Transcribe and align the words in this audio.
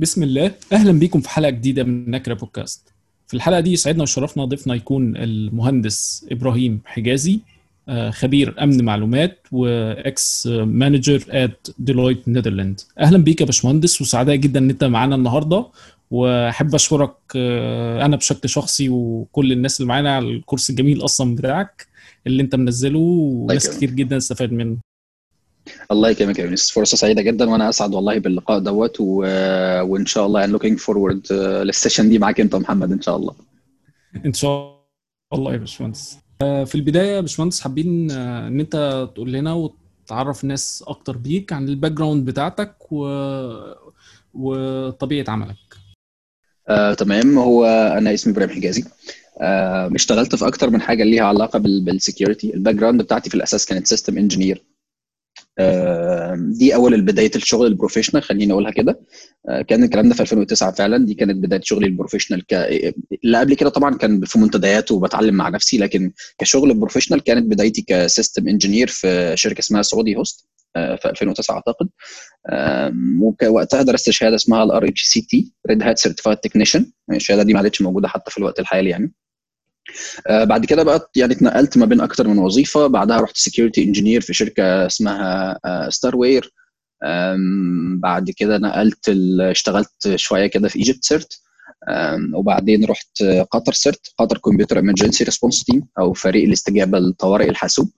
بسم 0.00 0.22
الله. 0.22 0.52
أهلا 0.72 0.92
بيكم 0.92 1.20
في 1.20 1.28
حلقة 1.30 1.50
جديدة 1.50 1.84
من 1.84 2.10
نكرة 2.10 2.34
بودكاست. 2.34 2.92
في 3.28 3.34
الحلقة 3.34 3.60
دي 3.60 3.72
يسعدنا 3.72 4.02
وشرفنا 4.02 4.44
ضيفنا 4.44 4.74
يكون 4.74 5.16
المهندس 5.16 6.26
إبراهيم 6.32 6.80
حجازي 6.84 7.40
آه، 7.88 8.10
خبير 8.10 8.62
أمن 8.62 8.84
معلومات 8.84 9.38
و 9.52 9.83
ex 9.83 10.46
manager 10.46 11.24
at 11.28 11.68
Deloitte 11.78 12.28
Netherlands 12.28 12.80
أهلا 12.98 13.18
بيك 13.18 13.40
يا 13.40 13.46
باشمهندس 13.46 14.00
وسعداء 14.00 14.36
جدا 14.36 14.60
إن 14.60 14.70
أنت 14.70 14.84
معانا 14.84 15.14
النهارده. 15.14 15.66
وأحب 16.10 16.74
أشكرك 16.74 17.14
آه، 17.36 18.04
أنا 18.04 18.16
بشكل 18.16 18.48
شخصي 18.48 18.88
وكل 18.88 19.52
الناس 19.52 19.80
اللي 19.80 19.88
معانا 19.88 20.16
على 20.16 20.28
الكورس 20.30 20.70
الجميل 20.70 21.04
أصلا 21.04 21.34
بتاعك 21.34 21.86
اللي 22.26 22.42
أنت 22.42 22.54
منزله 22.54 22.98
وناس. 22.98 23.76
كتير 23.76 23.90
جدا 23.90 24.16
استفاد 24.16 24.52
منه. 24.52 24.76
الله 25.90 26.10
يكرمك 26.10 26.38
يا 26.38 26.44
يونس. 26.44 26.70
فرصة 26.70 26.96
سعيدة 26.96 27.22
جدا 27.22 27.50
وأنا 27.50 27.68
أسعد 27.68 27.94
والله 27.94 28.18
باللقاء 28.18 28.58
دوت 28.58 28.96
و... 29.00 29.04
وإن 29.82 30.06
شاء 30.06 30.26
الله 30.26 30.40
يعني 30.40 30.58
looking 30.58 30.78
forward 30.78 31.32
لل 31.32 31.49
session 31.49 32.08
دي 32.08 32.18
معاك 32.18 32.40
أنت 32.40 32.56
محمد 32.56 32.92
إن 32.92 33.02
شاء 33.02 33.16
الله. 33.16 33.34
إن 34.26 34.32
شاء 34.32 34.84
الله 35.32 35.52
يا 35.52 35.56
باشمهندس. 35.58 36.18
آه، 36.42 36.64
في 36.64 36.74
البداية 36.74 37.16
يا 37.16 37.20
باشمهندس 37.20 37.60
حابين 37.60 38.10
آه، 38.10 38.48
إن 38.48 38.60
أنت 38.60 39.08
تقول 39.14 39.32
لنا 39.32 39.52
وتعرف 39.52 40.44
الناس 40.44 40.84
أكتر 40.86 41.16
بيك 41.16 41.52
عن 41.52 41.68
ال 41.68 41.92
background 41.92 42.24
بتاعتك 42.24 42.92
و... 42.92 43.06
وطبيعة 44.34 45.24
عملك. 45.28 45.56
آه، 46.68 46.94
تمام. 46.94 47.38
هو 47.38 47.64
أنا 47.98 48.14
اسمي 48.14 48.32
إبراهيم 48.32 48.50
حجازي. 48.50 48.84
آه، 49.40 49.90
اشتغلت 49.94 50.34
في 50.34 50.46
أكتر 50.46 50.70
من 50.70 50.80
حاجة 50.80 51.04
ليها 51.04 51.24
علاقة 51.24 51.58
بال... 51.58 51.84
بال 51.84 51.97
security 51.97 52.48
ال 52.48 52.54
background 52.54 53.02
بتاعتي 53.02 53.30
في 53.30 53.36
الأساس 53.36 53.66
كانت 53.66 53.86
system 53.86 54.18
engineer 54.18 54.62
دي 56.58 56.74
أول 56.74 57.00
بداية 57.02 57.30
الشغل 57.36 57.66
ال 57.66 57.70
professional 57.70 58.22
خليني 58.22 58.52
أقولها 58.52 58.70
كده. 58.70 59.00
آه، 59.48 59.62
كان 59.62 59.84
الكلام 59.84 60.08
ده 60.08 60.14
في 60.14 60.20
2009 60.20 60.72
فعلا 60.72 61.06
دي 61.06 61.14
كانت 61.14 61.36
بداية 61.36 61.60
شغلي 61.64 61.86
ال 61.86 61.91
professional 61.91 62.46
ك... 62.46 62.54
اللي 63.24 63.38
قبل 63.38 63.54
كده 63.54 63.70
طبعا 63.70 63.96
كان 63.96 64.24
في 64.24 64.38
منتديات 64.38 64.92
وبتعلم 64.92 65.34
مع 65.34 65.48
نفسي 65.48 65.78
لكن 65.78 66.12
كشغل 66.38 66.74
professional 66.74 67.20
كانت 67.24 67.46
بدايتي 67.46 67.82
ك 67.82 67.91
system 67.91 68.48
engineer 68.48 68.86
في 68.88 69.32
شركة 69.36 69.58
اسمها 69.60 69.82
Saudi 69.82 70.16
Host 70.16 70.48
آه، 70.76 70.96
في 70.96 71.10
2009 71.10 71.54
أعتقد. 71.54 71.88
آم، 72.52 73.22
ووقتها 73.22 73.82
درست 73.82 74.10
شهادة 74.10 74.34
اسمها 74.36 74.62
ال 74.64 74.88
RHCT 74.88 75.52
Red 75.68 75.82
Hat 75.82 75.98
Certified 75.98 76.36
Technician 76.36 76.92
الشهادة 77.12 77.42
دي 77.42 77.52
ما 77.52 77.58
عادتش 77.58 77.82
موجودة 77.82 78.08
حتى 78.08 78.30
في 78.30 78.38
الوقت 78.38 78.60
الحالي 78.60 78.90
يعني. 78.90 79.04
آه، 79.04 79.19
بعد 80.30 80.64
كده 80.64 80.82
بقى 80.82 81.10
يعني 81.16 81.32
اتنقلت 81.32 81.78
ما 81.78 81.86
بين 81.86 82.00
أكتر 82.00 82.28
من 82.28 82.38
وظيفة. 82.38 82.86
بعدها 82.86 83.20
رحت 83.20 83.36
security 83.36 83.84
engineer 83.84 84.20
في 84.20 84.34
شركة 84.34 84.86
اسمها 84.86 85.58
StarWare 85.90 86.52
بعد 88.00 88.30
كده 88.36 88.58
نقلت 88.58 89.08
اشتغلت 89.40 90.12
شوية 90.16 90.46
كده 90.46 90.68
في 90.68 90.76
Egypt 90.76 91.04
CERT 91.04 91.40
وبعدين 92.34 92.84
رحت 92.84 93.22
Qatar 93.50 93.72
CERT 93.72 94.12
Qatar 94.18 94.38
Computer 94.38 94.78
Emergency 94.78 95.24
Response 95.24 95.64
Team 95.64 95.82
أو 95.98 96.12
فريق 96.12 96.44
الاستجابة 96.44 96.98
لطوارئ 96.98 97.48
الحاسوب. 97.50 97.90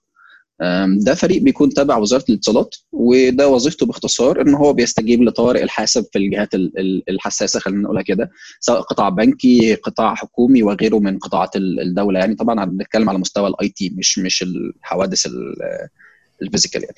ده 0.98 1.14
فريق 1.14 1.42
بيكون 1.42 1.68
تابع 1.70 1.96
وزارة 1.96 2.24
الاتصالات 2.28 2.74
وده 2.92 3.48
وظيفته 3.48 3.86
باختصار 3.86 4.40
إن 4.40 4.54
هو 4.54 4.72
بيستجيب 4.72 5.22
لطوارئ 5.22 5.62
الحاسب 5.62 6.06
في 6.12 6.18
الجهات 6.18 6.54
ال- 6.54 6.78
ال- 6.78 7.02
الحساسة 7.08 7.60
خلينا 7.60 7.82
نقولها 7.82 8.02
كده 8.02 8.30
سواء 8.60 8.80
قطاع 8.80 9.08
بنكي 9.08 9.74
قطاع 9.74 10.14
حكومي 10.14 10.62
وغيره 10.62 10.98
من 10.98 11.18
قطاعات 11.18 11.56
ال- 11.56 11.80
الدولة. 11.80 12.18
يعني 12.20 12.34
طبعا 12.34 12.64
بنتكلم 12.64 13.08
على 13.08 13.18
مستوى 13.18 13.48
ال 13.48 13.68
IT 13.68 13.92
مش 13.96 14.18
مش 14.18 14.42
الحوادث 14.42 15.26
ال- 15.26 15.56
ال 16.42 16.47
physical 16.47 16.82
يعني. 16.82 16.96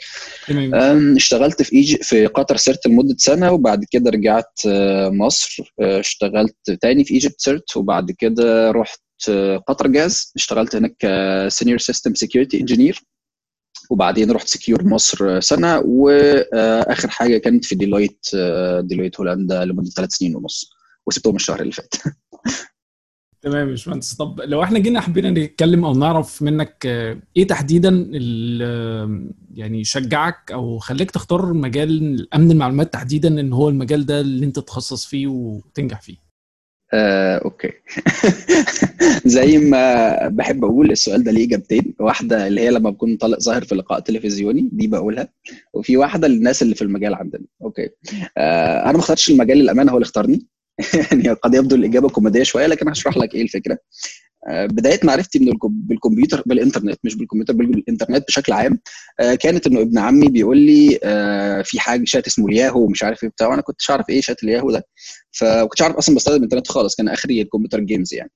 اشتغلت 1.17 1.62
في 1.62 1.73
إيج... 1.77 1.97
في 2.03 2.27
قطر 2.27 2.56
CERT 2.56 2.87
لمدة 2.87 3.15
سنة 3.19 3.53
وبعد 3.53 3.84
كده 3.91 4.11
رجعت 4.11 4.61
آه، 4.67 5.09
مصر 5.09 5.73
آه، 5.81 6.01
اشتغلت 6.01 6.56
تاني 6.81 7.05
في 7.05 7.15
Egypt 7.14 7.41
CERT 7.41 7.77
وبعد 7.77 8.11
كده 8.11 8.71
رحت 8.71 9.01
آه، 9.28 9.56
قطر 9.56 9.87
جاز. 9.87 10.33
اشتغلت 10.37 10.77
هناك 10.77 10.97
ك 10.98 11.10
senior 11.10 11.78
system 11.78 12.15
security 12.15 12.60
engineer 12.60 13.00
وبعدين 13.91 14.31
رحت 14.31 14.49
Secure 14.49 14.84
Misr 14.84 15.41
سنة 15.41 15.78
وآخر 15.78 17.09
حاجة 17.11 17.39
كانت 17.39 17.65
في 17.65 17.75
Deloitte 17.75 18.27
آه، 18.37 18.81
Deloitte 18.81 19.21
هولندا 19.21 19.65
لمدة 19.65 19.91
ثلاث 19.91 20.11
سنين 20.12 20.37
ونص 20.37 20.71
وسبتهم 21.06 21.37
الشهر 21.37 21.61
اللي 21.61 21.72
فات. 21.72 21.94
تمام 23.43 23.59
يا 23.59 23.65
باشمهندس. 23.65 24.15
طب 24.15 24.41
لو 24.41 24.62
إحنا 24.62 24.78
جينا 24.78 25.00
حبينا 25.00 25.31
نتكلم 25.31 25.84
أو 25.84 25.93
نعرف 25.94 26.43
منك 26.43 26.87
آه، 26.87 27.19
إيه 27.37 27.47
تحديدا 27.47 27.89
ال- 28.15 29.31
يعني 29.55 29.84
شجعك 29.84 30.53
أو 30.53 30.78
خلاك 30.78 31.10
تختار 31.11 31.53
مجال 31.53 32.27
امن 32.34 32.50
المعلومات 32.50 32.93
تحديدا 32.93 33.41
إن 33.41 33.53
هو 33.53 33.69
المجال 33.69 34.06
ده 34.06 34.21
اللي 34.21 34.47
أنت 34.47 34.56
تتخصص 34.59 35.05
فيه 35.06 35.27
وتنجح 35.27 36.00
فيه؟ 36.00 36.24
آه، 36.94 37.37
okay. 37.44 37.71
زي 39.37 39.59
ما 39.59 40.28
بحب 40.28 40.65
أقول 40.65 40.91
السؤال 40.91 41.25
ده 41.25 41.32
ليه 41.32 41.47
إجابتين. 41.47 41.94
واحدة 42.00 42.47
اللي 42.47 42.60
هي 42.60 42.71
لما 42.71 42.91
بكون 42.91 43.16
طالع 43.16 43.41
ظاهر 43.41 43.65
في 43.65 43.75
لقاء 43.75 44.00
تلفزيوني 44.00 44.69
دي 44.72 44.87
بقولها. 44.87 45.28
وفي 45.75 45.97
واحدة 45.97 46.28
للناس 46.28 46.62
اللي 46.62 46.75
في 46.75 46.82
المجال 46.82 47.15
عندنا. 47.15 47.44
okay. 47.62 47.88
آه، 48.38 48.82
أنا 48.84 48.93
ما 48.93 48.99
اخترتش 48.99 49.31
المجال 49.31 49.59
للأمانة 49.59 49.93
هو 49.93 49.97
اللي 49.97 50.05
اختارني. 50.05 50.47
يعني 51.12 51.28
قد 51.28 51.55
يبدو 51.55 51.77
الإجابة 51.77 52.09
كوميدية 52.09 52.43
شوية 52.43 52.66
لكن 52.66 52.88
هشرح 52.88 53.16
لك 53.16 53.34
إيه 53.34 53.43
الفكرة. 53.43 53.78
بداية 54.50 55.00
معرفتي 55.05 55.38
من 55.38 55.49
الكم- 55.49 55.81
بالكمبيوتر 55.87 56.43
بالإنترنت 56.47 56.99
مش 57.05 57.16
بالكمبيوتر 57.16 57.53
بال- 57.53 57.66
بالإنترنت 57.66 58.25
بشكل 58.28 58.53
عام 58.53 58.78
آه، 59.21 59.34
كانت 59.34 59.66
إنه 59.66 59.81
ابن 59.81 59.99
عمي 59.99 60.28
بيقول 60.28 60.59
لي 60.59 60.99
آه، 61.05 61.62
في 61.62 61.81
حاجة 61.81 62.03
شات 62.05 62.27
اسمه 62.27 62.47
الياهو 62.49 62.84
ومش 62.84 63.03
عارف 63.05 63.25
إيه 63.25 63.31
بتاع 63.31 63.49
وأنا 63.49 63.62
كنتش 63.62 63.91
أعرف 63.91 64.09
إيه 64.10 64.21
شات 64.21 64.43
الياهو 64.44 64.71
ده. 64.71 64.87
فكنتش 65.32 65.82
عارف 65.82 65.97
أصلا 65.97 66.15
بستخدم 66.16 66.37
الإنترنت 66.38 66.69
خالص 66.69 66.94
كان 66.97 67.09
آخري 67.09 67.43
الكمبيوتر 67.43 67.81
games 67.81 68.15
يعني. 68.15 68.31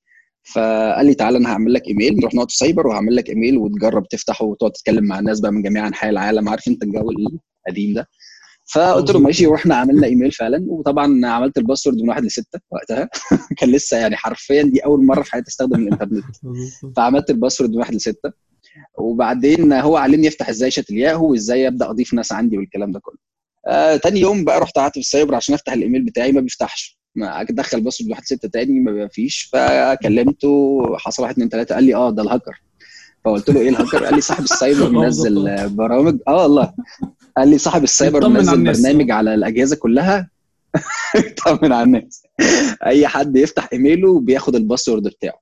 فقال 0.55 1.07
لي 1.07 1.15
تعالى 1.15 1.39
أنا 1.39 1.49
هعمل 1.53 1.73
لك 1.75 1.87
إيميل 1.89 2.17
نروح 2.17 2.35
نقعد 2.35 2.51
في 2.51 2.57
سايبر 2.57 2.87
وهعمل 2.87 3.17
لك 3.17 3.29
إيميل 3.29 3.59
وتجرب 3.59 4.09
تفتحه 4.09 4.45
وتقعد 4.45 4.73
تتكلم 4.73 5.05
مع 5.05 5.19
الناس 5.19 5.41
بقى 5.41 5.53
من 5.53 5.63
جميع 5.63 5.87
أنحاء 5.89 6.11
العالم. 6.11 6.49
عارف 6.49 6.69
أنت 6.69 6.83
الجو 6.83 7.11
القديم 7.67 7.95
ده؟ 7.95 8.09
فقلت 8.73 9.11
له 9.11 9.19
ماشي 9.21 9.47
ورحنا 9.47 9.75
عملنا 9.75 10.07
إيميل 10.07 10.33
فعلا. 10.33 10.65
وطبعا 10.69 11.27
عملت 11.27 11.59
ال 11.59 11.63
password 11.63 11.97
من 11.97 12.09
واحد 12.09 12.25
لستة 12.25 12.61
وقتها. 12.71 13.09
كان 13.59 13.71
لسه 13.73 13.97
يعني 13.97 14.17
حرفيا 14.17 14.63
دي 14.63 14.81
أول 14.85 15.07
مرة 15.07 15.23
في 15.23 15.33
حياتي 15.33 15.49
أستخدم 15.49 15.83
الإنترنت. 15.83 16.25
فعملت 16.97 17.31
ال 17.31 17.35
password 17.35 17.71
من 17.71 17.77
واحد 17.79 17.95
لستة. 17.95 18.33
وبعدين 18.99 19.73
هو 19.73 19.97
علمني 19.97 20.27
يفتح 20.27 20.49
إزاي 20.49 20.71
شات 20.71 20.91
الياهو 20.91 21.31
وإزاي 21.31 21.69
أبدأ 21.69 21.91
أضيف 21.91 22.15
ناس 22.15 22.33
عندي 22.33 22.59
والكلام 22.59 22.93
ده 22.93 23.01
كله. 23.01 23.17
آه 23.69 23.97
تاني 23.97 24.21
يوم 24.21 24.45
بقى 24.45 24.61
رحت 24.61 24.79
قعدت 24.79 24.95
في 24.95 25.01
السايبر 25.01 25.35
عشان 25.35 25.55
أفتح 25.55 25.73
الإيميل 25.73 26.05
بتاعي 26.05 26.33
ما 26.33 26.41
بيفتحش. 26.41 26.99
ما 27.15 27.41
ادخل 27.41 27.81
password 27.81 28.11
واحد 28.11 28.25
ستة 28.25 28.49
تاني 28.49 28.81
ما 28.81 29.09
فيش 29.09 29.51
فكلمته 29.53 30.81
حصل 30.97 31.23
واحد 31.23 31.33
اتنين 31.33 31.49
تلاتة 31.49 31.75
قال 31.75 31.85
لي 31.85 31.95
آه 31.95 32.11
ده 32.11 32.23
الهاكر. 32.23 32.63
فقلت 33.25 33.51
له 33.51 33.61
إيه 33.61 33.69
الهاكر؟ 33.69 34.05
قال 34.05 34.15
لي 34.15 34.21
صاحب 34.21 34.45
السايبر 34.45 34.91
منزل 35.01 35.69
برامج. 35.69 36.19
آه 36.29 36.43
والله. 36.43 36.73
قال 37.39 37.49
لي 37.49 37.59
صاحب 37.59 37.83
السايبر 37.83 38.29
منزل. 38.29 38.65
برنامج 38.65 39.11
على 39.11 39.35
الأجهزة 39.35 39.77
كلها. 39.77 40.31
يطمن 41.17 41.73
على 41.73 41.83
الناس. 41.83 42.23
أي 42.87 43.07
حد 43.07 43.37
يفتح 43.37 43.69
إيميله 43.73 44.21
بياخد 44.21 44.57
ال 44.57 44.62
password 44.62 45.03
بتاعه. 45.03 45.41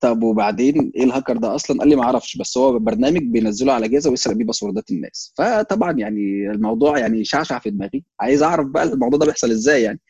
طب 0.00 0.22
وبعدين 0.22 0.92
إيه 0.96 1.04
الهاكر 1.04 1.36
ده 1.36 1.54
أصلا؟ 1.54 1.78
قال 1.78 1.88
لي 1.88 1.96
ما 1.96 2.02
أعرفش 2.02 2.36
بس 2.36 2.58
هو 2.58 2.78
برنامج 2.78 3.22
بينزله 3.22 3.72
على 3.72 3.86
اجهزه 3.86 4.10
ويسرق 4.10 4.34
بيه 4.34 4.44
باسوردات 4.44 4.90
الناس. 4.90 5.32
فطبعا 5.38 5.92
يعني 5.92 6.50
الموضوع 6.50 6.98
يعني 6.98 7.24
شعشع 7.24 7.58
في 7.58 7.70
دماغي. 7.70 8.04
عايز 8.20 8.42
أعرف 8.42 8.66
بقى 8.66 8.84
الموضوع 8.84 9.18
ده 9.18 9.26
بيحصل 9.26 9.50
إزاي 9.50 9.82
يعني؟ 9.82 10.00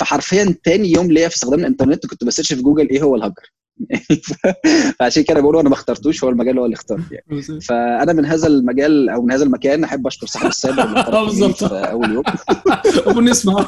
فحرفيا 0.00 0.54
تاني 0.64 0.92
يوم 0.92 1.12
ليا 1.12 1.28
في 1.28 1.36
استخدام 1.36 1.60
الإنترنت 1.60 2.06
كنت 2.06 2.24
ب 2.24 2.28
search 2.28 2.52
في 2.52 2.62
جوجل 2.62 2.88
إيه 2.88 3.02
هو 3.02 3.14
الهاكر. 3.16 3.52
فعشان 4.98 5.22
كده 5.22 5.40
بقول 5.40 5.56
أنا 5.56 5.68
ما 5.68 5.74
اخترتوش 5.74 6.24
هو 6.24 6.30
المجال 6.30 6.58
هو 6.58 6.64
اللي 6.64 6.74
اختار 6.74 7.00
يعني. 7.10 7.60
فأنا 7.60 8.12
من 8.12 8.26
هذا 8.26 8.46
المجال 8.46 9.08
أو 9.08 9.22
من 9.22 9.32
هذا 9.32 9.44
المكان 9.44 9.84
أحب 9.84 10.06
أشكر 10.06 10.26
صاحب 10.26 10.44
اللي 10.86 11.00
اختار 11.00 11.24
بالظبط. 11.24 11.64
في 11.64 11.74
أول 11.74 12.12
يوم. 12.12 12.24
أبو 13.06 13.20
نسمع 13.20 13.66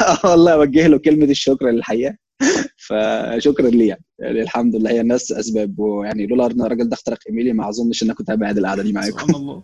آه 0.00 0.30
والله 0.30 0.52
أوجه 0.52 0.86
له 0.86 0.98
كلمة 0.98 1.24
الشكر 1.24 1.70
للحقيقة. 1.70 2.16
فشكرا 2.76 3.68
ليه 3.68 3.88
يعني. 3.88 4.04
يعني 4.18 4.42
الحمد 4.42 4.76
لله 4.76 4.90
هي 4.90 5.00
الناس 5.00 5.32
أسباب 5.32 5.78
ويعني 5.78 6.26
لولا 6.26 6.46
أن 6.46 6.60
الراجل 6.60 6.88
ده 6.88 6.94
اخترق 6.94 7.18
ايميلي 7.28 7.52
ما 7.52 7.68
أظنش 7.68 8.02
ان 8.02 8.08
أنا 8.08 8.14
كنت 8.14 8.30
هبعد 8.30 8.58
القعدة 8.58 8.82
دي 8.82 8.92
معاكم. 8.92 9.10
سبحان 9.10 9.34
الله. 9.34 9.62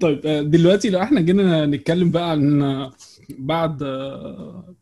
طيب 0.00 0.20
آه، 0.26 0.42
دلوقتي 0.42 0.90
لو 0.90 1.02
إحنا 1.02 1.20
جينا 1.20 1.66
نتكلم 1.66 2.10
بقى 2.10 2.30
عن 2.30 2.62
آه، 2.62 2.92
بعد 3.38 3.82
آه، 3.82 4.74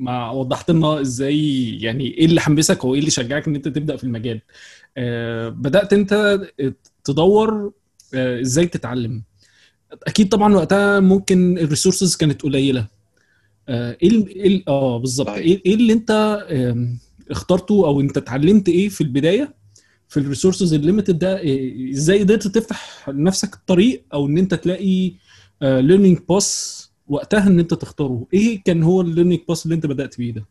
ما 0.00 0.30
وضحت 0.30 0.70
لنا 0.70 1.00
إزاي 1.00 1.68
يعني 1.80 2.04
إيه 2.18 2.26
اللي 2.26 2.40
حمسك 2.40 2.84
أو 2.84 2.94
إيه 2.94 3.00
اللي 3.00 3.10
شجعك 3.10 3.48
إن 3.48 3.54
أنت 3.54 3.68
تبدأ 3.68 3.96
في 3.96 4.04
المجال. 4.04 4.40
آه، 4.96 5.48
بدأت 5.48 5.92
أنت 5.92 6.40
تدور 7.04 7.72
آه، 8.14 8.40
إزاي 8.40 8.66
تتعلم. 8.66 9.22
أكيد 10.06 10.28
طبعا 10.28 10.54
وقتها 10.54 11.00
ممكن 11.00 11.58
ال 11.58 11.64
resources 11.64 12.16
كانت 12.16 12.42
قليلة. 12.42 12.86
آه، 13.68 13.96
إيه 14.02 14.26
إيه 14.26 14.62
آه 14.68 14.98
بالظبط. 14.98 15.28
إيه 15.28 15.62
إيه 15.66 15.74
اللي 15.74 15.92
أنت 15.92 16.10
اخترته 17.30 17.86
أو 17.86 18.00
أنت 18.00 18.16
اتعلمت 18.16 18.68
إيه 18.68 18.88
في 18.88 19.00
البداية؟ 19.00 19.54
في 20.08 20.16
ال 20.16 20.22
resources 20.22 20.74
ال 20.74 20.80
limited 20.80 21.18
ده 21.18 21.40
إزاي 21.92 22.20
قدرت 22.20 22.46
تفتح 22.48 23.08
لنفسك 23.08 23.54
الطريق 23.54 24.04
أو 24.12 24.26
إن 24.26 24.38
أنت 24.38 24.54
تلاقي 24.54 25.12
learning 25.62 26.18
path 26.28 26.79
وقتها 27.10 27.46
إن 27.46 27.58
أنت 27.58 27.74
تختاره. 27.74 28.26
إيه 28.34 28.62
كان 28.64 28.82
هو 28.82 29.00
ال 29.00 29.04
learning 29.04 29.40
path 29.48 29.64
اللي 29.64 29.74
أنت 29.74 29.86
بدأت 29.86 30.18
بيه 30.18 30.32
ده؟ 30.32 30.44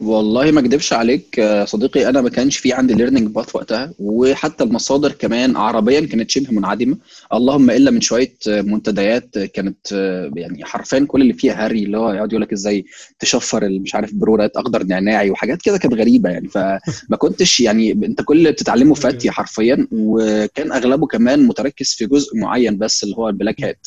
والله 0.00 0.50
ما 0.50 0.60
أكدبش 0.60 0.92
عليك 0.92 1.40
آه، 1.40 1.64
صديقي 1.64 2.08
أنا 2.08 2.20
ما 2.20 2.28
كانش 2.28 2.58
في 2.58 2.72
عندي 2.72 2.94
learning 2.94 3.28
path 3.28 3.56
وقتها 3.56 3.94
وحتى 3.98 4.64
المصادر 4.64 5.12
كمان 5.12 5.56
عربيا 5.56 6.00
كانت 6.00 6.30
شبه 6.30 6.52
منعدمة. 6.52 6.96
اللهم 7.32 7.70
إلا 7.70 7.90
من 7.90 8.00
شوية 8.00 8.34
آه، 8.48 8.60
منتديات 8.62 9.38
كانت 9.38 9.92
آه، 9.92 10.30
يعني 10.36 10.64
حرفيا 10.64 11.06
كل 11.08 11.22
اللي 11.22 11.32
فيها 11.32 11.66
هري 11.66 11.82
اللي 11.82 11.98
هو 11.98 12.12
يقعد 12.12 12.32
يقول 12.32 12.42
لك 12.42 12.52
إزاي 12.52 12.84
تشفر 13.18 13.68
مش 13.68 13.94
عارف 13.94 14.14
برورات 14.14 14.56
أخضر 14.56 14.84
نعناعي 14.84 15.30
وحاجات 15.30 15.62
كده 15.62 15.78
كانت 15.78 15.94
غريبة 15.94 16.30
يعني. 16.30 16.48
فما 16.48 17.16
كنتش 17.18 17.60
يعني 17.60 17.92
أنت 17.92 18.22
كل 18.22 18.38
اللي 18.38 18.52
بتتعلمه 18.52 18.94
ذاتي 18.94 19.30
حرفيا 19.30 19.88
وكان 19.92 20.72
أغلبه 20.72 21.06
كمان 21.06 21.46
متركز 21.46 21.94
في 21.98 22.06
جزء 22.06 22.36
معين 22.36 22.78
بس 22.78 23.04
اللي 23.04 23.16
هو 23.16 23.28
ال 23.28 23.34
black 23.34 23.64
hat. 23.64 23.86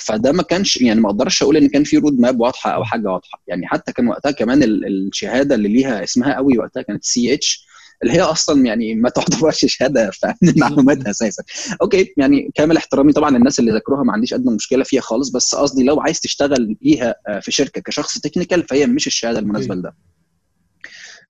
فده 0.00 0.32
ما 0.32 0.42
كانش 0.42 0.76
يعني 0.76 1.00
ما 1.00 1.08
أقدرش 1.08 1.42
أقول 1.42 1.56
ان 1.56 1.68
كان 1.68 1.84
في 1.84 1.96
road 1.96 2.20
map 2.20 2.40
واضحة 2.40 2.70
أو 2.70 2.84
حاجة 2.84 3.08
واضحة. 3.08 3.42
يعني 3.48 3.66
حتى 3.66 3.92
كان 3.92 4.08
وقتها 4.08 4.30
كمان 4.30 4.62
الشهادة 4.62 5.54
اللي 5.54 5.68
ليها 5.68 6.04
اسمها 6.04 6.34
قوي 6.34 6.58
وقتها 6.58 6.82
كانت 6.82 7.04
CEH 7.04 7.66
اللي 8.02 8.14
هي 8.14 8.20
أصلا 8.20 8.66
يعني 8.66 8.94
ما 8.94 9.08
تعتبرش 9.16 9.64
شهادة 9.68 10.10
في 10.10 10.34
المعلومات 10.42 11.06
أساسا. 11.06 11.42
okay 11.82 12.14
يعني 12.16 12.50
كامل 12.54 12.76
احترامي 12.76 13.12
طبعا 13.12 13.36
الناس 13.36 13.60
اللي 13.60 13.72
ذاكروها 13.72 14.02
ما 14.02 14.12
عنديش 14.12 14.34
ادنى 14.34 14.54
مشكلة 14.54 14.84
فيها 14.84 15.00
خالص 15.00 15.30
بس 15.30 15.54
قصدي 15.54 15.84
لو 15.84 16.00
عايز 16.00 16.20
تشتغل 16.20 16.76
بيها 16.80 17.14
آه، 17.28 17.40
في 17.40 17.52
شركة 17.52 17.80
كشخص 17.80 18.18
technical 18.18 18.62
فهي 18.62 18.86
مش 18.86 19.06
الشهادة 19.06 19.38
المناسبة 19.38 19.74
لده. 19.74 19.94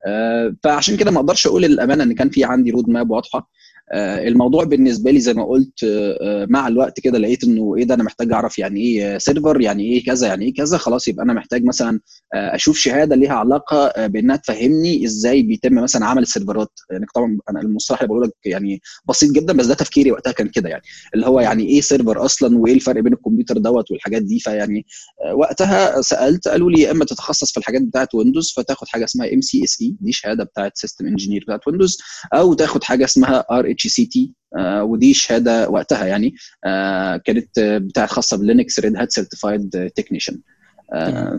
آه، 0.07 0.57
فعشان 0.63 0.97
كده 0.97 1.11
ما 1.11 1.19
أقدرش 1.19 1.47
أقول 1.47 1.63
للامانه 1.63 2.05
إن 2.05 2.15
كان 2.15 2.31
في 2.31 2.45
عندي 2.45 2.71
road 2.71 2.89
map 2.89 3.11
واضحة. 3.11 3.39
آه، 3.39 3.74
الموضوع 3.93 4.65
بالنسبة 4.65 5.11
لي 5.11 5.21
زي 5.21 5.35
ما 5.35 5.45
قلت 5.45 5.85
آه، 5.85 6.47
مع 6.51 6.69
الوقت 6.69 7.01
كده 7.01 7.19
لقيت 7.19 7.45
إنه 7.45 7.77
إيه 7.77 7.85
ده 7.85 7.95
أنا 7.95 8.03
محتاج 8.03 8.33
أعرف 8.33 8.59
يعني 8.59 8.81
إيه 8.81 9.19
server 9.19 9.61
يعني 9.61 9.83
إيه 9.93 10.05
كذا 10.05 10.27
يعني 10.27 10.45
إيه 10.45 10.55
كذا 10.55 10.79
خلاص 10.79 11.09
يبقى 11.09 11.25
أنا 11.25 11.33
محتاج 11.33 11.65
مثلا 11.65 12.01
آه، 12.35 12.55
أشوف 12.55 12.79
شهادة 12.79 13.17
ليها 13.17 13.35
علاقة 13.35 14.07
بإنها 14.07 14.37
تفهمني 14.37 15.05
إزاي 15.05 15.43
بيتم 15.43 15.75
مثلا 15.75 16.07
عمل 16.07 16.23
السيرفرات. 16.23 16.81
يعني 16.91 17.07
طبعا 17.15 17.39
أنا 17.51 17.61
المصطلح 17.61 18.01
اللي 18.03 18.09
بقول 18.09 18.23
لك 18.23 18.33
يعني 18.45 18.81
بسيط 19.09 19.31
جدا 19.33 19.53
بس 19.53 19.67
ده 19.67 19.75
تفكيري 19.75 20.13
وقتها 20.13 20.33
كان 20.33 20.49
كده 20.49 20.69
يعني. 20.69 20.83
اللي 21.15 21.27
هو 21.27 21.41
يعني 21.41 21.63
إيه 21.69 21.81
server 21.81 22.25
أصلا 22.25 22.59
وإيه 22.59 22.75
الفرق 22.75 23.01
بين 23.01 23.13
الكمبيوتر 23.13 23.59
دوت 23.59 23.91
والحاجات 23.91 24.23
دي. 24.23 24.39
فيعني 24.41 24.87
وقتها 25.35 26.01
سألت 26.01 26.49
قالوا 26.49 26.71
لي 26.71 26.81
يا 26.83 26.91
إما 26.91 27.05
تتخصص 27.05 27.53
في 27.53 27.59
الحاجات 27.59 27.83
بتاعت 27.83 28.15
Windows 28.15 28.53
فتاخد 28.57 28.89
حاجة 28.89 29.05
اسمها 29.05 29.35
MCSE 29.35 29.95
دي 30.01 30.13
شهادة 30.13 30.45
بتاعت 30.45 30.77
system 30.77 31.07
engineer 31.07 31.43
بتاعت 31.45 31.69
Windows 31.69 31.99
أو 32.35 32.55
تاخد 32.55 32.85
حاجة 32.85 33.05
اسمها 33.05 33.45
RHCT 33.51 34.35
ودي 34.83 35.15
شهادة 35.15 35.69
وقتها 35.69 36.07
يعني 36.07 36.35
آه، 36.65 37.17
كانت 37.17 37.61
بتاعت 37.61 38.11
خاصة 38.11 38.37
ب 38.37 38.44
Linux 38.44 38.81
Red 38.81 38.97
Hat 38.97 39.13
Certified 39.13 39.91
Technician 39.97 40.41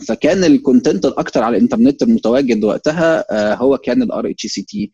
فكان 0.08 0.44
ال 0.44 0.51
content 0.51 1.06
الاكثر 1.06 1.44
على 1.44 1.58
الإنترنت 1.58 2.02
المتواجد 2.04 2.64
وقتها 2.64 3.26
آه، 3.32 3.56
هو 3.56 3.78
كان 3.78 4.04
ال 4.04 4.30
RHCT 4.30 4.92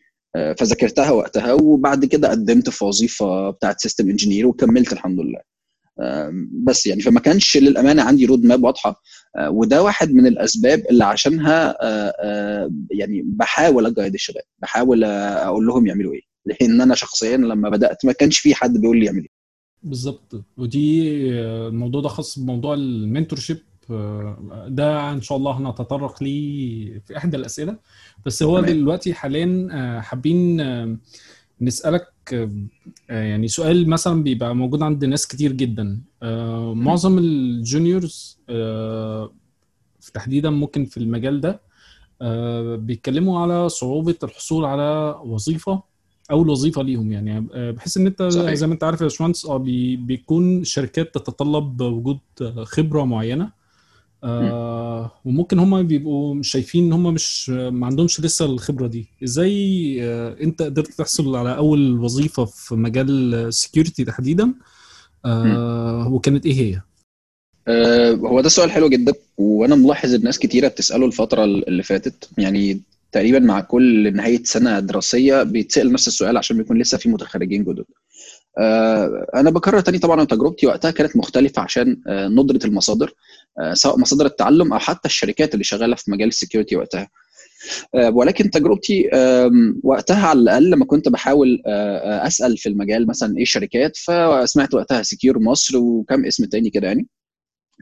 فذاكرتها 0.57 1.11
وقتها 1.11 1.53
وبعد 1.53 2.05
كده 2.05 2.29
قدمت 2.29 2.69
في 2.69 2.85
وظيفة 2.85 3.49
بتاعت 3.49 3.81
system 3.81 4.09
engineer 4.09 4.47
وكملت 4.47 4.93
الحمد 4.93 5.19
لله. 5.19 5.39
بس 6.63 6.85
يعني 6.85 7.01
فما 7.01 7.19
كانش 7.19 7.57
للأمانة 7.57 8.03
عندي 8.03 8.25
road 8.25 8.45
map 8.45 8.63
واضحة. 8.63 9.01
آه، 9.37 9.49
وده 9.49 9.83
واحد 9.83 10.13
من 10.13 10.27
الأسباب 10.27 10.83
اللي 10.89 11.03
عشانها 11.03 11.77
يعني 12.91 13.21
بحاول 13.25 13.85
أ 13.85 13.90
guide 13.90 14.13
الشباب 14.13 14.43
بحاول 14.59 15.03
أقول 15.03 15.67
لهم 15.67 15.87
يعملوا 15.87 16.13
إيه. 16.13 16.30
لأن 16.45 16.81
أنا 16.81 16.95
شخصيا 16.95 17.37
لما 17.37 17.69
بدأت 17.69 18.05
ما 18.05 18.11
كانش 18.11 18.39
في 18.39 18.55
حد 18.55 18.77
بيقول 18.77 18.99
لي 18.99 19.07
اعمل 19.07 19.21
إيه. 19.21 19.41
بالظبط. 19.83 20.43
ودي 20.57 21.09
الموضوع 21.67 22.01
ده 22.01 22.09
خاص 22.09 22.39
بموضوع 22.39 22.73
ال 22.73 23.39
mentorship 23.39 23.57
ده 24.67 25.11
ان 25.11 25.21
شاء 25.21 25.37
الله 25.37 25.51
هنتطرق 25.57 26.23
ليه 26.23 26.99
في 26.99 27.17
إحدى 27.17 27.37
الأسئلة. 27.37 27.77
بس 28.25 28.43
هو 28.43 28.59
تمام. 28.61 28.71
دلوقتي 28.71 29.13
حاليا 29.13 29.67
آه، 29.71 29.99
حابين 29.99 30.59
آه، 30.61 30.97
نسألك 31.61 32.07
آه، 32.33 32.49
يعني 33.09 33.47
سؤال 33.47 33.89
مثلا 33.89 34.23
بيبقى 34.23 34.55
موجود 34.55 34.81
عند 34.81 35.05
ناس 35.05 35.27
كتير 35.27 35.51
جدا. 35.51 36.01
معظم 36.73 37.17
ال 37.17 37.32
juniors 37.32 38.39
تحديدا 40.13 40.49
ممكن 40.49 40.85
في 40.85 40.97
المجال 40.97 41.41
ده 41.41 41.61
بيتكلموا 42.75 43.39
على 43.39 43.69
صعوبة 43.69 44.15
الحصول 44.23 44.65
على 44.65 45.19
وظيفة. 45.25 45.83
اول 46.31 46.49
وظيفه 46.49 46.83
ليهم 46.83 47.11
يعني. 47.11 47.47
آه، 47.53 47.71
بحيث 47.71 47.97
إن 47.97 48.05
أنت 48.05 48.23
صحيح. 48.23 48.53
زي 48.53 48.67
ما 48.67 48.73
أنت 48.73 48.83
عارف 48.83 49.01
يا 49.01 49.05
باشمهندس 49.05 49.45
آه 49.45 49.57
بي 49.57 49.95
بيكون 49.95 50.63
شركات 50.63 51.15
تتطلب 51.15 51.81
وجود 51.81 52.19
خبرة 52.63 53.05
معينة. 53.05 53.61
آه 54.23 55.11
وممكن 55.25 55.59
هم 55.59 55.83
بيبقوا 55.83 56.41
شايفين 56.41 56.83
إن 56.85 56.93
هم 56.93 57.13
مش 57.13 57.49
ما 57.49 57.85
عندهمش 57.85 58.21
لسه 58.21 58.45
الخبرة 58.45 58.87
دي. 58.87 59.07
إزاي 59.23 59.97
آه 60.03 60.35
أنت 60.41 60.61
قدرت 60.61 60.93
تحصل 60.93 61.35
على 61.35 61.57
أول 61.57 61.99
وظيفة 61.99 62.45
في 62.45 62.75
مجال 62.75 63.33
السكيورتي 63.35 64.03
تحديدا؟ 64.05 64.53
آه 65.25 66.07
وكانت 66.13 66.45
إيه 66.45 66.53
هي؟ 66.53 66.81
آه 67.67 68.11
هو 68.11 68.41
ده 68.41 68.49
سؤال 68.49 68.71
حلو 68.71 68.89
جدا 68.89 69.13
وأنا 69.37 69.75
ملاحظ 69.75 70.13
الناس 70.13 70.39
كتيرة 70.39 70.67
بتسأله 70.67 71.05
الفترة 71.05 71.43
اللي 71.43 71.83
فاتت. 71.83 72.29
يعني 72.37 72.81
تقريبا 73.11 73.39
مع 73.39 73.61
كل 73.61 74.15
نهاية 74.15 74.43
سنة 74.43 74.79
دراسية 74.79 75.43
بيتسأل 75.43 75.93
نفس 75.93 76.07
السؤال 76.07 76.37
عشان 76.37 76.57
بيكون 76.57 76.81
لسه 76.81 76.97
في 76.97 77.09
متخرجين 77.09 77.63
جدد. 77.63 77.85
آه، 78.59 79.27
أنا 79.35 79.49
بكرر 79.49 79.79
تاني 79.79 79.99
طبعا 79.99 80.25
تجربتي 80.25 80.67
وقتها 80.67 80.91
كانت 80.91 81.17
مختلفة 81.17 81.61
عشان 81.61 82.01
آه، 82.07 82.27
ندرة 82.27 82.59
المصادر 82.65 83.13
آه، 83.59 83.73
سواء 83.73 83.99
مصادر 83.99 84.25
التعلم 84.25 84.73
أو 84.73 84.79
حتى 84.79 85.07
الشركات 85.07 85.53
اللي 85.53 85.63
شغالة 85.63 85.95
في 85.95 86.11
مجال 86.11 86.27
ال 86.27 86.32
security 86.32 86.75
وقتها. 86.75 87.09
ولكن 88.13 88.49
تجربتي 88.51 89.09
وقتها 89.83 90.27
على 90.27 90.39
الأقل 90.39 90.69
لما 90.69 90.85
كنت 90.85 91.09
بحاول 91.09 91.61
أسأل 91.65 92.57
في 92.57 92.69
المجال 92.69 93.07
مثلا 93.07 93.37
إيه 93.37 93.43
الشركات 93.43 93.97
فسمعت 93.97 94.73
وقتها 94.73 95.01
Secure 95.01 95.39
Misr 95.39 95.77
وكم 95.77 96.25
اسم 96.25 96.45
تاني 96.45 96.69
كده 96.69 96.87
يعني 96.87 97.07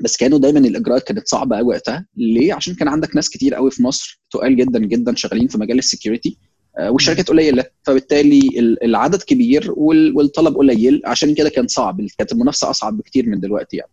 بس 0.03 0.17
كانوا 0.17 0.39
دايما 0.39 0.59
الإجراءات 0.59 1.03
كانت 1.03 1.27
صعبة 1.27 1.57
قوي 1.57 1.67
وقتها. 1.67 2.05
ليه؟ 2.17 2.53
عشان 2.53 2.75
كان 2.75 2.87
عندك 2.87 3.15
ناس 3.15 3.29
كتير 3.29 3.55
قوي 3.55 3.71
في 3.71 3.83
مصر 3.83 4.21
تقال 4.31 4.55
جدا 4.55 4.79
جدا 4.79 5.15
شغالين 5.15 5.47
في 5.47 5.57
مجال 5.57 5.79
ال 5.79 5.86
security 5.86 6.37
آه، 6.77 6.91
والشركات 6.91 7.27
قليلة. 7.27 7.63
فبالتالي 7.83 8.49
العدد 8.83 9.23
كبير 9.23 9.73
والطلب 9.77 10.55
قليل. 10.55 11.01
عشان 11.05 11.33
كده 11.33 11.49
كان 11.49 11.67
صعب. 11.67 12.01
كانت 12.17 12.31
المنافسة 12.31 12.69
أصعب 12.69 12.97
بكتير 12.97 13.29
من 13.29 13.39
دلوقتي 13.39 13.77
يعني. 13.77 13.91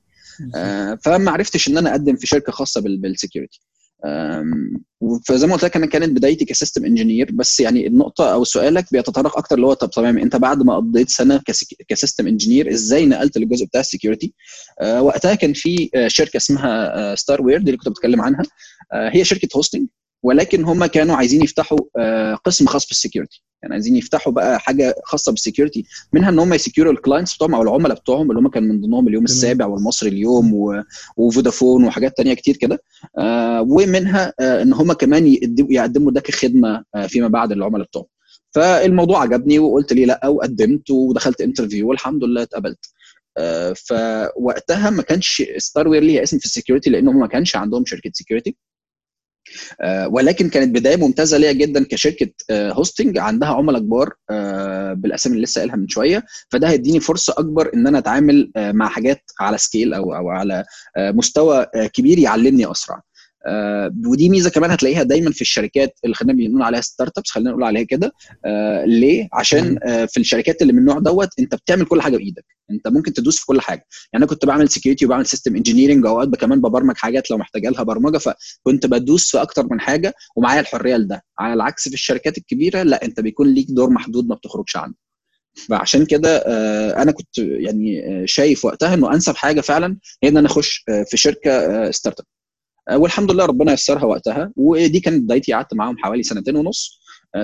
آه، 0.55 0.99
فما 1.05 1.31
عرفتش 1.31 1.69
إن 1.69 1.79
أنا 1.79 1.91
أقدم 1.91 2.17
في 2.17 2.27
شركة 2.27 2.53
خاصة 2.53 2.81
بال 2.81 2.95
security. 2.95 3.61
فزي 5.29 5.47
ما 5.47 5.53
قلت 5.53 5.65
لك 5.65 5.77
أنا 5.77 5.87
كانت 5.87 6.17
بدايتي 6.17 6.45
ك 6.45 6.51
system 6.51 6.85
engineer. 6.85 7.31
بس 7.33 7.61
يعني 7.61 7.87
النقطة 7.87 8.33
أو 8.33 8.45
سؤالك 8.45 8.93
بيتطرق 8.93 9.39
أكتر 9.39 9.57
اللي 9.57 9.67
هو 9.67 9.73
طب 9.73 9.91
تمام 9.91 10.19
أنت 10.19 10.37
بعد 10.37 10.63
ما 10.63 10.77
قضيت 10.77 11.09
سنة 11.11 11.43
ك 11.89 11.94
system 11.94 12.27
engineer 12.27 12.71
إزاي 12.71 13.07
نقلت 13.07 13.39
للجزء 13.39 13.67
بتاع 13.67 13.81
ال 13.81 13.87
security 13.87 14.35
آه 14.81 15.03
وقتها 15.03 15.35
كان 15.35 15.53
في 15.53 15.91
آه، 15.95 16.09
شركة 16.09 16.37
اسمها 16.37 17.15
Star 17.15 17.39
آه، 17.39 17.43
Ware 17.43 17.59
دي 17.59 17.65
اللي 17.65 17.77
كنت 17.77 17.89
بتكلم 17.89 18.21
عنها. 18.21 18.43
هي 18.93 19.25
شركة 19.25 19.49
hosting 19.57 19.89
ولكن 20.23 20.65
هم 20.65 20.87
كانوا 20.87 21.17
عايزين 21.17 21.43
يفتحوا 21.43 21.79
قسم 22.35 22.67
خاص 22.67 22.87
بال 22.89 23.00
security 23.00 23.43
يعني 23.63 23.75
عايزين 23.75 23.97
يفتحوا 23.97 24.33
بقى 24.33 24.61
حاجة 24.61 24.95
خاصة 25.05 25.33
بال 25.33 25.43
security 25.43 25.85
منها 26.13 26.29
إن 26.31 26.39
هم 26.39 26.55
ي 26.55 26.60
secure 26.60 26.93
وا 26.93 26.98
ال 26.98 27.02
clients 27.02 27.35
بتوعهم 27.35 27.55
أو 27.55 27.63
العملاء 27.63 27.97
بتوعهم 27.99 28.31
اللي 28.31 28.41
هم 28.41 28.49
كان 28.49 28.63
من 28.63 28.81
ضمنهم 28.81 29.09
اليوم 29.09 29.25
السابع 29.25 29.67
والمصري 29.67 30.09
اليوم 30.09 30.75
وفودافون 31.17 31.85
وحاجات 31.85 32.17
تانية 32.17 32.35
كتير 32.35 32.57
كده. 32.57 32.83
آه، 33.19 33.63
ومنها 33.63 34.33
آه، 34.41 34.63
إن 34.63 34.73
هم 34.73 34.93
كمان 34.93 35.27
يقدموا 35.71 36.13
ده 36.13 36.21
كخدمة 36.21 36.85
فيما 37.09 37.29
بعد 37.29 37.53
للعملاء 37.53 37.87
بتوعهم. 37.87 38.09
فالموضوع 38.55 39.23
عجبني 39.23 39.59
وقلت 39.59 39.93
ليه 39.93 40.07
لأ 40.07 40.27
وقدمت 40.29 40.91
ودخلت 40.91 41.41
interview 41.41 41.89
والحمد 41.89 42.25
لله 42.25 42.43
اتقبلت. 42.43 42.79
فوقتها 43.89 44.91
ما 44.91 45.03
كانش 45.03 45.43
ستار 45.59 45.89
وير 45.89 46.03
ليها 46.03 46.23
اسم 46.23 46.39
في 46.39 46.45
ال 46.45 46.50
security 46.50 46.91
لأنهم 46.91 47.21
ما 47.21 47.27
كانش 47.27 47.57
عندهم 47.57 47.85
شركة 47.87 48.11
security 48.15 48.51
آه، 48.51 48.66
ولكن 50.07 50.49
كانت 50.49 50.75
بداية 50.75 50.97
ممتازة 50.97 51.39
ليا 51.39 51.53
جدا 51.53 51.85
كشركة 51.85 52.31
hosting 52.51 53.19
آه، 53.19 53.23
عندها 53.23 53.49
عملاء 53.49 53.81
كبار 53.81 54.13
آه، 54.31 54.93
بالأسامي 54.93 55.35
اللي 55.35 55.45
لسه 55.45 55.59
قايلها 55.59 55.77
من 55.77 55.89
شوية. 55.89 56.25
فده 56.51 56.69
هيديني 56.69 57.01
فرصة 57.01 57.35
أكبر 57.39 57.71
إن 57.75 57.87
أنا 57.87 57.99
أتعامل 57.99 58.53
مع 58.57 58.89
حاجات 58.89 59.31
على 59.41 59.59
scale 59.59 59.95
أو 59.95 60.15
أو 60.15 60.29
على 60.29 60.65
مستوى 60.99 61.67
كبير 61.95 62.19
يعلمني 62.19 62.71
أسرع. 62.71 63.01
آه 63.47 63.93
ودي 64.07 64.29
ميزة 64.29 64.51
كمان 64.51 64.71
هتلاقيها 64.71 65.03
دايما 65.03 65.31
في 65.31 65.41
الشركات 65.41 65.99
اللي 66.05 66.15
خلينا 66.15 66.33
بنقول 66.33 66.63
عليها 66.63 66.81
startups 66.81 67.31
خلينا 67.31 67.51
نقول 67.51 67.65
عليها 67.65 67.83
كده. 67.83 68.13
آه 68.45 68.85
ليه؟ 68.85 69.29
عشان 69.33 69.79
آه 69.83 70.05
في 70.05 70.21
الشركات 70.21 70.63
اللي 70.63 70.73
من 70.73 70.79
النوع 70.79 70.99
دوت 70.99 71.29
انت 71.39 71.55
بتعمل 71.55 71.85
كل 71.85 72.03
حاجة 72.03 72.17
بإيدك. 72.17 72.45
انت 72.71 72.89
ممكن 72.89 73.13
تدوس 73.13 73.39
في 73.39 73.47
كل 73.47 73.61
حاجة. 73.61 73.87
يعني 74.13 74.25
أنا 74.25 74.27
كنت 74.27 74.45
بعمل 74.47 74.69
security 74.69 75.07
وبعمل 75.07 75.27
system 75.27 75.57
engineering 75.57 76.05
وأوقات 76.05 76.37
كمان 76.37 76.61
ببرمج 76.61 76.97
حاجات 76.97 77.31
لو 77.31 77.39
محتاجة 77.39 77.71
لها 77.71 77.83
برمجة 77.83 78.19
فكنت 78.19 78.87
بدوس 78.87 79.31
في 79.31 79.43
أكتر 79.43 79.67
من 79.71 79.81
حاجة 79.81 80.15
ومعايا 80.37 80.61
الحرية 80.61 80.97
لده. 80.97 81.23
على 81.39 81.55
العكس 81.55 81.89
في 81.89 81.95
الشركات 81.95 82.39
الكبيرة 82.39 82.83
لا 82.83 83.05
انت 83.05 83.21
بيكون 83.21 83.55
ليك 83.55 83.67
دور 83.71 83.91
محدود 83.91 84.29
ما 84.29 84.35
بتخرجش 84.35 84.77
عنه. 84.77 84.95
فعشان 85.69 86.07
كده 86.07 86.37
آه، 86.47 87.03
أنا 87.03 87.13
كنت 87.13 87.39
يعني 87.39 88.07
آه، 88.23 88.25
شايف 88.27 88.65
وقتها 88.65 88.95
إنه 88.95 89.15
أنسب 89.15 89.37
حاجة 89.37 89.61
فعلا 89.61 89.99
هي 90.23 90.29
إن 90.29 90.37
أنا 90.37 90.47
أخش 90.47 90.85
آه، 90.89 91.03
في 91.03 91.17
شركة 91.17 91.91
startup 91.91 92.27
والحمد 92.93 93.31
لله 93.31 93.45
ربنا 93.45 93.73
يسرها 93.73 94.05
وقتها. 94.05 94.53
ودي 94.57 95.01
كانت 95.01 95.25
بدايتي 95.25 95.53
قعدت 95.53 95.75
معاهم 95.75 95.99
حوالي 95.99 96.23
سنتين 96.23 96.57
ونص. 96.57 97.01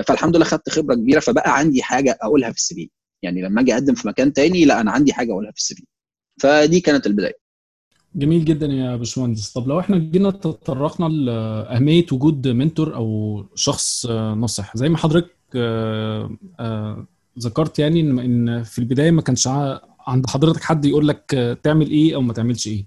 فالحمد 0.07 0.35
لله 0.35 0.45
خدت 0.45 0.69
خبرة 0.69 0.95
كبيرة 0.95 1.19
فبقى 1.19 1.57
عندي 1.57 1.83
حاجة 1.83 2.17
أقولها 2.21 2.51
في 2.51 2.57
ال 2.57 2.75
CV. 2.75 2.89
يعني 3.21 3.41
لما 3.41 3.61
أجي 3.61 3.73
أقدم 3.73 3.93
في 3.93 4.07
مكان 4.07 4.33
تاني 4.33 4.65
لا 4.65 4.81
أنا 4.81 4.91
عندي 4.91 5.13
حاجة 5.13 5.31
أقولها 5.31 5.51
في 5.51 5.57
ال 5.57 5.75
CV. 5.75 5.83
فدي 6.39 6.79
كانت 6.79 7.07
البداية. 7.07 7.43
جميل 8.15 8.45
جدا 8.45 8.65
يا 8.65 8.95
باشمهندس. 8.95 9.51
طب 9.51 9.67
لو 9.67 9.79
إحنا 9.79 9.97
جينا 9.97 10.31
تطرقنا 10.31 11.05
لأهمية 11.05 12.05
وجود 12.11 12.47
mentor 12.47 12.95
أو 12.95 13.45
شخص 13.55 14.05
ناصح 14.05 14.77
زي 14.77 14.89
ما 14.89 14.97
حضرتك 14.97 15.35
ذكرت 17.39 17.79
يعني 17.79 17.99
إن 18.01 18.63
في 18.63 18.79
البداية 18.79 19.11
ما 19.11 19.21
كانش 19.21 19.47
عند 20.07 20.27
حضرتك 20.27 20.63
حد 20.63 20.85
يقول 20.85 21.07
لك 21.07 21.57
تعمل 21.63 21.89
إيه 21.89 22.15
أو 22.15 22.21
ما 22.21 22.33
تعملش 22.33 22.67
إيه. 22.67 22.85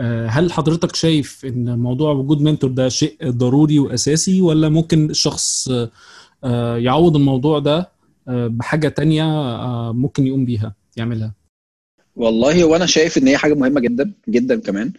هل 0.00 0.52
حضرتك 0.52 0.96
شايف 0.96 1.44
إن 1.44 1.78
موضوع 1.78 2.12
وجود 2.12 2.40
منتور 2.40 2.70
ده 2.70 2.88
شيء 2.88 3.16
ضروري 3.30 3.78
وأساسي 3.78 4.40
ولا 4.40 4.68
ممكن 4.68 5.10
الشخص 5.10 5.70
يعوض 6.76 7.16
الموضوع 7.16 7.58
ده 7.58 7.90
بحاجة 8.26 8.88
تانية 8.88 9.24
ممكن 9.92 10.26
يقوم 10.26 10.44
بيها 10.44 10.74
يعملها؟ 10.96 11.32
والله 12.16 12.64
وأنا 12.64 12.86
شايف 12.86 13.18
إن 13.18 13.28
هي 13.28 13.36
حاجة 13.36 13.54
مهمة 13.54 13.80
جدا 13.80 14.12
جدا 14.28 14.60
كمان. 14.60 14.92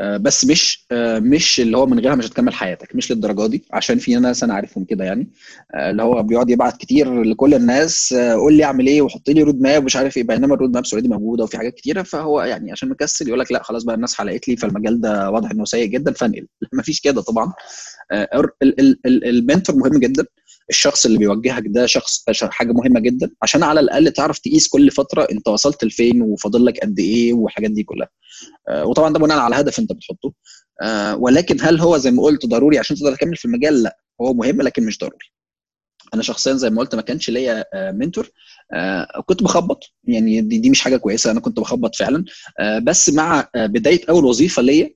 بس 0.00 0.44
مش 0.44 0.86
مش 1.20 1.60
اللي 1.60 1.76
هو 1.76 1.86
من 1.86 1.98
غيرها 1.98 2.14
مش 2.14 2.26
هتكمل 2.26 2.54
حياتك 2.54 2.94
مش 2.96 3.12
للدرجة 3.12 3.46
دي. 3.46 3.64
عشان 3.72 3.98
في 3.98 4.14
ناس 4.16 4.44
أنا 4.44 4.54
عارفهم 4.54 4.84
كده 4.84 5.04
يعني 5.04 5.28
اللي 5.74 6.02
هو 6.02 6.22
بيقعد 6.22 6.50
يبعت 6.50 6.76
كتير 6.76 7.22
لكل 7.22 7.54
الناس 7.54 8.14
قول 8.14 8.54
لي 8.54 8.64
أعمل 8.64 8.86
إيه 8.86 9.02
وحط 9.02 9.28
لي 9.30 9.42
road 9.42 9.60
map 9.60 9.82
ومش 9.82 9.96
عارف 9.96 10.16
إيه. 10.16 10.22
بينما 10.24 10.54
ال 10.54 10.58
road 10.58 10.74
maps 10.74 10.92
already 10.92 11.08
موجودة 11.08 11.44
وفي 11.44 11.56
حاجات 11.58 11.74
كتيرة 11.74 12.02
فهو 12.02 12.42
يعني 12.42 12.72
عشان 12.72 12.88
مكسل 12.88 13.28
يقول 13.28 13.40
لك 13.40 13.52
لا 13.52 13.62
خلاص 13.62 13.84
بقى 13.84 13.94
الناس 13.94 14.14
حلقت 14.14 14.48
لي 14.48 14.56
فالمجال 14.56 15.00
ده 15.00 15.30
واضح 15.30 15.50
إنه 15.50 15.64
سيء 15.64 15.86
جدا 15.86 16.12
فانقل. 16.12 16.46
مفيش 16.78 17.00
كده 17.00 17.20
طبعا. 17.20 17.52
ال 19.06 19.16
mentor 19.16 19.76
مهم 19.76 20.00
جدا. 20.00 20.24
الشخص 20.72 21.06
اللي 21.06 21.18
بيوجهك 21.18 21.62
ده 21.66 21.86
شخص 21.86 22.24
حاجة 22.42 22.72
مهمة 22.72 23.00
جدا. 23.00 23.30
عشان 23.42 23.62
على 23.62 23.80
الأقل 23.80 24.10
تعرف 24.10 24.38
تقيس 24.38 24.68
كل 24.68 24.90
فترة 24.90 25.26
أنت 25.32 25.48
وصلت 25.48 25.84
لفين 25.84 26.22
وفاضل 26.22 26.64
لك 26.64 26.78
قد 26.78 26.98
إيه 26.98 27.32
والحاجات 27.32 27.70
دي 27.70 27.82
كلها. 27.82 28.08
وطبعا 28.84 29.12
ده 29.12 29.18
بناء 29.18 29.38
على 29.38 29.56
هدف 29.56 29.78
أنت 29.78 29.92
بتحطه. 29.92 30.32
ولكن 31.18 31.56
هل 31.60 31.80
هو 31.80 31.96
زي 31.98 32.10
ما 32.10 32.22
قلت 32.22 32.46
ضروري 32.46 32.78
عشان 32.78 32.96
تقدر 32.96 33.14
تكمل 33.14 33.36
في 33.36 33.44
المجال؟ 33.44 33.82
لا 33.82 33.98
هو 34.20 34.34
مهم 34.34 34.62
لكن 34.62 34.86
مش 34.86 34.98
ضروري. 34.98 35.32
أنا 36.14 36.22
شخصيا 36.22 36.52
زي 36.52 36.70
ما 36.70 36.80
قلت 36.80 36.94
ما 36.94 37.02
كانش 37.02 37.30
ليا 37.30 37.64
mentor. 37.92 38.30
كنت 39.26 39.42
بخبط. 39.42 39.84
يعني 40.04 40.40
دي, 40.40 40.58
دي 40.58 40.70
مش 40.70 40.80
حاجة 40.80 40.96
كويسة. 40.96 41.30
أنا 41.30 41.40
كنت 41.40 41.60
بخبط 41.60 41.96
فعلا. 41.96 42.24
بس 42.82 43.08
مع 43.10 43.48
بداية 43.56 44.00
أول 44.08 44.24
وظيفة 44.24 44.62
ليا 44.62 44.94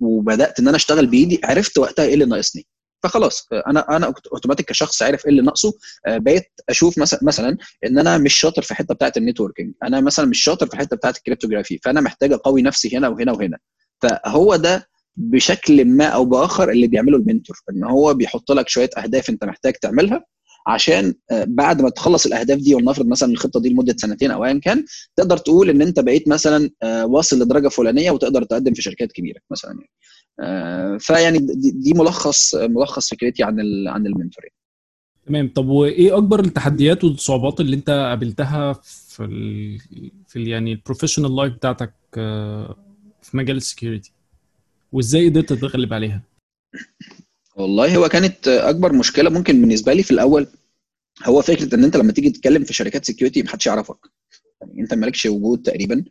وبدأت 0.00 0.60
إن 0.60 0.68
أنا 0.68 0.76
أشتغل 0.76 1.06
بإيدي 1.06 1.40
عرفت 1.44 1.78
وقتها 1.78 2.04
إيه 2.04 2.14
اللي 2.14 2.24
ناقصني. 2.24 2.66
فخلاص 3.02 3.48
أنا 3.66 3.96
أنا 3.96 4.14
أوتوماتيك 4.32 4.66
كشخص 4.66 5.02
عارف 5.02 5.24
إيه 5.24 5.30
اللي 5.30 5.42
ناقصه 5.42 5.72
بقيت 6.06 6.44
أشوف 6.68 6.98
مثلا 6.98 7.20
مثلا 7.22 7.56
إن 7.86 7.98
أنا 7.98 8.18
مش 8.18 8.34
شاطر 8.34 8.62
في 8.62 8.70
الحته 8.70 8.94
بتاعة 8.94 9.12
ال 9.16 9.21
networking 9.21 9.74
أنا 9.82 10.00
مثلا 10.00 10.26
مش 10.26 10.42
شاطر 10.44 10.66
في 10.66 10.74
الحته 10.74 10.96
بتاعة 10.96 11.14
ال 11.16 11.21
cryptography 11.21 11.78
فأنا 11.84 12.00
محتاج 12.00 12.32
أقوي 12.32 12.62
نفسي 12.62 12.96
هنا 12.96 13.08
وهنا 13.08 13.32
وهنا. 13.32 13.58
فهو 14.02 14.56
ده 14.56 14.88
بشكل 15.16 15.84
ما 15.84 16.04
أو 16.04 16.24
بآخر 16.24 16.70
اللي 16.70 16.86
بيعمله 16.86 17.16
المنتور 17.16 17.56
إن 17.70 17.84
هو 17.84 18.14
بيحط 18.14 18.52
لك 18.52 18.68
شوية 18.68 18.90
أهداف 18.98 19.30
أنت 19.30 19.44
محتاج 19.44 19.72
تعملها 19.72 20.24
عشان 20.66 21.14
بعد 21.32 21.82
ما 21.82 21.90
تخلص 21.90 22.26
الأهداف 22.26 22.58
دي 22.58 22.74
ولنفرض 22.74 23.06
مثلا 23.06 23.32
الخطة 23.32 23.60
دي 23.60 23.68
لمدة 23.68 23.94
سنتين 23.98 24.30
أو 24.30 24.44
ايا 24.44 24.58
كان 24.58 24.84
تقدر 25.16 25.36
تقول 25.36 25.70
إن 25.70 25.82
أنت 25.82 26.00
بقيت 26.00 26.28
مثلا 26.28 26.70
واصل 26.84 27.42
لدرجة 27.42 27.68
فلانية 27.68 28.10
وتقدر 28.10 28.44
تقدم 28.44 28.74
في 28.74 28.82
شركات 28.82 29.12
كبيرة 29.12 29.40
مثلا 29.50 29.70
يعني. 29.70 30.98
فيعني 30.98 31.38
دي 31.72 31.94
ملخص 31.94 32.54
ملخص 32.54 33.10
فكرتي 33.10 33.42
عن 33.42 33.60
عن 33.88 34.06
المنتور 34.06 34.44
تمام. 35.26 35.48
طب 35.48 35.68
وإيه 35.68 36.16
أكبر 36.16 36.40
التحديات 36.40 37.04
والصعوبات 37.04 37.60
اللي 37.60 37.76
أنت 37.76 37.90
قابلتها 37.90 38.72
في 38.82 39.24
ال 39.24 39.78
في 40.28 40.36
ال 40.36 40.48
يعني 40.48 40.72
ال 40.72 40.77
professional 40.77 41.36
life 41.36 41.52
بتاعتك 41.52 41.94
في 43.22 43.36
مجال 43.36 43.56
ال 43.56 43.62
security 43.62 44.12
وإزاي 44.92 45.28
قدرت 45.28 45.52
تتغلب 45.52 45.92
عليها؟ 45.92 46.22
والله 47.56 47.96
هو 47.96 48.08
كانت 48.08 48.48
أكبر 48.48 48.92
مشكلة 48.92 49.30
ممكن 49.30 49.60
بالنسبة 49.60 49.92
لي 49.92 50.02
في 50.02 50.10
الأول 50.10 50.46
هو 51.24 51.42
فكرة 51.42 51.74
إن 51.74 51.84
أنت 51.84 51.96
لما 51.96 52.12
تيجي 52.12 52.30
تتكلم 52.30 52.64
في 52.64 52.72
شركات 52.74 53.04
security 53.04 53.42
محدش 53.42 53.66
يعرفك. 53.66 53.96
يعني 54.60 54.80
أنت 54.80 54.94
مالكش 54.94 55.26
وجود 55.26 55.62
تقريبا 55.62 56.04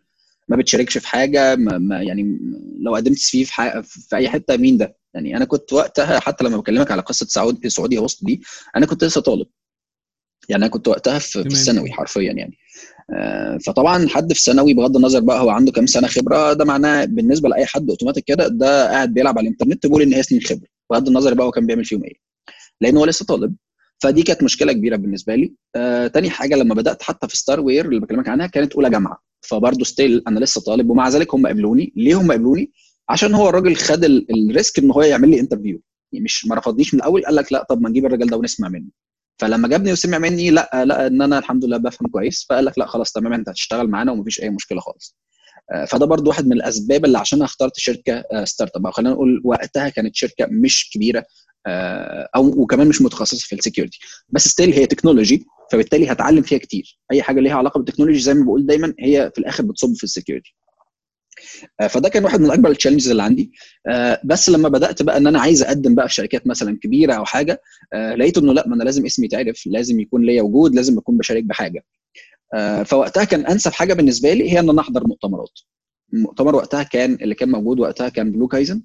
ما 0.48 0.58
بتشاركش 0.58 0.98
في 0.98 1.08
حاجة 1.08 1.56
ما 1.56 1.78
ما 1.78 2.02
يعني 2.02 2.40
لو 2.80 2.96
قدمت 2.96 3.18
CV 3.18 3.84
في, 3.84 4.00
في 4.10 4.16
أي 4.16 4.30
حتة 4.30 4.58
مين 4.58 4.78
ده؟ 4.78 4.98
يعني 5.14 5.38
أنا 5.38 5.46
كنت 5.46 5.74
وقتها 5.74 6.20
حتى 6.20 6.44
لما 6.44 6.58
بكلمك 6.58 6.92
على 6.92 7.02
قصة 7.02 7.26
سعودي 7.30 7.70
سعودي 7.70 8.00
وسط 8.00 8.26
دي 8.26 8.42
أنا 8.76 8.86
كنت 8.86 9.04
لسه 9.04 9.22
طالب. 9.22 9.48
يعني 10.50 10.64
أنا 10.64 10.72
كنت 10.72 10.88
وقتها 10.88 11.20
في, 11.20 11.44
في 11.44 11.48
الثانوي 11.48 11.92
حرفيا 11.92 12.32
يعني. 12.32 12.58
فطبعا 13.66 14.08
حد 14.10 14.34
في 14.34 14.42
ثانوي 14.42 14.74
بغض 14.74 14.96
النظر 14.96 15.20
بقى 15.20 15.42
هو 15.42 15.50
عنده 15.50 15.72
كام 15.72 15.86
سنة 15.86 16.08
خبرة 16.08 16.54
ده 16.54 16.66
معناه 16.66 17.06
بالنسبة 17.06 17.50
لأي 17.50 17.66
حد 17.66 17.90
أوتوماتيك 17.90 18.24
كده 18.24 18.48
ده 18.48 18.90
قاعد 18.90 19.14
بيلعب 19.14 19.38
على 19.38 19.48
الإنترنت 19.48 19.86
بيقول 19.86 20.02
ان 20.02 20.14
هي 20.14 20.24
سنين 20.24 20.42
خبرة. 20.42 20.68
بغض 20.92 21.08
النظر 21.08 21.34
بقى 21.34 21.46
هو 21.46 21.52
كان 21.52 21.66
بيعمل 21.66 21.86
فيهم 21.86 22.04
إيه. 22.04 22.14
لأن 22.82 22.98
هو 22.98 23.06
لسه 23.06 23.26
طالب 23.26 23.56
فدي 24.04 24.24
كانت 24.24 24.44
مشكلة 24.44 24.74
كبيرة 24.74 24.96
بالنسبة 24.96 25.36
لي. 25.36 25.54
آه 25.76 26.08
تاني 26.08 26.30
حاجة 26.30 26.56
لما 26.56 26.76
بدأت 26.76 27.04
حتى 27.04 27.28
في 27.28 27.38
ستار 27.38 27.60
وير 27.60 27.86
اللي 27.86 28.00
بكلمك 28.00 28.28
عنها 28.30 28.48
كانت 28.48 28.74
أولى 28.74 28.90
جامعة. 28.90 29.24
فبرضه 29.42 29.84
still 29.84 30.24
أنا 30.28 30.40
لسه 30.40 30.62
طالب 30.62 30.90
ومع 30.90 31.10
ذلك 31.10 31.34
هم 31.34 31.48
قبلوني 31.48 31.94
ليه 31.96 32.22
هم 32.22 32.32
قبلوني 32.32 32.72
عشان 33.10 33.34
هو 33.34 33.50
الراجل 33.50 33.76
خد 33.76 34.04
ال 34.04 34.19
risk 34.19 34.80
إن 34.80 34.92
هو 34.92 35.02
يعمل 35.02 35.30
لي 35.30 35.40
interview 35.40 35.82
يعني 36.14 36.24
مش 36.26 36.46
ما 36.46 36.56
رفضنيش 36.56 36.94
من 36.94 37.00
الأول 37.00 37.26
قال 37.26 37.36
لك 37.36 37.54
لا 37.54 37.64
طب 37.70 37.82
ما 37.82 37.90
نجيب 37.90 38.06
الراجل 38.06 38.28
ده 38.28 38.38
ونسمع 38.38 38.70
منه. 38.70 38.90
فلما 39.42 39.68
جابني 39.68 39.92
وسمع 39.92 40.18
مني 40.18 40.50
لا 40.50 40.70
لا 40.86 41.08
إن 41.08 41.22
أنا 41.22 41.38
الحمد 41.40 41.66
لله 41.66 41.78
بفهم 41.78 42.08
كويس 42.08 42.46
فقال 42.50 42.66
لك 42.66 42.80
لا 42.80 42.86
خلاص 42.86 43.12
تمام 43.12 43.34
أنت 43.34 43.50
هتشتغل 43.50 43.88
معانا 43.88 44.12
ومفيش 44.12 44.42
أي 44.42 44.50
مشكلة 44.50 44.80
خالص. 44.80 45.18
فده 45.88 46.06
برضو 46.06 46.30
واحد 46.30 46.46
من 46.48 46.54
الأسباب 46.54 47.06
اللي 47.06 47.18
عشان 47.18 47.42
اخترت 47.42 47.72
شركة 47.78 48.24
startup 48.44 48.86
أو 48.86 48.92
خلينا 48.92 49.14
نقول 49.14 49.42
وقتها 49.46 49.90
كانت 49.90 50.16
شركة 50.16 50.48
مش 50.52 50.90
كبيرة 50.94 51.26
أو 52.36 52.48
وكمان 52.62 52.88
مش 52.88 53.02
متخصصة 53.02 53.46
في 53.48 53.56
ال 53.56 53.60
security 53.60 54.00
بس 54.30 54.48
still 54.48 54.74
هي 54.74 54.86
technology 54.86 55.46
فبالتالي 55.72 56.12
هتعلم 56.12 56.42
فيها 56.42 56.58
كتير. 56.58 57.00
أي 57.12 57.22
حاجة 57.24 57.40
ليها 57.40 57.54
علاقة 57.56 57.78
بال 57.78 57.85
technology 57.85 58.20
زي 58.20 58.34
ما 58.34 58.46
بقول 58.46 58.66
دايما 58.66 58.94
هي 59.00 59.32
في 59.36 59.40
الآخر 59.42 59.64
بتصب 59.64 59.94
في 59.96 60.04
ال 60.04 60.09
security 60.09 60.56
فده 61.90 62.10
كان 62.10 62.24
واحد 62.24 62.42
من 62.42 62.52
أكبر 62.52 62.70
ال 62.70 62.73
challenges 62.73 63.10
اللي 63.10 63.24
عندي. 63.24 63.52
بس 64.24 64.50
لما 64.50 64.70
بدأت 64.70 65.02
بقى 65.04 65.18
إن 65.18 65.28
أنا 65.28 65.40
عايز 65.40 65.64
أقدم 65.64 65.96
بقى 65.96 66.08
في 66.08 66.14
شركات 66.14 66.48
مثلا 66.48 66.78
كبيرة 66.82 67.14
أو 67.14 67.26
حاجة 67.26 67.62
لقيت 68.16 68.38
إنه 68.38 68.54
لأ 68.54 68.68
ما 68.68 68.76
أنا 68.76 68.84
لازم 68.84 69.06
اسمي 69.06 69.26
يتعرف 69.26 69.64
لازم 69.66 70.00
يكون 70.00 70.22
ليا 70.26 70.42
وجود 70.42 70.76
لازم 70.76 70.98
أكون 70.98 71.18
بشارك 71.18 71.44
بحاجة. 71.44 71.84
فوقتها 72.86 73.24
كان 73.24 73.46
أنسب 73.46 73.72
حاجة 73.72 73.94
بالنسبة 73.94 74.34
لي 74.34 74.52
هي 74.52 74.60
إن 74.60 74.70
أنا 74.70 74.82
أحضر 74.82 75.08
مؤتمرات. 75.08 75.60
المؤتمر 76.14 76.56
وقتها 76.56 76.84
كان 76.84 77.14
اللي 77.14 77.36
كان 77.36 77.52
موجود 77.52 77.80
وقتها 77.80 78.10
كان 78.10 78.32
بلو 78.32 78.48
كايزن 78.48 78.82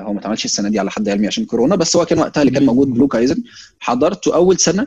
هو 0.00 0.12
ما 0.12 0.20
اتعملش 0.20 0.44
السنة 0.44 0.68
دي 0.68 0.78
على 0.78 0.90
حد 0.90 1.08
علمي 1.08 1.26
عشان 1.26 1.44
كورونا 1.44 1.76
بس 1.76 1.96
هو 1.96 2.04
كان 2.04 2.18
وقتها 2.18 2.40
اللي 2.40 2.52
كان 2.52 2.66
موجود 2.66 2.88
بلو 2.88 3.08
كايزن 3.08 3.42
حضرته 3.80 4.34
أول 4.34 4.58
سنة 4.58 4.82
آه 4.82 4.86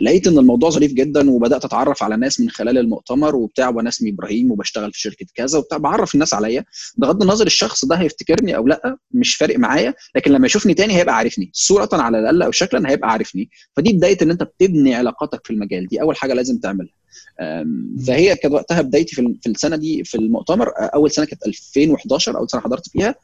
لقيت 0.00 0.26
إن 0.26 0.38
الموضوع 0.38 0.70
ظريف 0.70 0.92
جدا 0.92 1.30
وبدأت 1.30 1.64
أتعرف 1.64 2.02
على 2.02 2.16
ناس 2.16 2.40
من 2.40 2.50
خلال 2.50 2.78
المؤتمر 2.78 3.36
وبتاع 3.36 3.68
وأنا 3.68 3.88
اسمي 3.88 4.10
إبراهيم 4.10 4.50
وبشتغل 4.50 4.92
في 4.92 5.00
شركة 5.00 5.26
كذا 5.34 5.58
وبتاع 5.58 5.78
بعرف 5.78 6.14
الناس 6.14 6.34
عليا. 6.34 6.64
بغض 6.96 7.22
النظر 7.22 7.46
الشخص 7.46 7.84
ده 7.84 7.96
هيفتكرني 7.96 8.56
أو 8.56 8.66
لأ 8.66 8.96
مش 9.10 9.36
فارق 9.36 9.58
معايا 9.58 9.94
لكن 10.16 10.32
لما 10.32 10.46
يشوفني 10.46 10.74
تاني 10.74 10.96
هيبقى 10.96 11.16
عارفني 11.16 11.50
صورة 11.52 11.88
على 11.92 12.18
الأقل 12.18 12.42
أو 12.42 12.50
شكلا 12.50 12.90
هيبقى 12.90 13.10
عارفني. 13.10 13.50
فدي 13.76 13.92
بداية 13.92 14.18
إن 14.22 14.30
أنت 14.30 14.42
بتبني 14.42 14.94
علاقاتك 14.94 15.46
في 15.46 15.52
المجال 15.52 15.86
دي 15.86 16.00
أول 16.02 16.16
حاجة 16.16 16.34
لازم 16.34 16.58
تعملها. 16.58 16.92
فهي 18.06 18.36
كانت 18.36 18.54
وقتها 18.54 18.82
بدايتي 18.82 19.16
في 19.16 19.46
السنة 19.46 19.76
دي 19.76 20.04
في 20.04 20.14
المؤتمر. 20.14 20.72
أول 20.78 21.10
سنة 21.10 21.24
كانت 21.24 21.46
2011 21.46 22.38
أول 22.38 22.50
سنة 22.50 22.60
حضرت 22.60 22.88
فيها 22.88 23.14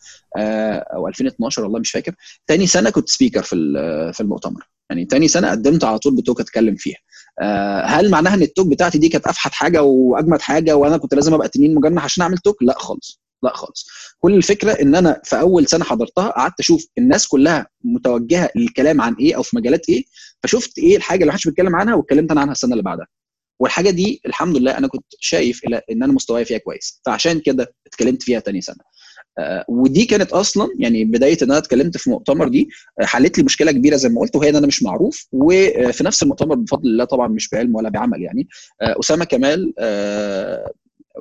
أو 0.95 1.09
2012 1.09 1.63
والله 1.63 1.79
مش 1.81 1.91
فاكر. 1.91 2.15
تاني 2.47 2.67
سنة 2.67 2.91
كنت 2.91 3.09
سبيكر 3.09 3.43
في 3.43 3.57
في 4.15 4.21
المؤتمر. 4.21 4.69
يعني 4.91 5.05
تاني 5.05 5.29
سنة 5.29 5.51
قدمت 5.51 5.85
على 5.85 5.99
طول 5.99 6.17
بتوك 6.17 6.41
أتكلم 6.41 6.75
فيها. 6.77 6.99
هل 7.85 8.11
معناها 8.11 8.35
إن 8.35 8.43
التوك 8.43 8.67
بتاعتي 8.67 8.99
دي 8.99 9.09
كانت 9.09 9.27
أفحت 9.27 9.53
حاجة 9.53 9.83
وأجمد 9.83 10.41
حاجة 10.41 10.77
وأنا 10.77 10.97
كنت 10.97 11.15
لازم 11.15 11.35
أبقى 11.35 11.49
تنين 11.49 11.75
مجنح 11.75 12.05
عشان 12.05 12.23
أعمل 12.23 12.39
توك؟ 12.39 12.63
لا 12.63 12.75
خالص. 12.79 13.21
لا 13.43 13.57
خالص. 13.57 13.87
كل 14.19 14.35
الفكرة 14.35 14.73
إن 14.73 14.95
أنا 14.95 15.21
في 15.25 15.41
أول 15.41 15.67
سنة 15.67 15.85
حضرتها 15.85 16.29
قعدت 16.29 16.61
أشوف 16.61 16.87
الناس 16.99 17.29
كلها 17.29 17.67
متوجهة 17.85 18.51
للكلام 18.57 19.01
عن 19.01 19.15
إيه 19.15 19.37
أو 19.37 19.43
في 19.43 19.57
مجالات 19.57 19.89
إيه 19.89 20.05
فشفت 20.43 20.79
إيه 20.79 20.97
الحاجة 20.97 21.21
اللي 21.21 21.29
محدش 21.31 21.45
بيتكلم 21.49 21.77
عنها 21.77 21.95
واتكلمت 21.95 22.31
أنا 22.31 22.41
عنها 22.41 22.53
السنة 22.53 22.73
اللي 22.73 22.83
بعدها. 22.83 23.07
والحاجة 23.61 23.91
دي 23.91 24.21
الحمد 24.27 24.57
لله 24.57 24.79
أنا 24.79 24.89
كنت 24.89 25.05
شايف 25.21 25.61
إن 25.91 26.03
أنا 26.03 26.13
مستواي 26.13 26.45
فيها 26.45 26.59
كويس. 26.59 27.01
فعشان 27.07 27.41
كده 27.41 27.75
اتكلمت 27.87 28.23
فيها 28.23 28.41
تاني 28.41 28.61
سنة. 28.61 28.77
آه، 29.39 29.65
ودي 29.69 30.05
كانت 30.05 30.33
أصلا 30.33 30.69
يعني 30.79 31.05
بداية 31.05 31.37
إن 31.43 31.51
أنا 31.51 31.59
اتكلمت 31.59 31.97
في 31.97 32.11
مؤتمر 32.11 32.49
دي 32.49 32.69
آه، 33.01 33.05
حلت 33.05 33.39
لي 33.39 33.45
مشكلة 33.45 33.73
كبيرة 33.73 33.97
زي 33.97 34.09
ما 34.09 34.21
قلت 34.21 34.37
وهي 34.37 34.49
إن 34.49 34.57
أنا 34.57 34.67
مش 34.67 34.83
معروف 34.83 35.27
وفي 35.33 36.05
نفس 36.05 36.23
المؤتمر 36.23 36.55
بفضل 36.55 36.89
الله 36.89 37.05
طبعا 37.05 37.29
مش 37.29 37.49
بعلم 37.49 37.75
ولا 37.77 37.89
بعمل 37.89 38.23
يعني. 38.23 38.49
آه، 38.83 38.97
أسامة 39.01 39.25
كمال 39.25 39.75
آه، 39.79 40.73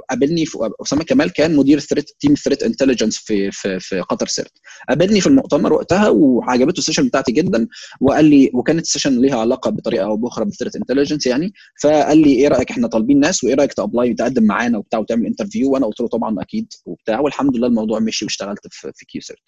قابلني 0.10 0.46
أسامة 0.82 1.04
كمال 1.04 1.34
كان 1.34 1.56
مدير 1.56 1.80
threat 1.80 2.10
team 2.20 2.34
threat 2.34 2.64
intelligence 2.64 3.18
في 3.18 3.52
في 3.52 3.80
في 3.80 4.00
قطر 4.02 4.28
CERT 4.28 4.52
قابلني 4.90 5.22
في 5.22 5.28
المؤتمر 5.28 5.74
وقتها 5.74 6.10
وعجبته 6.10 6.80
ال 6.80 6.83
session 6.83 7.08
بتاعتي 7.08 7.32
جدا 7.32 7.68
وقال 8.02 8.26
لي 8.26 8.52
وكانت 8.54 8.82
ال 8.82 8.87
session 8.87 9.22
ليها 9.22 9.40
علاقة 9.40 9.72
بطريقة 9.72 10.06
أو 10.06 10.18
بأخرى 10.18 10.46
بال 10.46 10.53
threat 10.53 10.76
intelligence 10.76 11.28
يعني. 11.28 11.54
فقال 11.84 12.18
لي 12.18 12.34
إيه 12.34 12.48
رأيك 12.48 12.72
إحنا 12.72 12.88
طالبين 12.88 13.20
ناس 13.20 13.44
وإيه 13.44 13.56
رأيك 13.56 13.74
ت 13.74 13.81
apply 13.81 14.14
تقدم 14.14 14.44
معانا 14.44 14.78
وبتاع 14.78 15.00
وتعمل 15.00 15.26
interview 15.26 15.72
وأنا 15.72 15.86
قلت 15.86 16.02
له 16.02 16.08
طبعا 16.08 16.42
أكيد. 16.42 16.68
وبتاع. 16.86 17.20
والحمد 17.20 17.58
لله 17.58 17.68
الموضوع 17.68 18.00
مشي 18.00 18.26
واشتغلت 18.26 18.68
في 18.72 18.92
في 18.96 19.06
Q-CERT 19.06 19.40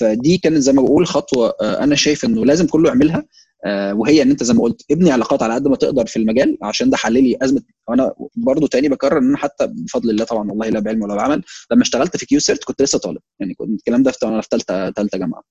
فدي 0.00 0.38
كانت 0.38 0.56
زي 0.58 0.72
ما 0.72 0.82
بقول 0.82 1.06
خطوة 1.06 1.54
آه، 1.60 1.84
أنا 1.84 1.94
شايف 1.94 2.24
إنه 2.24 2.44
لازم 2.44 2.66
كله 2.66 2.88
يعملها. 2.88 3.24
وهي 3.92 4.22
إن 4.22 4.30
أنت 4.30 4.42
زي 4.42 4.54
ما 4.54 4.62
قلت 4.62 4.82
ابني 4.90 5.10
علاقات 5.10 5.42
على 5.42 5.54
قد 5.54 5.68
ما 5.68 5.76
تقدر 5.76 6.06
في 6.06 6.16
المجال 6.18 6.58
عشان 6.62 6.90
ده 6.90 6.96
حل 6.96 7.12
لي 7.12 7.38
أزمة. 7.42 7.62
وأنا 7.88 8.14
برضو 8.36 8.66
تاني 8.66 8.88
بكرر 8.88 9.18
إن 9.18 9.28
أنا 9.28 9.36
حتى 9.36 9.66
بفضل 9.66 10.10
الله 10.10 10.24
طبعا 10.24 10.50
والله 10.50 10.68
لا 10.68 10.80
بعلم 10.80 11.02
ولا 11.02 11.14
بعمل. 11.14 11.42
لما 11.72 11.82
اشتغلت 11.82 12.16
في 12.16 12.26
كيو 12.26 12.40
سيرت 12.40 12.64
كنت 12.64 12.82
لسه 12.82 12.98
طالب 12.98 13.18
يعني 13.40 13.54
كنت 13.54 13.70
الكلام 13.78 14.02
ده 14.02 14.10
في 14.10 14.26
وأنا 14.26 14.40
في 14.40 14.48
ثالثه 14.50 14.90
ثالثه 14.90 15.18
جامعة. 15.18 15.42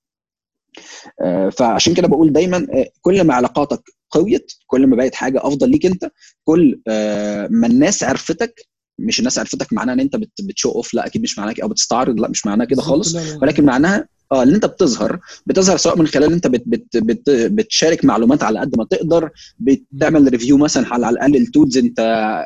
آه، 1.21 1.50
فعشان 1.50 1.93
كده 1.93 2.07
بقول 2.07 2.33
دايما 2.33 2.67
آه، 2.74 2.89
كل 3.01 3.24
ما 3.24 3.33
علاقاتك 3.33 3.81
قويت 4.12 4.51
كل 4.67 4.88
ما 4.88 4.95
بقت 4.95 5.15
حاجة 5.15 5.39
أفضل 5.47 5.69
ليك 5.69 5.85
أنت 5.85 6.12
كل 6.43 6.81
آه، 6.88 7.47
ما 7.51 7.67
الناس 7.67 8.03
عرفتك 8.03 8.62
مش 9.00 9.19
الناس 9.19 9.39
عرفتك 9.39 9.74
معناها 9.74 9.93
إن 9.95 10.00
أنت 10.00 10.15
بت- 10.15 10.41
بتشو 10.41 10.71
أوف 10.71 10.93
لأ 10.93 11.05
أكيد 11.05 11.21
مش 11.21 11.39
معناها 11.39 11.55
أو 11.63 11.67
بتستعرض 11.67 12.19
لأ 12.19 12.27
مش 12.29 12.45
معناها 12.45 12.67
كده 12.67 12.81
خالص. 12.81 13.15
ولكن 13.41 13.65
معناها 13.65 14.07
آه 14.36 14.44
ان 14.44 14.54
انت 14.54 14.65
بتظهر 14.65 15.20
بتظهر 15.46 15.77
سواء 15.77 16.00
من 16.00 16.08
خلال 16.08 16.34
انت 16.34 16.48
بت 16.48 16.63
بت 16.65 16.98
بت 16.98 17.30
بتشارك 17.30 18.06
معلومات 18.06 18.44
على 18.44 18.60
قد 18.60 18.77
ما 18.77 18.86
تقدر 18.86 19.30
بتعمل 19.60 20.30
review 20.31 20.57
مثلا 20.58 20.94
على 20.94 21.10
الأقل 21.10 21.36
ال 21.36 21.42
tools 21.42 21.77
انت 21.77 22.00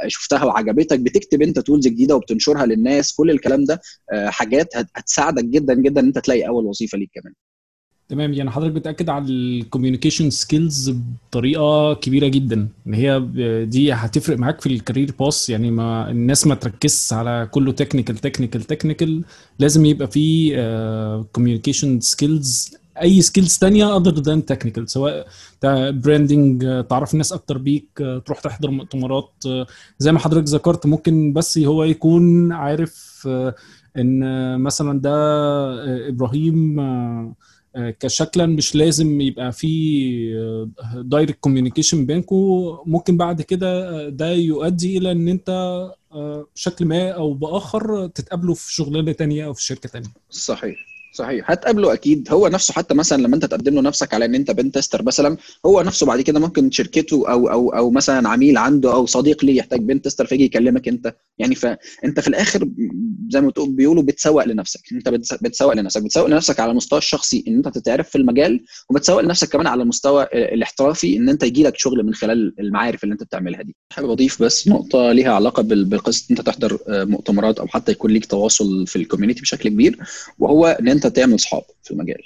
شفتها 0.08 0.44
وعجبتك 0.46 1.00
بتكتب 1.00 1.42
انت 1.42 1.60
tools 1.60 1.88
جديدة 1.88 2.16
وبتنشرها 2.16 2.66
للناس 2.66 3.14
كل 3.14 3.32
الكلام 3.32 3.64
ده 3.66 3.82
آه، 4.14 4.30
حاجات 4.30 4.78
هت- 4.78 4.90
هتساعدك 4.96 5.44
جدا 5.46 5.74
جدا 5.74 6.02
إن 6.02 6.06
انت 6.08 6.20
تلاقي 6.20 6.48
أول 6.48 6.66
وظيفة 6.66 6.98
ليك 6.98 7.10
كمان. 7.14 7.34
تمام 8.10 8.34
يعني 8.34 8.52
حضرتك 8.52 8.72
بتأكد 8.74 9.10
على 9.10 9.26
ال 9.30 9.37
communication 9.37 10.30
skills 10.30 10.90
بطريقة 11.30 11.94
كبيرة 11.94 12.28
جدا. 12.28 12.68
إن 12.88 12.94
هي 12.94 13.20
دي 13.66 13.94
هتفرق 13.94 14.38
معاك 14.38 14.62
في 14.62 14.70
ال 14.70 14.76
career 14.76 15.12
path 15.20 15.50
يعني 15.50 15.72
ما 15.72 16.12
الناس 16.12 16.48
ما 16.48 16.56
تركزش 16.56 17.14
على 17.14 17.48
كله 17.52 17.72
technical 17.72 18.18
technical 18.18 18.64
technical 18.64 19.24
لازم 19.60 19.86
يبقى 19.86 20.08
في 20.08 20.52
communication 21.34 22.00
skills 22.00 22.72
أي 23.02 23.22
skills 23.22 23.58
تانية 23.58 23.98
other 23.98 24.14
than 24.14 24.46
technical 24.46 24.90
سواء 24.92 25.28
branding 25.92 26.86
تعرف 26.90 27.14
الناس 27.14 27.34
أكتر 27.34 27.58
بيك 27.58 27.88
آه، 28.02 28.18
تروح 28.20 28.40
تحضر 28.40 28.72
مؤتمرات 28.72 29.30
آه، 29.48 29.68
زي 30.00 30.12
ما 30.12 30.20
حضرتك 30.20 30.48
ذكرت 30.48 30.86
ممكن 30.86 31.34
بس 31.34 31.58
هو 31.58 31.84
يكون 31.84 32.52
عارف 32.52 33.24
آه، 33.28 33.56
إن 33.98 34.24
آه، 34.24 34.58
مثلا 34.58 35.00
ده 35.02 35.10
آه، 35.14 36.10
إبراهيم 36.10 36.80
آه، 36.80 36.84
آه، 36.86 37.34
كشكلا 37.78 38.46
مش 38.46 38.76
لازم 38.76 39.22
يبقى 39.22 39.52
في 39.52 39.70
direct 40.96 41.40
communication 41.40 42.06
بينكم 42.06 42.36
ممكن 42.86 43.18
بعد 43.18 43.42
كده 43.42 43.90
آه، 43.90 44.10
ده 44.10 44.32
يؤدي 44.32 44.98
إلى 44.98 45.12
إن 45.12 45.28
أنت 45.28 45.50
آه، 46.12 46.48
بشكل 46.56 46.86
ما 46.86 47.10
أو 47.12 47.34
بآخر 47.34 48.08
تتقابلوا 48.08 48.56
في 48.56 48.74
شغلانة 48.74 49.12
تانية 49.12 49.46
أو 49.46 49.54
في 49.54 49.64
شركة 49.64 49.90
تانية. 49.90 50.08
صحيح. 50.30 50.76
صحيح. 51.20 51.52
هتقابله 51.52 51.94
أكيد. 51.94 52.28
هو 52.32 52.48
نفسه 52.48 52.74
حتى 52.74 52.94
مثلا 52.94 53.22
لما 53.22 53.36
أنت 53.36 53.46
تقدم 53.46 53.76
له 53.76 53.82
نفسك 53.82 54.14
على 54.14 54.26
إن 54.26 54.36
أنت 54.36 54.52
pen 54.52 54.76
tester 54.76 55.04
مثلا 55.04 55.38
هو 55.66 55.82
نفسه 55.82 56.06
بعد 56.06 56.22
كده 56.22 56.40
ممكن 56.40 56.72
شركته 56.72 57.30
أو 57.32 57.48
أو 57.52 57.70
أو 57.70 57.92
مثلا 57.92 58.30
عميل 58.30 58.58
عنده 58.58 58.94
أو 58.94 59.06
صديق 59.06 59.46
ليه 59.46 59.58
يحتاج 59.58 59.80
pen 59.82 60.06
tester 60.06 60.26
فيجي 60.26 60.44
يكلمك 60.44 60.88
أنت. 60.88 61.16
يعني 61.38 61.56
فانت 61.56 62.20
في 62.20 62.28
الآخر 62.28 62.70
زي 63.30 63.42
ما 63.42 63.52
بيقولوا 63.58 64.04
بتسوق 64.04 64.46
لنفسك. 64.46 64.80
أنت 64.92 65.10
بتس- 65.10 65.34
بتسوق 65.44 65.74
لنفسك. 65.74 66.04
بتسوق 66.04 66.26
لنفسك 66.28 66.60
على 66.60 66.72
المستوى 66.72 67.00
الشخصي 67.00 67.44
إن 67.48 67.56
أنت 67.56 67.68
تتعرف 67.68 68.10
في 68.10 68.18
المجال 68.18 68.64
وبتسوق 68.90 69.20
لنفسك 69.22 69.50
كمان 69.50 69.68
على 69.68 69.84
المستوى 69.84 70.24
الاحترافي 70.34 71.18
إن 71.18 71.30
أنت 71.30 71.44
يجي 71.44 71.64
لك 71.64 71.78
شغل 71.78 72.04
من 72.06 72.14
خلال 72.14 72.54
المعارف 72.60 73.04
اللي 73.04 73.14
أنت 73.14 73.24
بتعملها 73.24 73.62
دي. 73.62 73.76
حابب 73.94 74.10
اضيف 74.10 74.44
بس 74.44 74.68
نقطة 74.68 75.12
ليها 75.12 75.32
علاقة 75.34 75.64
بال- 75.64 75.86
بقصه 75.86 76.26
أنت 76.32 76.42
تحضر 76.42 76.78
آه، 76.88 77.04
مؤتمرات 77.04 77.60
أو 77.60 77.68
حتى 77.68 77.92
يكون 77.92 78.12
ليك 78.12 78.26
تواصل 78.26 78.88
في 78.88 78.96
ال 78.96 79.00
community 79.00 79.42
بشكل 79.42 79.70
كبير 79.70 80.00
وهو 80.40 80.68
إن 80.68 80.88
أنت 80.88 81.08
تعمل 81.10 81.40
صحاب 81.40 81.64
في 81.84 81.92
المجال. 81.92 82.22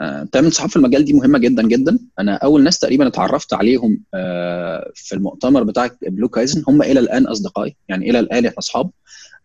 آه، 0.00 0.28
تعمل 0.32 0.52
صحاب 0.52 0.70
في 0.70 0.76
المجال 0.76 1.04
دي 1.04 1.12
مهمة 1.12 1.38
جدا 1.38 1.62
جدا. 1.62 1.98
أنا 2.18 2.34
أول 2.34 2.62
ناس 2.62 2.78
تقريبا 2.78 3.06
اتعرفت 3.06 3.54
عليهم 3.54 4.00
آه، 4.14 4.92
في 4.94 5.14
المؤتمر 5.14 5.62
بتاع 5.62 5.90
بلو 6.02 6.28
كايزن 6.28 6.62
هم 6.68 6.82
إلى 6.82 7.00
الآن 7.00 7.26
أصدقائي. 7.26 7.76
يعني 7.88 8.10
إلى 8.10 8.18
الآن 8.18 8.46
إحنا 8.46 8.58
اصحاب 8.58 8.90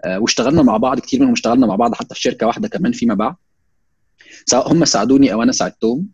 آه، 0.05 0.19
واشتغلنا 0.19 0.61
مع 0.61 0.77
بعض 0.77 0.99
كتير 0.99 1.19
منهم 1.19 1.31
اشتغلنا 1.33 1.67
مع 1.67 1.75
بعض 1.75 1.93
حتى 1.93 2.15
في 2.15 2.21
شركة 2.21 2.47
واحدة 2.47 2.67
كمان 2.67 2.91
فيما 2.91 3.13
بعد. 3.13 3.35
سواء 4.45 4.71
هم 4.71 4.85
ساعدوني 4.85 5.33
أو 5.33 5.43
أنا 5.43 5.51
ساعدتهم. 5.51 6.07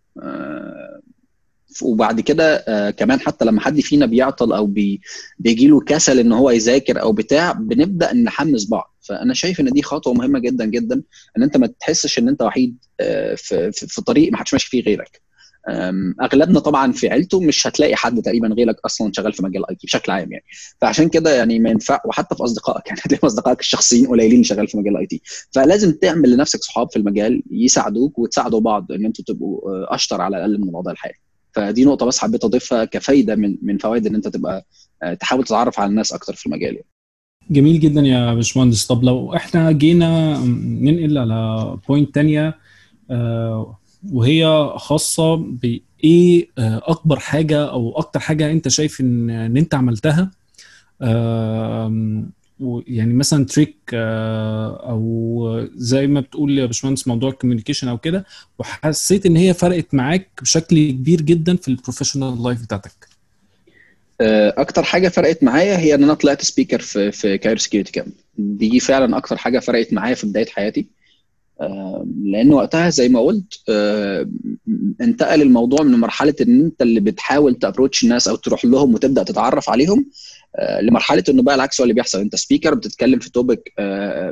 وبعد 1.82 2.22
كده 2.22 2.56
آه، 2.56 2.90
كمان 2.90 3.20
حتى 3.20 3.46
لما 3.46 3.62
حد 3.62 3.82
فينا 3.82 4.06
بيعطل 4.06 4.54
أو 4.54 4.66
بي 4.66 5.02
بيجي 5.40 5.68
له 5.68 5.80
كسل 5.82 6.20
إن 6.20 6.32
هو 6.32 6.50
يذاكر 6.50 7.02
أو 7.02 7.14
بتاع 7.14 7.52
بنبدأ 7.52 8.14
نحمس 8.14 8.70
بعض. 8.70 8.96
فأنا 9.02 9.34
شايف 9.34 9.60
إن 9.60 9.66
دي 9.66 9.82
خطوة 9.82 10.14
مهمة 10.14 10.40
جدا 10.40 10.66
جدا 10.66 11.02
إن 11.38 11.44
أنت 11.44 11.58
ما 11.58 11.68
تحسش 11.68 12.20
إن 12.20 12.28
أنت 12.30 12.42
وحيد 12.42 12.78
آه، 13.00 13.36
في 13.36 13.72
في 13.72 14.02
طريق 14.02 14.32
ما 14.32 14.38
حدش 14.38 14.54
ماشي 14.54 14.70
فيه 14.70 14.84
غيرك. 14.84 15.26
أغلبنا 16.22 16.60
طبعا 16.60 16.92
في 16.92 17.10
عيلته 17.10 17.42
مش 17.42 17.68
هتلاقي 17.68 17.96
حد 17.96 18.22
تقريبا 18.22 18.48
غيرك 18.48 18.76
أصلا 18.86 19.12
شغال 19.16 19.34
في 19.34 19.44
مجال 19.44 19.70
IT 19.70 19.88
بشكل 19.88 20.12
عام 20.12 20.32
يعني. 20.32 20.44
فعشان 20.82 21.10
كده 21.10 21.36
يعني 21.36 21.60
ما 21.60 21.70
ينفع 21.70 22.02
وحتى 22.06 22.36
في 22.36 22.44
أصدقائك 22.44 22.88
يعني 22.88 23.00
هتلاقي 23.04 23.28
أصدقائك 23.28 23.60
الشخصيين 23.60 24.08
قليلين 24.08 24.44
شغال 24.44 24.68
في 24.68 24.78
مجال 24.78 24.98
IT 24.98 25.22
فلازم 25.52 25.92
تعمل 25.92 26.32
لنفسك 26.32 26.60
صحاب 26.64 26.92
في 26.92 26.98
المجال 26.98 27.44
يساعدوك 27.52 28.20
وتساعدوا 28.20 28.60
بعض 28.60 28.92
إن 28.92 29.06
أنتوا 29.06 29.26
تبقوا 29.28 29.70
آه، 29.70 29.96
أشطر 29.96 30.22
على 30.22 30.38
الأقل 30.38 30.62
من 30.62 30.70
الوضع 30.70 30.92
الحالي. 30.92 31.25
فدي 31.56 31.86
نقطة 31.86 32.06
بس 32.06 32.20
حبيت 32.20 32.44
أضيفها 32.44 32.86
كفايدة 32.86 33.36
من 33.36 33.58
من 33.62 33.78
فوائد 33.78 34.08
إن 34.08 34.16
أنت 34.16 34.28
تبقى 34.28 34.66
آه، 35.04 35.14
تحاول 35.14 35.44
تتعرف 35.44 35.80
على 35.80 35.90
الناس 35.90 36.14
أكتر 36.14 36.34
في 36.34 36.46
المجال 36.46 36.74
يعني. 36.74 36.88
جميل 37.50 37.80
جدا 37.80 38.02
يا 38.02 38.34
باشمهندس 38.34 38.88
طب 38.88 39.04
لو 39.04 39.36
إحنا 39.36 39.72
جينا 39.72 40.38
ننقل 40.82 41.18
على 41.18 41.78
point 41.88 42.16
تانية 42.16 42.58
آه، 43.12 43.80
وهي 44.12 44.74
خاصة 44.76 45.36
بإيه 45.36 46.48
آه، 46.58 46.82
أكبر 46.86 47.20
حاجة 47.20 47.70
أو 47.70 47.98
أكتر 47.98 48.20
حاجة 48.20 48.52
أنت 48.52 48.68
شايف 48.68 49.02
إن 49.02 49.30
إن 49.30 49.58
أنت 49.58 49.76
عملتها 49.76 50.32
يعني 52.88 53.14
مثلا 53.14 53.46
trick 53.46 53.76
آه، 53.94 54.90
أو 54.90 55.68
زي 55.76 56.08
ما 56.08 56.20
بتقول 56.20 56.60
يا 56.60 56.66
باشمهندس 56.66 57.08
موضوع 57.08 57.30
ال 57.30 57.34
communication 57.34 57.88
أو 57.88 57.98
كده 57.98 58.26
وحسيت 58.60 59.26
إن 59.26 59.36
هي 59.36 59.54
فرقت 59.54 59.94
معاك 59.94 60.30
بشكل 60.42 60.92
كبير 60.92 61.22
جدا 61.22 61.56
في 61.56 61.68
ال 61.68 61.73
professional 61.73 62.44
life 62.44 62.64
بتاعتك. 62.64 63.08
آه، 64.22 64.54
أكتر 64.58 64.84
حاجة 64.84 65.10
فرقت 65.10 65.44
معايا 65.44 65.78
هي 65.78 65.96
إن 65.96 66.04
أنا 66.04 66.14
طلعت 66.14 66.42
speaker 66.42 66.80
في 66.80 67.12
في 67.12 67.38
Cairo 67.38 67.60
Security 67.60 67.92
Camp 67.92 68.12
دي 68.38 68.80
فعلا 68.80 69.18
أكتر 69.18 69.38
حاجة 69.38 69.60
فرقت 69.60 69.94
معايا 69.94 70.16
في 70.16 70.28
بداية 70.28 70.46
حياتي. 70.46 70.86
آه، 71.62 72.06
لأن 72.24 72.54
وقتها 72.54 72.90
زي 72.90 73.10
ما 73.10 73.20
قلت 73.20 73.70
انتقل 75.02 75.42
الموضوع 75.42 75.84
من 75.84 76.00
مرحلة 76.00 76.36
إن 76.42 76.62
أنت 76.62 76.82
اللي 76.82 77.00
بتحاول 77.00 77.56
ت 77.56 77.61
approach 77.61 78.04
الناس 78.04 78.28
أو 78.28 78.36
تروح 78.36 78.66
لهم 78.66 78.94
وتبدأ 78.94 79.24
تتعرف 79.24 79.70
عليهم 79.70 80.06
لمرحلة 80.82 81.24
إنه 81.30 81.44
بقى 81.44 81.56
العكس 81.56 81.82
هو 81.82 81.84
اللي 81.84 81.94
بيحصل. 81.94 82.20
أنت 82.20 82.36
speaker 82.36 82.76
بتتكلم 82.76 83.20
في 83.20 83.32
topic 83.32 83.74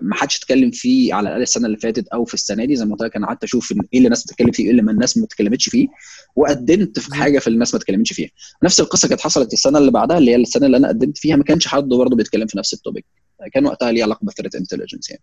ما 0.02 0.16
حدش 0.16 0.38
اتكلم 0.38 0.72
فيه 0.72 1.14
على 1.14 1.28
الأقل 1.28 1.42
السنة 1.42 1.66
اللي 1.66 1.78
فاتت 1.78 2.08
أو 2.08 2.26
في 2.26 2.34
السنة 2.34 2.66
دي. 2.66 2.76
زي 2.76 2.86
ما 2.86 2.92
قلت 2.92 3.02
لك 3.04 3.16
أنا 3.16 3.28
قعدت 3.28 3.44
أشوف 3.44 3.72
إيه 3.72 3.78
اللي 3.94 4.06
الناس 4.06 4.24
بتتكلم 4.24 4.52
فيه 4.52 4.64
وايه 4.64 4.72
اللي 4.72 4.82
ما 4.82 4.92
الناس 4.92 5.18
ما 5.18 5.26
اتكلمتش 5.26 5.70
فيه 5.70 5.88
وقدمت 6.36 7.00
في 7.00 7.16
حاجة 7.16 7.40
في 7.40 7.48
الناس 7.48 7.74
ما 7.74 7.80
اتكلمتش 7.80 8.14
فيها. 8.14 8.30
نفس 8.64 8.80
القصة 8.80 9.08
كانت 9.08 9.22
حصلت 9.22 9.54
السنة 9.54 9.78
اللي 9.78 9.92
بعدها 9.92 10.18
اللي 10.18 10.32
هي 10.32 10.36
السنة 10.36 10.66
اللي 10.66 10.78
أنا 10.78 10.88
قدمت 10.88 11.18
فيها. 11.18 11.36
ما 11.36 11.44
كانش 11.44 11.68
حد 11.68 11.84
برضه 11.84 12.16
بيتكلم 12.16 12.48
في 12.48 12.58
نفس 12.58 12.74
ال 12.74 12.79
topic 12.79 13.06
كان 13.54 13.66
وقتها 13.66 13.92
ليه 13.92 14.04
علاقة 14.04 14.20
بال 14.26 14.33
threat 14.33 14.56
intelligence 14.56 15.10
يعني. 15.10 15.22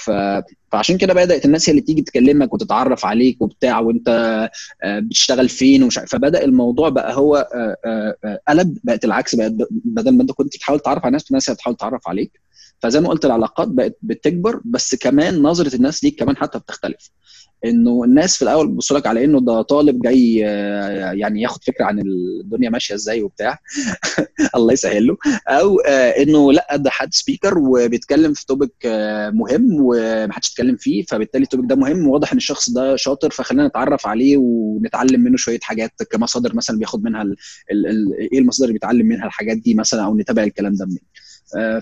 ف... 0.00 0.10
فعشان 0.72 0.98
كده 0.98 1.14
بدأت 1.14 1.44
الناس 1.44 1.68
هي 1.68 1.70
اللي 1.70 1.82
تيجي 1.82 2.02
تكلمك 2.02 2.54
وتتعرف 2.54 3.06
عليك 3.06 3.42
وبتاع 3.42 3.80
وانت 3.80 4.08
آه، 4.84 4.98
بتشتغل 4.98 5.48
فين 5.48 5.82
ومش 5.82 5.98
فبدأ 6.06 6.44
الموضوع 6.44 6.88
بقى 6.88 7.16
هو 7.16 7.36
آه، 7.54 7.76
آه، 8.24 8.40
قلب 8.48 8.78
بقت 8.84 9.04
العكس 9.04 9.34
بقت 9.34 9.52
بدل 9.70 10.16
ما 10.16 10.22
انت 10.22 10.32
كنت 10.32 10.56
تحاول 10.56 10.80
تعرف 10.80 10.98
على 11.02 11.08
الناس 11.08 11.30
الناس 11.30 11.50
هي 11.50 11.56
تحاول 11.56 11.76
تعرف 11.76 12.08
عليك. 12.08 12.40
فزي 12.82 13.00
ما 13.00 13.08
قلت 13.08 13.24
العلاقات 13.24 13.68
بقت 13.68 13.98
بتكبر 14.02 14.60
بس 14.64 14.94
كمان 14.94 15.42
نظرة 15.42 15.76
الناس 15.76 16.04
ليك 16.04 16.18
كمان 16.18 16.36
حتى 16.36 16.58
بتختلف. 16.58 17.10
إنه 17.64 18.04
الناس 18.04 18.36
في 18.36 18.42
الأول 18.42 18.68
بتبص 18.68 18.92
لك 18.92 19.06
على 19.06 19.24
إنه 19.24 19.40
ده 19.40 19.62
طالب 19.62 20.02
جاي 20.02 20.36
يعني 21.18 21.42
ياخد 21.42 21.64
فكرة 21.64 21.84
عن 21.84 22.00
الدنيا 22.00 22.70
ماشية 22.70 22.94
إزاي 22.94 23.22
وبتاع. 23.22 23.58
الله 24.56 24.72
يسهل 24.72 25.06
له 25.06 25.16
أو 25.48 25.80
إنه 25.80 26.52
لأ 26.52 26.76
ده 26.76 26.90
حد 26.90 27.14
speaker 27.14 27.58
وبيتكلم 27.58 28.34
في 28.34 28.46
topic 28.46 28.72
مهم 29.34 29.76
ومحدش 29.80 30.50
يتكلم 30.50 30.76
فيه 30.76 31.02
فبالتالي 31.02 31.44
ال 31.44 31.48
topic 31.48 31.66
ده 31.68 31.76
مهم 31.76 32.08
وواضح 32.08 32.32
إن 32.32 32.36
الشخص 32.38 32.70
ده 32.70 32.96
شاطر 32.96 33.30
فخلينا 33.30 33.68
نتعرف 33.68 34.06
عليه 34.06 34.36
ونتعلم 34.36 35.20
منه 35.20 35.36
شوية 35.36 35.58
حاجات 35.62 36.02
كمصادر 36.10 36.56
مثلا 36.56 36.78
بياخد 36.78 37.04
منها 37.04 37.22
ال 37.22 37.36
ال 37.72 37.86
ال 37.86 38.14
إيه 38.32 38.38
المصادر 38.38 38.64
اللي 38.64 38.72
بيتعلم 38.72 39.06
منها 39.06 39.26
الحاجات 39.26 39.56
دي 39.56 39.74
مثلا 39.74 40.04
أو 40.04 40.16
نتابع 40.16 40.42
الكلام 40.42 40.74
ده 40.74 40.86
منين. 40.86 41.00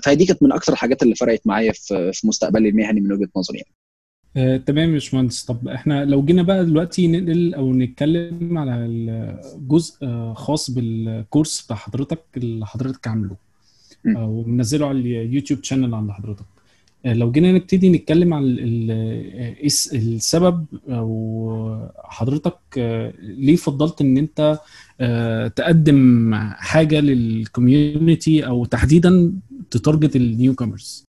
فدي 0.02 0.26
كانت 0.26 0.42
من 0.42 0.52
أكثر 0.52 0.72
الحاجات 0.72 1.02
اللي 1.02 1.14
فرقت 1.14 1.46
معايا 1.46 1.72
في 1.72 2.20
مستقبلي 2.24 2.68
المهني 2.68 3.00
من 3.00 3.12
وجهة 3.12 3.28
نظري 3.36 3.58
يعني. 3.58 3.74
آه، 4.38 4.56
تمام 4.56 4.88
يا 4.88 4.92
باشمهندس. 4.94 5.44
طب 5.44 5.68
إحنا 5.68 6.04
لو 6.04 6.22
جينا 6.24 6.42
بقى 6.42 6.64
دلوقتي 6.64 7.06
ننقل 7.06 7.54
أو 7.54 7.72
نتكلم 7.72 8.58
على 8.58 8.74
الجزء 8.86 9.94
خاص 10.34 10.70
بال 10.70 10.93
course 10.93 11.62
بتاع 11.64 11.76
حضرتك 11.76 12.20
اللي 12.36 12.66
حضرتك 12.66 13.06
عامله 13.08 13.36
ومنزله 14.16 14.86
على 14.86 14.98
ال 14.98 15.07
YouTube 15.07 15.64
channel 15.64 15.94
عند 15.94 16.10
حضرتك. 16.10 16.44
لو 17.04 17.30
جينا 17.32 17.52
نبتدي 17.52 17.88
نتكلم 17.88 18.34
عن 18.34 18.56
السبب 19.94 20.64
أو 20.88 21.88
حضرتك 22.04 22.58
ليه 23.22 23.56
فضلت 23.56 24.00
ان 24.00 24.16
انت 24.18 24.58
تقدم 25.56 26.34
حاجة 26.44 27.00
لل 27.00 27.27
community 27.27 28.46
أو 28.46 28.64
تحديدا 28.64 29.32
ت 29.70 29.77
target 29.77 30.16
ال 30.16 30.54
newcomers 30.54 31.04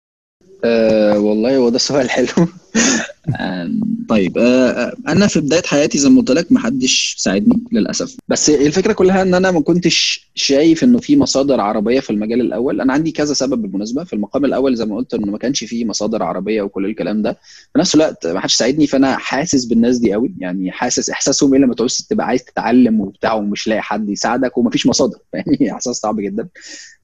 أه 0.64 1.18
والله 1.18 1.56
هو 1.56 1.68
ده 1.68 1.78
سؤال 1.78 2.10
حلو. 2.10 2.26
طيب 4.08 4.38
أه 4.38 4.92
أنا 5.08 5.26
في 5.26 5.40
بداية 5.40 5.62
حياتي 5.62 5.98
زي 5.98 6.08
ما 6.08 6.18
قلت 6.20 6.30
لك 6.30 6.52
ما 6.52 6.60
حدش 6.60 7.14
ساعدني 7.18 7.62
للأسف. 7.72 8.16
بس 8.28 8.50
الفكرة 8.50 8.92
كلها 8.92 9.22
إن 9.22 9.34
أنا 9.34 9.50
ما 9.50 9.60
كنتش 9.60 10.28
شايف 10.34 10.84
إنه 10.84 10.98
في 10.98 11.16
مصادر 11.16 11.60
عربية 11.60 12.00
في 12.00 12.10
المجال 12.10 12.40
الأول. 12.40 12.80
أنا 12.80 12.92
عندي 12.92 13.10
كذا 13.12 13.34
سبب 13.34 13.62
بالمناسبة. 13.62 14.04
في 14.04 14.12
المقام 14.12 14.44
الأول 14.44 14.76
زي 14.76 14.84
ما 14.84 14.96
قلت 14.96 15.14
إنه 15.14 15.32
ما 15.32 15.38
كانش 15.38 15.64
في 15.64 15.84
مصادر 15.84 16.22
عربية 16.22 16.62
وكل 16.62 16.86
الكلام 16.86 17.22
ده. 17.22 17.32
في 17.72 17.78
نفس 17.78 17.94
الوقت 17.94 18.26
ما 18.26 18.40
حدش 18.40 18.54
ساعدني 18.54 18.86
فأنا 18.86 19.16
حاسس 19.16 19.64
بالناس 19.64 19.98
دي 19.98 20.12
قوي. 20.12 20.34
يعني 20.38 20.70
حاسس 20.70 21.10
إحساسهم 21.10 21.54
إيه 21.54 21.60
لما 21.60 21.74
تعوز 21.74 22.06
تبقى 22.10 22.26
عايز 22.26 22.44
تتعلم 22.44 23.00
وبتاع 23.00 23.34
ومش 23.34 23.68
لاقي 23.68 23.82
حد 23.82 24.08
يساعدك 24.08 24.58
ومفيش 24.58 24.86
مصادر. 24.86 25.18
يعني 25.34 25.72
إحساس 25.72 25.96
صعب 25.96 26.20
جدا. 26.20 26.48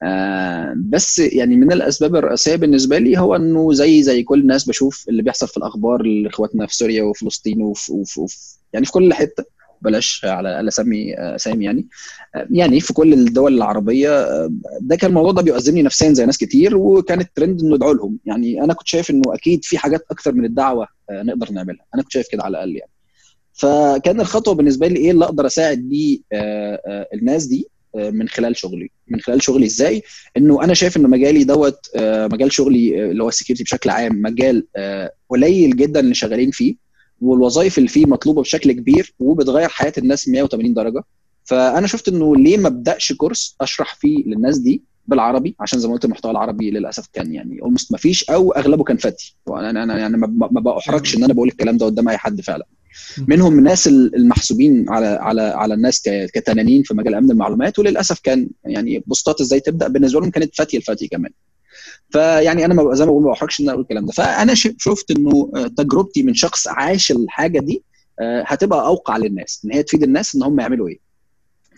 أه 0.03 0.73
بس 0.77 1.19
يعني 1.19 1.55
من 1.55 1.71
الأسباب 1.71 2.15
الرئيسية 2.15 2.55
بالنسبة 2.55 2.97
لي 2.97 3.17
هو 3.19 3.35
إنه 3.35 3.73
زي 3.73 4.03
زي 4.03 4.23
كل 4.23 4.39
الناس 4.39 4.63
بشوف 4.65 5.05
اللي 5.09 5.21
بيحصل 5.23 5.47
في 5.47 5.57
الأخبار 5.61 6.01
لاخواتنا 6.03 6.67
في 6.67 6.75
سوريا 6.75 7.03
وفلسطين 7.03 7.61
وفي, 7.61 7.93
وفي, 7.93 8.19
وفي 8.21 8.37
يعني 8.73 8.85
في 8.85 8.91
كل 8.91 9.13
حتة. 9.13 9.61
بلاش 9.81 10.25
على 10.25 10.49
الأقل 10.49 10.67
اسمي 10.67 11.15
أسامي 11.17 11.65
يعني. 11.65 11.87
يعني 12.51 12.79
في 12.79 12.93
كل 12.93 13.13
الدول 13.13 13.53
العربية 13.57 14.47
ده 14.81 14.95
كان 14.95 15.09
الموضوع 15.09 15.31
ده 15.31 15.41
بيؤذني 15.41 15.81
نفسيا 15.81 16.13
زي 16.13 16.25
ناس 16.25 16.37
كتير 16.37 16.77
وكان 16.77 17.19
الترند 17.19 17.61
إنه 17.61 17.75
ادعو 17.75 17.93
لهم. 17.93 18.17
يعني 18.25 18.63
أنا 18.63 18.73
كنت 18.73 18.87
شايف 18.87 19.09
إنه 19.11 19.21
أكيد 19.27 19.63
في 19.65 19.77
حاجات 19.77 20.05
أكتر 20.11 20.33
من 20.33 20.45
الدعوة 20.45 20.87
نقدر 21.11 21.51
نعملها. 21.51 21.85
أنا 21.95 22.03
كنت 22.03 22.11
شايف 22.11 22.27
كده 22.31 22.43
على 22.43 22.51
الأقل 22.51 22.75
يعني. 22.75 22.91
فكان 23.53 24.21
الخطوة 24.21 24.53
بالنسبة 24.53 24.87
لي 24.87 24.99
إيه 24.99 25.11
اللي 25.11 25.25
أقدر 25.25 25.45
أساعد 25.45 25.77
بيه 25.77 26.19
الناس 27.13 27.45
دي 27.45 27.67
من 27.95 28.27
خلال 28.27 28.57
شغلي. 28.57 28.89
من 29.07 29.19
خلال 29.19 29.43
شغلي 29.43 29.65
إزاي؟ 29.65 30.03
إنه 30.37 30.63
أنا 30.63 30.73
شايف 30.73 30.97
ان 30.97 31.03
مجالي 31.09 31.43
دوت 31.43 31.79
مجال 32.05 32.51
شغلي 32.51 33.11
اللي 33.11 33.23
هو 33.23 33.29
ال 33.29 33.33
security 33.33 33.63
بشكل 33.63 33.89
عام 33.89 34.21
مجال 34.21 34.67
قليل 35.29 35.75
جدا 35.75 35.99
اللي 35.99 36.13
شغالين 36.15 36.51
فيه 36.51 36.75
والوظائف 37.21 37.77
اللي 37.77 37.89
فيه 37.89 38.05
مطلوبة 38.05 38.41
بشكل 38.41 38.71
كبير 38.71 39.13
وبتغير 39.19 39.69
حياة 39.69 39.93
الناس 39.97 40.29
180 40.29 40.73
درجة. 40.73 41.03
فأنا 41.43 41.87
شفت 41.87 42.07
إنه 42.07 42.35
ليه 42.35 42.57
ما 42.57 42.67
أبدأش 42.67 43.13
course 43.13 43.55
أشرح 43.61 43.95
فيه 43.95 44.23
للناس 44.25 44.57
دي 44.57 44.81
بالعربي؟ 45.07 45.55
عشان 45.59 45.79
زي 45.79 45.87
ما 45.87 45.93
قلت 45.93 46.05
المحتوى 46.05 46.31
العربي 46.31 46.71
للأسف 46.71 47.07
كان 47.13 47.33
يعني 47.33 47.61
almost 47.61 47.91
ما 47.91 47.97
فيش 47.97 48.23
أو 48.29 48.51
أغلبه 48.51 48.83
كان 48.83 48.97
فتي 48.97 49.35
وأنا 49.45 49.83
أنا 49.83 49.99
يعني 49.99 50.17
ما 50.17 50.27
بأحرجش 50.61 51.17
إن 51.17 51.23
أنا 51.23 51.33
بقول 51.33 51.47
الكلام 51.47 51.77
ده 51.77 51.85
قدام 51.85 52.09
أي 52.09 52.17
حد 52.17 52.41
فعلا. 52.41 52.65
منهم 53.27 53.59
الناس 53.59 53.87
المحسوبين 53.87 54.89
على 54.89 55.07
على 55.07 55.41
على 55.41 55.73
الناس 55.73 56.01
كتنانين 56.33 56.83
في 56.83 56.93
مجال 56.93 57.15
أمن 57.15 57.31
المعلومات 57.31 57.79
وللأسف 57.79 58.19
كان 58.19 58.49
يعني 58.65 59.03
بوستات 59.07 59.41
إزاي 59.41 59.59
تبدأ 59.59 59.87
بالنسبة 59.87 60.19
لهم 60.21 60.29
كانت 60.29 60.55
فتي 60.55 60.77
الفتي 60.77 61.07
كمان. 61.07 61.31
فيعني 62.09 62.65
أنا 62.65 62.95
زي 62.95 63.05
ما 63.05 63.11
بقول 63.11 63.23
ما 63.23 63.31
بحرجش 63.31 63.59
إن 63.61 63.69
أقول 63.69 63.81
الكلام 63.81 64.05
ده. 64.05 64.11
فأنا 64.11 64.53
شفت 64.77 65.11
إنه 65.11 65.51
تجربتي 65.77 66.23
من 66.23 66.33
شخص 66.33 66.67
عاش 66.67 67.11
الحاجة 67.11 67.59
دي 67.59 67.83
هتبقى 68.21 68.85
أوقع 68.85 69.17
للناس 69.17 69.61
إن 69.65 69.71
هي 69.71 69.83
تفيد 69.83 70.03
الناس 70.03 70.35
إن 70.35 70.43
هم 70.43 70.59
يعملوا 70.59 70.87
إيه. 70.87 71.10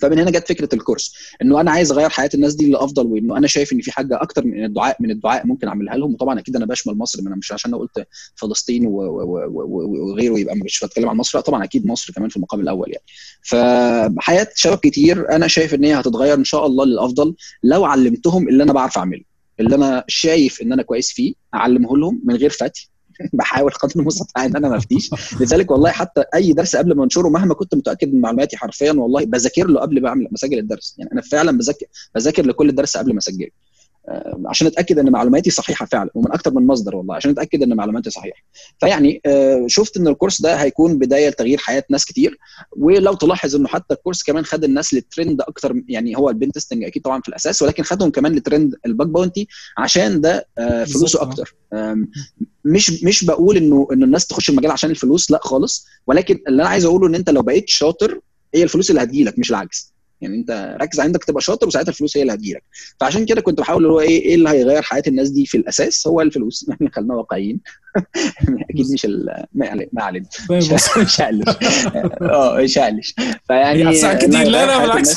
فمن 0.04 0.20
هنا 0.20 0.32
جت 0.32 0.48
فكرة 0.48 0.70
الكورس 0.76 1.14
إنه 1.42 1.62
أنا 1.62 1.72
عايز 1.72 1.92
أغير 1.92 2.10
حياة 2.10 2.30
الناس 2.34 2.56
دي 2.56 2.72
لأفضل 2.72 3.06
وإنه 3.08 3.38
أنا 3.38 3.48
شايف 3.48 3.74
إن 3.74 3.82
في 3.82 3.92
حاجة 3.92 4.22
أكتر 4.22 4.46
من 4.46 4.66
الدعاء 4.66 4.98
من 5.00 5.12
الدعاء 5.12 5.48
ممكن 5.48 5.68
أعملها 5.68 5.96
لهم. 5.98 6.14
وطبعا 6.14 6.40
أكيد 6.40 6.56
أنا 6.56 6.66
بشمل 6.66 6.98
مصر 6.98 7.20
أنا 7.20 7.36
مش 7.36 7.52
عشان 7.52 7.72
أنا 7.74 7.80
قلت 7.80 8.08
فلسطين 8.36 8.86
وغيره 8.88 10.40
يبقى 10.40 10.56
مش 10.56 10.84
بتكلم 10.84 11.10
عن 11.10 11.18
مصر. 11.18 11.38
لا 11.38 11.42
طبعا 11.44 11.64
أكيد 11.64 11.88
مصر 11.88 12.14
كمان 12.14 12.30
في 12.30 12.36
المقام 12.38 12.60
الأول 12.60 12.92
يعني. 12.92 13.04
فحياة 13.44 14.48
شباب 14.56 14.78
كتير 14.78 15.32
أنا 15.32 15.48
شايف 15.48 15.74
إن 15.74 15.84
هي 15.84 15.94
هتتغير 16.00 16.34
إن 16.34 16.44
شاء 16.44 16.66
الله 16.66 16.86
للأفضل 16.86 17.36
لو 17.64 17.86
علمتهم 17.86 18.48
اللي 18.50 18.64
أنا 18.64 18.74
بعرف 18.74 18.98
أعمله 18.98 19.24
اللي 19.60 19.76
أنا 19.76 20.04
شايف 20.08 20.62
إن 20.62 20.74
أنا 20.74 20.84
كويس 20.84 21.12
فيه 21.12 21.34
أعلمه 21.54 21.98
لهم 21.98 22.22
من 22.26 22.36
غير 22.36 22.50
فتي. 22.50 22.90
بحاول 23.34 23.72
قدر 23.72 23.94
المستطاع 23.96 24.46
إن 24.46 24.56
أنا 24.56 24.70
ما 24.70 24.78
افتيش 24.78 25.10
لذلك 25.42 25.72
والله 25.72 25.92
حتى 25.92 26.24
أي 26.36 26.54
درس 26.54 26.76
قبل 26.76 26.96
ما 26.96 27.04
أنشره 27.04 27.30
مهما 27.30 27.54
كنت 27.54 27.76
متأكد 27.76 28.14
من 28.14 28.22
معلوماتي 28.22 28.58
حرفيا 28.58 28.92
والله 28.92 29.26
بذاكر 29.26 29.68
له 29.68 29.82
قبل 29.82 30.02
ما 30.02 30.10
اعمل 30.10 30.28
مسجل 30.32 30.60
الدرس. 30.60 30.96
يعني 30.98 31.12
أنا 31.12 31.22
فعلا 31.22 31.58
بذاكر 31.58 31.86
بذاكر 32.16 32.46
لكل 32.46 32.76
درس 32.76 32.98
قبل 32.98 33.14
ما 33.14 33.20
أسجله. 33.20 33.50
عشان 34.46 34.68
أتأكد 34.68 35.00
إن 35.00 35.12
معلوماتي 35.12 35.50
صحيحة 35.50 35.86
فعلا 35.86 36.10
ومن 36.14 36.32
أكتر 36.32 36.54
من 36.54 36.68
مصدر 36.68 36.96
والله 36.96 37.16
عشان 37.16 37.32
أتأكد 37.32 37.64
إن 37.64 37.74
معلوماتي 37.76 38.10
صحيحة. 38.10 38.42
فيعني 38.80 39.22
شفت 39.68 39.98
إن 39.98 40.08
ال 40.08 40.13
course 40.13 40.42
ده 40.42 40.56
هيكون 40.56 41.00
بداية 41.00 41.30
لتغيير 41.30 41.58
حياة 41.58 41.84
ناس 41.90 42.06
كتير 42.06 42.38
ولو 42.78 43.14
تلاحظ 43.14 43.56
إنه 43.56 43.68
حتى 43.68 43.94
ال 43.94 43.98
course 43.98 44.24
كمان 44.24 44.46
خد 44.46 44.64
الناس 44.64 44.94
للترند 44.94 45.42
أكتر 45.42 45.82
يعني 45.88 46.18
هو 46.18 46.30
ال 46.30 46.35
pen 46.35 46.52
testing 46.52 46.84
أكيد 46.84 47.02
طبعا 47.02 47.22
في 47.22 47.30
الأساس 47.30 47.62
ولكن 47.62 47.84
خدهم 47.84 48.10
كمان 48.12 48.36
ل 48.36 48.43
trend 48.43 48.76
ال 48.86 48.91
bug 48.91 49.08
bounty 49.08 49.48
عشان 49.78 50.22
ده 50.22 50.48
فلوسه 50.86 51.22
أكتر. 51.22 51.56
مش 52.66 53.04
مش 53.04 53.26
بقول 53.26 53.58
إنه 53.58 53.88
إن 53.94 54.04
الناس 54.04 54.28
تخش 54.28 54.50
المجال 54.50 54.72
عشان 54.72 54.90
الفلوس 54.90 55.32
لا 55.32 55.40
خالص 55.44 55.88
ولكن 56.08 56.40
اللي 56.48 56.62
أنا 56.62 56.70
عايز 56.70 56.86
أقوله 56.86 57.08
إن 57.08 57.16
أنت 57.16 57.30
لو 57.30 57.42
بقيت 57.42 57.70
شاطر 57.70 58.20
هي 58.56 58.64
الفلوس 58.64 58.90
اللي 58.90 59.04
هتجيلك 59.04 59.40
مش 59.40 59.50
العكس 59.50 59.93
يعني 60.24 60.36
انت 60.36 60.78
ركز 60.82 61.00
عندك 61.00 61.24
تبقى 61.24 61.42
شاطر 61.42 61.68
وساعتها 61.68 61.90
الفلوس 61.90 62.18
هي 62.18 62.22
اللي 62.22 62.34
هتجيلك. 62.34 62.64
فعشان 63.00 63.26
كده 63.26 63.42
كنت 63.42 63.60
بحاول 63.60 63.84
اللي 63.84 63.94
هو 63.94 64.00
إيه 64.00 64.22
إيه 64.22 64.36
اللي 64.36 64.50
هيغير 64.50 64.82
حياة 64.82 65.04
الناس 65.08 65.30
دي 65.30 65.46
في 65.46 65.58
الأساس؟ 65.58 66.08
هو 66.08 66.22
الفلوس. 66.22 66.66
يعني 66.70 66.92
خلينا 66.92 67.14
واقعيين. 67.14 67.60
أكيد 68.70 68.92
مش 68.94 69.06
ما 69.54 69.68
علينا 69.68 69.90
ما 69.94 70.04
علينا. 70.04 70.26
مش 70.52 71.22
هقلش. 71.22 71.50
آه 72.22 72.62
مش 72.62 72.78
هقلش. 72.78 73.16
فيعني 73.48 73.92
كتير 73.94 74.30
لا 74.30 74.66
لا 74.66 74.78
بالعكس 74.82 75.16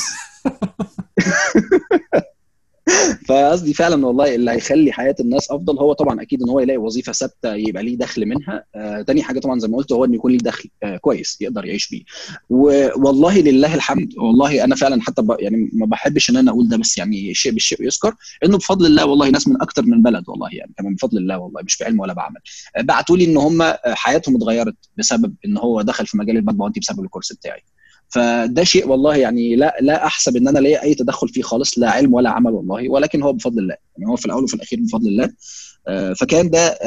فقصدي 3.27 3.73
فعلا 3.73 4.05
والله 4.05 4.35
اللي 4.35 4.51
هيخلي 4.51 4.91
حياة 4.91 5.15
الناس 5.19 5.51
أفضل 5.51 5.77
هو 5.79 5.93
طبعا 5.93 6.21
أكيد 6.21 6.43
إن 6.43 6.49
هو 6.49 6.59
يلاقي 6.59 6.77
وظيفة 6.77 7.11
ثابتة 7.11 7.53
يبقى 7.55 7.83
ليه 7.83 7.97
دخل 7.97 8.25
منها. 8.25 8.63
آه 8.75 9.01
تاني 9.01 9.23
حاجة 9.23 9.39
طبعا 9.39 9.59
زي 9.59 9.67
ما 9.67 9.77
قلت 9.77 9.91
هو 9.91 10.05
إن 10.05 10.13
يكون 10.13 10.31
ليه 10.31 10.37
دخل 10.37 10.69
آه 10.83 10.97
كويس 10.97 11.37
يقدر 11.41 11.65
يعيش 11.65 11.89
بيه. 11.89 12.03
والله 12.49 13.39
لله 13.41 13.75
الحمد 13.75 14.13
والله 14.17 14.63
أنا 14.63 14.75
فعلا 14.75 15.01
حتى 15.01 15.23
يعني 15.39 15.69
ما 15.73 15.85
بحبش 15.85 16.29
إن 16.29 16.37
أنا 16.37 16.51
أقول 16.51 16.69
ده 16.69 16.77
بس 16.77 16.97
يعني 16.97 17.33
شيء 17.33 17.51
بالشيء 17.51 17.83
يذكر 17.83 18.13
إنه 18.45 18.57
بفضل 18.57 18.85
الله 18.85 19.05
والله 19.05 19.29
ناس 19.29 19.47
من 19.47 19.61
أكتر 19.61 19.83
من 19.85 20.01
بلد 20.01 20.23
والله 20.29 20.49
يعني 20.51 20.73
كمان 20.77 20.95
بفضل 20.95 21.17
الله 21.17 21.37
والله 21.37 21.61
مش 21.61 21.77
بعلم 21.77 21.99
ولا 21.99 22.13
بعمل. 22.13 22.39
آه 22.75 22.81
بعتوا 22.81 23.17
لي 23.17 23.25
إن 23.25 23.37
هم 23.37 23.73
حياتهم 23.85 24.35
اتغيرت 24.35 24.75
بسبب 24.97 25.33
إن 25.45 25.57
هو 25.57 25.81
دخل 25.81 26.05
في 26.07 26.17
مجال 26.17 26.41
باونتي 26.41 26.79
بسبب 26.79 26.99
الكورس 27.03 27.33
بتاعي. 27.33 27.63
فده 28.09 28.63
شيء 28.63 28.87
والله 28.87 29.15
يعني 29.15 29.55
لا 29.55 29.77
لا 29.81 30.05
أحسب 30.05 30.35
إن 30.35 30.47
أنا 30.47 30.59
ليا 30.59 30.83
أي 30.83 30.95
تدخل 30.95 31.29
فيه 31.29 31.41
خالص 31.41 31.79
لا 31.79 31.89
علم 31.89 32.13
ولا 32.13 32.29
عمل 32.29 32.51
والله 32.51 32.89
ولكن 32.89 33.21
هو 33.21 33.33
بفضل 33.33 33.59
الله. 33.59 33.75
يعني 33.97 34.11
هو 34.11 34.15
في 34.15 34.25
الأول 34.25 34.43
وفي 34.43 34.53
الأخير 34.53 34.79
بفضل 34.81 35.07
الله. 35.07 35.33
فكان 36.13 36.49
ده 36.49 36.79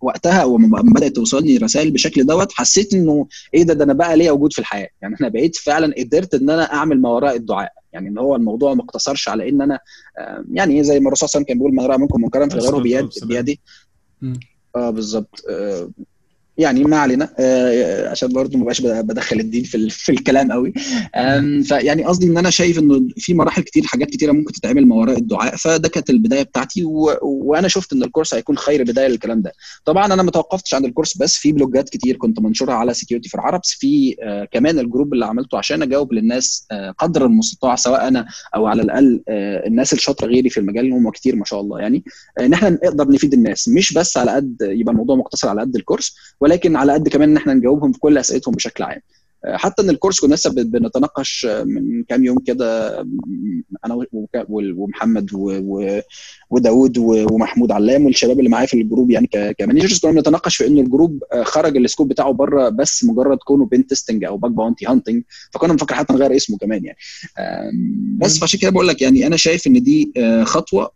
وقتها 0.00 0.44
وما 0.44 0.80
بدأت 0.82 1.16
توصلني 1.16 1.56
رسائل 1.56 1.90
بالشكل 1.90 2.26
دوت 2.26 2.52
حسيت 2.52 2.94
إنه 2.94 3.26
إيه 3.54 3.62
ده 3.62 3.74
ده 3.74 3.84
أنا 3.84 3.92
بقى 3.92 4.16
ليا 4.16 4.30
وجود 4.32 4.52
في 4.52 4.58
الحياة. 4.58 4.88
يعني 5.02 5.16
أنا 5.20 5.28
بقيت 5.28 5.56
فعلا 5.56 5.94
قدرت 5.98 6.34
إن 6.34 6.50
أنا 6.50 6.72
أعمل 6.72 7.00
ما 7.00 7.08
وراء 7.08 7.36
الدعاء. 7.36 7.72
يعني 7.92 8.08
إن 8.08 8.18
هو 8.18 8.36
الموضوع 8.36 8.74
ما 8.74 8.82
اقتصرش 8.82 9.28
على 9.28 9.48
إن 9.48 9.62
أنا 9.62 9.78
يعني 10.52 10.84
زي 10.84 11.00
ما 11.00 11.08
الرسول 11.08 11.28
صلى 11.28 11.38
الله 11.40 11.44
عليه 11.44 11.44
وسلم 11.44 11.44
كان 11.44 11.58
بيقول 11.58 11.72
من 11.74 11.84
رأى 11.84 11.98
منكم 11.98 12.22
منكرا 12.22 12.48
فغيره 12.48 12.78
بيد 12.78 13.08
بيدي. 13.22 13.60
آه 14.76 14.90
بالظبط. 14.90 15.44
آه 15.50 15.90
يعني 16.58 16.84
ما 16.84 16.96
علينا. 16.96 17.34
آه، 17.38 18.08
عشان 18.10 18.28
برضه 18.28 18.58
ما 18.58 18.64
بقاش 18.64 18.80
بدخل 18.80 19.40
الدين 19.40 19.64
في 19.64 19.90
في 19.90 20.12
الكلام 20.12 20.52
قوي. 20.52 20.72
فيعني 21.64 22.04
قصدي 22.04 22.26
إن 22.26 22.38
أنا 22.38 22.50
شايف 22.50 22.78
إنه 22.78 23.08
في 23.16 23.34
مراحل 23.34 23.62
كتير 23.62 23.82
حاجات 23.82 24.10
كتيرة 24.10 24.32
ممكن 24.32 24.52
تتعمل 24.52 24.86
ما 24.88 24.94
وراء 24.96 25.18
الدعاء 25.18 25.56
فده 25.56 25.88
كانت 25.88 26.10
البداية 26.10 26.42
بتاعتي 26.42 26.84
و... 26.84 27.10
وأنا 27.22 27.68
شفت 27.68 27.92
إن 27.92 28.02
الكورس 28.02 28.34
هيكون 28.34 28.56
خير 28.58 28.82
بداية 28.84 29.08
للكلام 29.08 29.42
ده. 29.42 29.52
طبعا 29.84 30.06
أنا 30.06 30.22
ما 30.22 30.30
توقفتش 30.30 30.74
عند 30.74 30.84
الكورس 30.84 31.16
بس 31.18 31.36
في 31.36 31.52
blog 31.52 31.81
ات 31.81 31.88
كتير 31.88 32.16
كنت 32.16 32.40
منشورها 32.40 32.74
على 32.74 32.94
Security4Arabs 32.94 33.70
في 33.70 34.16
آه 34.22 34.44
كمان 34.52 34.78
ال 34.78 34.84
group 34.84 35.14
اللي 35.14 35.26
عملته 35.26 35.58
عشان 35.58 35.82
أجاوب 35.82 36.12
للناس 36.12 36.66
آه 36.72 36.90
قدر 36.90 37.26
المستطاع 37.26 37.76
سواء 37.76 38.08
أنا 38.08 38.26
أو 38.54 38.66
على 38.66 38.82
الأقل 38.82 39.22
آه 39.28 39.66
الناس 39.66 39.92
الشاطرة 39.92 40.26
غيري 40.26 40.50
في 40.50 40.60
المجال 40.60 40.92
هم 40.92 41.10
كتير 41.10 41.36
ما 41.36 41.44
شاء 41.44 41.60
الله 41.60 41.80
يعني. 41.80 42.04
إن 42.40 42.52
إحنا 42.52 42.70
نقدر 42.70 43.08
نفيد 43.08 43.32
الناس 43.32 43.68
مش 43.68 43.92
بس 43.92 44.16
على 44.16 44.30
قد 44.30 44.56
يبقى 44.62 44.92
الموضوع 44.92 45.16
مقتصر 45.16 45.48
على 45.48 45.60
قد 45.60 45.76
الكورس 45.76 46.16
ولكن 46.44 46.76
على 46.76 46.92
قد 46.92 47.08
كمان 47.08 47.30
إن 47.30 47.36
إحنا 47.36 47.54
نجاوبهم 47.54 47.92
في 47.92 47.98
كل 47.98 48.18
أسئلتهم 48.18 48.54
بشكل 48.54 48.84
عام. 48.84 49.00
حتى 49.46 49.82
إن 49.82 49.90
الكورس 49.90 50.20
كنا 50.20 50.34
لسه 50.34 50.50
بنتناقش 50.50 51.46
من 51.46 52.02
كام 52.02 52.24
يوم 52.24 52.38
كده 52.38 53.00
أنا 53.86 54.06
ومحمد 54.48 55.30
وداود 56.50 56.98
ومحمود 56.98 57.72
علام 57.72 58.06
والشباب 58.06 58.38
اللي 58.38 58.50
معايا 58.50 58.66
في 58.66 58.80
ال 58.80 58.85
group 58.85 59.10
يعني 59.10 59.26
ك 59.58 59.62
managers 59.62 59.98
كنا 59.98 60.12
بنتناقش 60.12 60.56
في 60.56 60.66
انه 60.66 60.80
الجروب 60.80 61.22
خرج 61.42 61.76
ال 61.76 61.81
scope 61.81 62.08
بتاعه 62.08 62.32
بره 62.32 62.68
بس 62.68 63.04
مجرد 63.04 63.38
كونه 63.38 63.66
pen 63.66 63.86
testing 63.86 64.24
أو 64.24 64.36
bug 64.36 64.50
bounty 64.50 64.86
hunting 64.86 65.22
فكنا 65.50 65.72
بنفكر 65.72 65.94
حتى 65.94 66.12
نغير 66.12 66.36
اسمه 66.36 66.58
كمان 66.58 66.84
يعني. 66.84 66.98
بس 68.18 68.38
فعشان 68.38 68.60
كده 68.60 68.70
بقول 68.70 68.88
لك 68.88 69.02
يعني 69.02 69.26
أنا 69.26 69.36
شايف 69.36 69.66
إن 69.66 69.82
دي 69.82 70.12
خطوة 70.44 70.90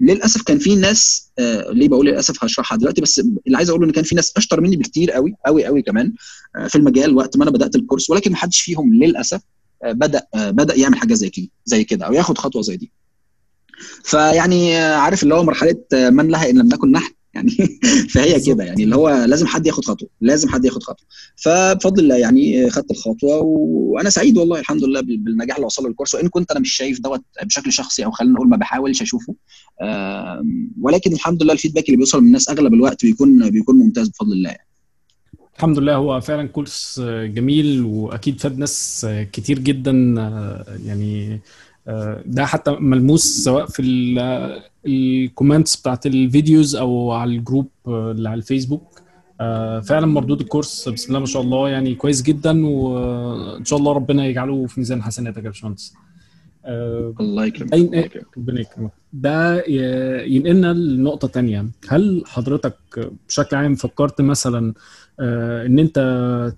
للأسف 0.00 0.42
كان 0.42 0.58
في 0.58 0.76
ناس 0.76 1.30
آه 1.38 1.70
ليه 1.72 1.88
بقول 1.88 2.06
للأسف 2.06 2.44
هشرحها 2.44 2.78
دلوقتي 2.78 3.00
بس 3.00 3.18
اللي 3.18 3.56
عايز 3.56 3.70
أقوله 3.70 3.86
إن 3.86 3.92
كان 3.92 4.04
في 4.04 4.14
ناس 4.14 4.32
أشطر 4.36 4.60
مني 4.60 4.76
بكتير 4.76 5.10
قوي 5.10 5.34
قوي 5.46 5.66
قوي 5.66 5.82
كمان 5.82 6.12
آه 6.56 6.66
في 6.66 6.76
المجال 6.76 7.16
وقت 7.16 7.36
ما 7.36 7.42
أنا 7.42 7.50
بدأت 7.50 7.76
الكورس 7.76 8.10
ولكن 8.10 8.30
ما 8.30 8.36
حدش 8.36 8.60
فيهم 8.60 8.94
للأسف 8.94 9.40
آه 9.84 9.92
بدأ 9.92 10.26
آه 10.34 10.50
بدأ 10.50 10.74
يعمل 10.78 10.96
حاجة 10.98 11.14
زي 11.14 11.30
كده 11.30 11.48
زي 11.64 11.84
كده 11.84 12.06
أو 12.06 12.12
ياخد 12.12 12.38
خطوة 12.38 12.62
زي 12.62 12.76
دي. 12.76 12.92
فيعني 14.04 14.78
آه 14.78 14.96
عارف 14.96 15.22
اللي 15.22 15.34
هو 15.34 15.42
مرحلة 15.42 15.84
آه 15.94 16.10
من 16.10 16.28
لها 16.28 16.50
إن 16.50 16.58
لم 16.58 16.68
نكن 16.68 16.92
نحن 16.92 17.12
يعني 17.34 17.50
فهي 18.14 18.40
كده 18.40 18.64
يعني 18.64 18.84
اللي 18.84 18.96
هو 18.96 19.24
لازم 19.28 19.46
حد 19.46 19.66
ياخد 19.66 19.84
خطوة 19.84 20.08
لازم 20.20 20.48
حد 20.48 20.64
ياخد 20.64 20.82
خطوة. 20.82 21.06
فبفضل 21.36 22.02
الله 22.02 22.16
يعني 22.16 22.70
خدت 22.70 22.90
الخطوة 22.90 23.40
وأنا 23.40 24.10
سعيد 24.10 24.38
والله 24.38 24.60
الحمد 24.60 24.84
لله 24.84 25.00
بالنجاح 25.00 25.56
اللي 25.56 25.66
وصل 25.66 25.82
له 25.82 25.88
الكورس. 25.88 26.14
وإن 26.14 26.28
كنت 26.28 26.50
أنا 26.50 26.60
مش 26.60 26.72
شايف 26.72 27.00
دوت 27.00 27.22
بشكل 27.44 27.72
شخصي 27.72 28.04
أو 28.04 28.10
خلينا 28.10 28.34
نقول 28.34 28.48
ما 28.48 28.56
بحاولش 28.56 29.02
أشوفه 29.02 29.34
ولكن 30.80 31.12
الحمد 31.12 31.42
لله 31.42 31.52
الفيدباك 31.52 31.84
اللي 31.86 31.96
بيوصل 31.96 32.20
من 32.20 32.26
الناس 32.26 32.48
أغلب 32.48 32.74
الوقت 32.74 33.04
بيكون 33.04 33.50
بيكون 33.50 33.76
ممتاز 33.76 34.08
بفضل 34.08 34.32
الله 34.32 34.50
يعني. 34.50 34.66
الحمد 35.56 35.78
لله. 35.78 35.94
هو 35.94 36.20
فعلا 36.20 36.48
كورس 36.48 37.00
جميل 37.06 37.82
وأكيد 37.82 38.40
فاد 38.40 38.58
ناس 38.58 39.06
كتير 39.32 39.58
جدا 39.58 39.92
يعني 40.84 41.40
ده 42.26 42.46
حتى 42.46 42.70
ملموس 42.70 43.24
سواء 43.24 43.66
في 43.66 43.82
ال 44.86 44.96
comments 44.96 45.76
بتاعت 45.76 46.06
الفيديوز 46.06 46.76
أو 46.76 47.12
على 47.12 47.30
ال 47.36 47.41
group 47.41 47.68
اللي 47.86 48.28
على 48.28 48.38
الفيسبوك. 48.38 49.00
فعلا 49.82 50.06
مردود 50.06 50.40
الكورس 50.40 50.88
بسم 50.88 51.08
الله 51.08 51.20
ما 51.20 51.26
شاء 51.26 51.42
الله 51.42 51.68
يعني 51.68 51.94
كويس 51.94 52.22
جدا 52.22 52.66
وان 52.66 53.64
شاء 53.64 53.78
الله 53.78 53.92
ربنا 53.92 54.26
يجعله 54.26 54.66
في 54.66 54.80
ميزان 54.80 55.02
حسناتك 55.02 55.44
يا 55.44 55.48
باشمهندس. 55.48 55.94
الله 57.20 57.46
يكرمك 57.46 58.26
ربنا 58.36 58.60
يكرمك. 58.60 58.90
ده 59.12 59.66
ينقلنا 60.26 60.72
لنقطة 60.72 61.28
تانية. 61.28 61.66
هل 61.88 62.22
حضرتك 62.26 62.76
بشكل 63.28 63.56
عام 63.56 63.74
فكرت 63.74 64.20
مثلا 64.20 64.74
إن 65.66 65.78
أنت 65.78 65.98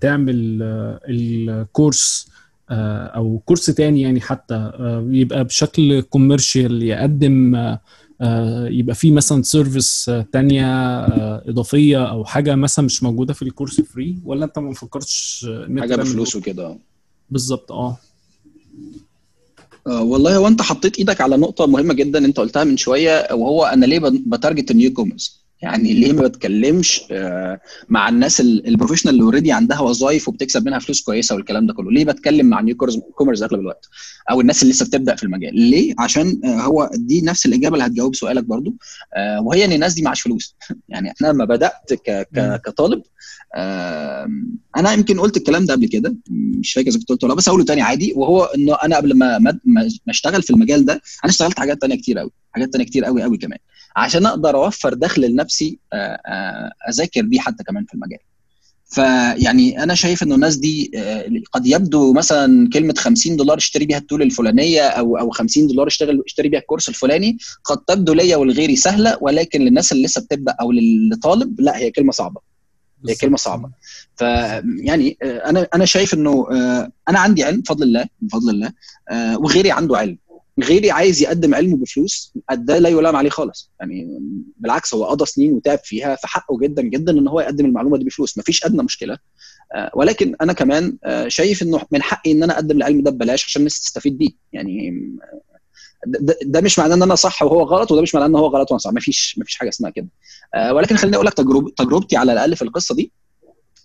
تعمل 0.01 0.59
الكورس 1.09 2.32
أو 2.69 3.41
كورس 3.45 3.65
تاني 3.65 4.01
يعني 4.01 4.21
حتى 4.21 4.71
يبقى 5.09 5.43
بشكل 5.43 6.01
commercial 6.01 6.83
يقدم 6.83 7.55
يبقى 8.65 8.95
فيه 8.95 9.11
مثلا 9.11 9.41
service 9.41 10.11
تانية 10.31 10.65
إضافية 11.49 12.09
أو 12.09 12.25
حاجة 12.25 12.55
مثلا 12.55 12.85
مش 12.85 13.03
موجودة 13.03 13.33
في 13.33 13.41
الكورس 13.41 13.81
free 13.81 14.17
ولا 14.25 14.45
أنت 14.45 14.59
ما 14.59 14.73
فكرتش 14.73 15.47
حاجة 15.79 15.95
بفلوس 15.95 16.35
وكده. 16.35 16.77
بالظبط 17.29 17.71
آه. 17.71 17.97
آه 19.87 20.01
والله 20.03 20.37
هو 20.37 20.47
أنت 20.47 20.61
حطيت 20.61 20.97
إيدك 20.97 21.21
على 21.21 21.37
نقطة 21.37 21.65
مهمة 21.67 21.93
جدا 21.93 22.25
أنت 22.25 22.39
قلتها 22.39 22.63
من 22.63 22.77
شوية 22.77 23.27
وهو 23.31 23.65
أنا 23.65 23.85
ليه 23.85 23.99
ب 24.27 24.33
target 24.33 24.71
ال 24.71 24.93
newcomers 24.93 25.42
يعني 25.63 25.93
ليه 25.93 26.13
ما 26.13 26.21
بتكلمش 26.21 27.01
مع 27.89 28.09
الناس 28.09 28.41
ال 28.41 28.46
professional 28.46 29.13
اللي 29.13 29.23
already 29.23 29.51
عندها 29.51 29.79
وظائف 29.79 30.27
وبتكسب 30.27 30.65
منها 30.65 30.79
فلوس 30.79 31.01
كويسة 31.01 31.35
والكلام 31.35 31.67
ده 31.67 31.73
كله؟ 31.73 31.91
ليه 31.91 32.05
بتكلم 32.05 32.45
مع 32.45 32.61
newcomers 32.61 33.43
اغلب 33.43 33.59
الوقت 33.59 33.89
أو 34.31 34.41
الناس 34.41 34.61
اللي 34.61 34.73
لسه 34.73 34.85
بتبدأ 34.85 35.15
في 35.15 35.23
المجال. 35.23 35.55
ليه؟ 35.55 35.95
عشان 35.99 36.41
هو 36.45 36.89
دي 36.93 37.21
نفس 37.21 37.45
الإجابة 37.45 37.73
اللي 37.75 37.85
هتجاوب 37.85 38.15
سؤالك 38.15 38.43
برضو 38.43 38.75
وهي 39.41 39.65
إن 39.65 39.71
الناس 39.71 39.93
دي 39.93 40.01
معهاش 40.01 40.21
فلوس. 40.21 40.55
يعني 40.89 41.13
أنا 41.21 41.27
لما 41.27 41.45
بدأت 41.45 41.93
كطالب 42.65 43.01
أنا 44.77 44.93
يمكن 44.93 45.19
قلت 45.19 45.37
الكلام 45.37 45.65
ده 45.65 45.73
قبل 45.73 45.87
كده 45.87 46.15
مش 46.29 46.73
فاكر 46.73 46.89
إذا 46.89 46.99
كنت 46.99 47.09
قلته 47.09 47.25
ولا 47.25 47.35
بس 47.35 47.47
اقوله 47.47 47.65
تاني 47.65 47.81
عادي. 47.81 48.13
وهو 48.15 48.43
إنه 48.43 48.77
أنا 48.83 48.95
قبل 48.95 49.17
ما 49.17 49.39
ما 49.65 49.89
أشتغل 50.09 50.43
في 50.43 50.49
المجال 50.49 50.85
ده 50.85 50.93
أنا 50.93 51.31
اشتغلت 51.31 51.59
حاجات 51.59 51.81
تانية 51.81 51.95
كتير 51.95 52.19
قوي 52.19 52.31
حاجات 52.51 52.69
تانية 52.69 52.85
كتير 52.85 53.05
قوي 53.05 53.23
قوي 53.23 53.37
كمان. 53.37 53.59
عشان 53.95 54.25
أقدر 54.25 54.55
أوفر 54.55 54.93
دخل 54.93 55.21
لنفسي 55.21 55.79
أذاكر 56.89 57.21
بيه 57.21 57.39
حتى 57.39 57.63
كمان 57.63 57.85
في 57.85 57.93
المجال. 57.93 58.19
فيعني 58.85 59.83
أنا 59.83 59.95
شايف 59.95 60.23
إنه 60.23 60.35
الناس 60.35 60.55
دي 60.55 60.91
قد 61.51 61.67
يبدو 61.67 62.13
مثلا 62.13 62.69
كلمة 62.73 62.93
50 62.97 63.35
دولار 63.37 63.57
اشتري 63.57 63.85
بيها 63.85 63.97
التول 63.97 64.21
الفلانية 64.21 64.81
أو 64.81 65.17
أو 65.17 65.29
50 65.29 65.67
دولار 65.67 65.87
اشتغل 65.87 66.23
اشتري 66.25 66.49
بيها 66.49 66.59
الكورس 66.59 66.89
الفلاني 66.89 67.37
قد 67.63 67.77
تبدو 67.77 68.13
ليا 68.13 68.37
ولغيري 68.37 68.75
سهلة 68.75 69.17
ولكن 69.21 69.61
للناس 69.61 69.91
اللي 69.91 70.03
لسه 70.03 70.21
بتبدأ 70.21 70.55
أو 70.61 70.71
للطالب 70.71 71.61
لا 71.61 71.77
هي 71.77 71.91
كلمة 71.91 72.11
صعبة. 72.11 72.41
هي 73.09 73.15
كلمة 73.15 73.37
صعبة. 73.37 73.69
فيعني 74.17 75.17
أنا 75.21 75.67
أنا 75.75 75.85
شايف 75.85 76.13
إنه 76.13 76.47
أنا 77.09 77.19
عندي 77.19 77.43
علم 77.43 77.61
بفضل 77.61 77.83
الله 77.83 78.05
بفضل 78.21 78.49
الله 78.49 78.71
وغيري 79.37 79.71
عنده 79.71 79.97
علم. 79.97 80.17
غيري 80.61 80.91
عايز 80.91 81.21
يقدم 81.21 81.55
علمه 81.55 81.77
بفلوس 81.77 82.33
ده 82.53 82.79
لا 82.79 82.89
يلام 82.89 83.15
عليه 83.15 83.29
خالص. 83.29 83.71
يعني 83.79 84.19
بالعكس 84.57 84.93
هو 84.93 85.05
قضى 85.05 85.25
سنين 85.25 85.53
وتعب 85.53 85.79
فيها 85.83 86.15
فحقه 86.15 86.57
جدا 86.59 86.81
جدا 86.81 87.11
إن 87.11 87.27
هو 87.27 87.39
يقدم 87.39 87.65
المعلومة 87.65 87.97
دي 87.97 88.03
بفلوس. 88.03 88.37
مفيش 88.37 88.65
أدنى 88.65 88.83
مشكلة. 88.83 89.17
ولكن 89.95 90.35
أنا 90.41 90.53
كمان 90.53 90.97
شايف 91.27 91.63
إنه 91.63 91.81
من 91.91 92.01
حقي 92.01 92.31
إن 92.31 92.43
أنا 92.43 92.53
أقدم 92.53 92.77
العلم 92.77 93.03
ده 93.03 93.11
ببلاش 93.11 93.45
عشان 93.45 93.59
الناس 93.59 93.79
تستفيد 93.79 94.17
بيه. 94.17 94.29
يعني 94.53 94.91
ده, 96.07 96.37
ده 96.43 96.61
مش 96.61 96.79
معناه 96.79 96.95
إن 96.95 97.03
أنا 97.03 97.15
صح 97.15 97.43
وهو 97.43 97.63
غلط 97.63 97.91
وده 97.91 98.01
مش 98.01 98.15
معناه 98.15 98.27
إن 98.27 98.35
هو 98.35 98.47
غلط 98.47 98.71
وأنا 98.71 98.79
صح. 98.79 98.91
مفيش 98.93 99.35
مفيش 99.39 99.55
حاجة 99.55 99.69
اسمها 99.69 99.91
كده. 99.91 100.07
ولكن 100.71 100.95
خليني 100.95 101.15
أقول 101.15 101.27
لك 101.27 101.33
تجرب 101.33 101.75
تجربتي 101.75 102.17
على 102.17 102.33
الأقل 102.33 102.55
في 102.55 102.61
القصة 102.61 102.95
دي 102.95 103.11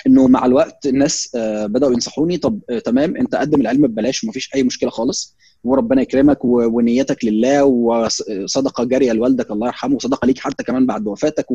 انه 0.07 0.29
مع 0.29 0.47
الوقت 0.47 0.87
الناس 0.87 1.31
بدأوا 1.65 1.93
ينصحوني 1.93 2.37
طب 2.37 2.61
تمام 2.85 3.17
انت 3.17 3.35
قدم 3.35 3.61
العلم 3.61 3.87
ببلاش 3.87 4.25
ومفيش 4.25 4.51
أي 4.55 4.63
مشكلة 4.63 4.91
خالص 4.91 5.37
وربنا 5.65 6.03
يكرمك 6.03 6.39
ونيتك 6.45 7.25
لله 7.25 7.65
وصدقه 7.65 8.85
جارية 8.85 9.13
لوالدك 9.13 9.51
الله 9.51 9.67
يرحمه 9.67 9.95
وصدقة 9.97 10.27
ليك 10.27 10.39
حتى 10.39 10.65
كمان 10.65 10.87
بعد 10.87 11.07
وفاتك 11.07 11.47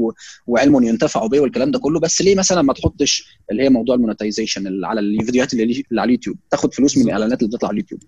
وعلم 0.47 0.83
ينتفع 0.83 1.25
به 1.25 1.39
والكلام 1.39 1.71
ده 1.71 1.79
كله. 1.79 1.99
بس 1.99 2.21
ليه 2.21 2.35
مثلا 2.35 2.61
ما 2.61 2.73
تحطش 2.73 3.39
اللي 3.51 3.63
هي 3.63 3.69
موضوع 3.69 3.95
ال 3.95 4.02
monetization 4.02 4.85
على 4.85 4.99
الفيديوهات 4.99 5.53
اللي, 5.53 5.83
على 5.91 6.03
اليوتيوب؟ 6.03 6.37
تاخد 6.51 6.73
فلوس 6.73 6.97
من 6.97 7.03
الإعلانات 7.03 7.39
اللي 7.39 7.49
بتطلع 7.49 7.69
على 7.69 7.75
اليوتيوب. 7.75 8.01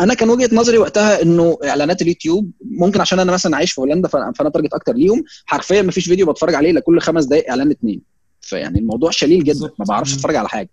أنا 0.00 0.14
كان 0.14 0.30
وجهة 0.30 0.50
نظري 0.52 0.78
وقتها 0.78 1.22
إنه 1.22 1.58
إعلانات 1.64 2.02
اليوتيوب 2.02 2.50
ممكن 2.64 3.00
عشان 3.00 3.18
أنا 3.18 3.32
مثلا 3.32 3.56
عايش 3.56 3.72
في 3.72 3.80
هولندا 3.80 4.08
فأنا 4.08 4.32
target 4.32 4.74
أكتر 4.74 4.92
ليهم 4.94 5.24
حرفيا 5.46 5.82
ما 5.82 5.90
فيش 5.92 6.08
فيديو 6.08 6.26
بتفرج 6.32 6.54
عليه 6.54 6.70
إلا 6.70 6.80
كل 6.80 7.00
خمس 7.00 7.24
دقائق 7.24 7.50
إعلان 7.50 7.70
اتنين. 7.70 8.15
فيعني 8.46 8.78
الموضوع 8.78 9.10
شليل 9.10 9.44
جدا 9.44 9.70
ما 9.78 9.84
بعرفش 9.84 10.14
أتفرج 10.14 10.36
على 10.36 10.48
حاجة. 10.48 10.68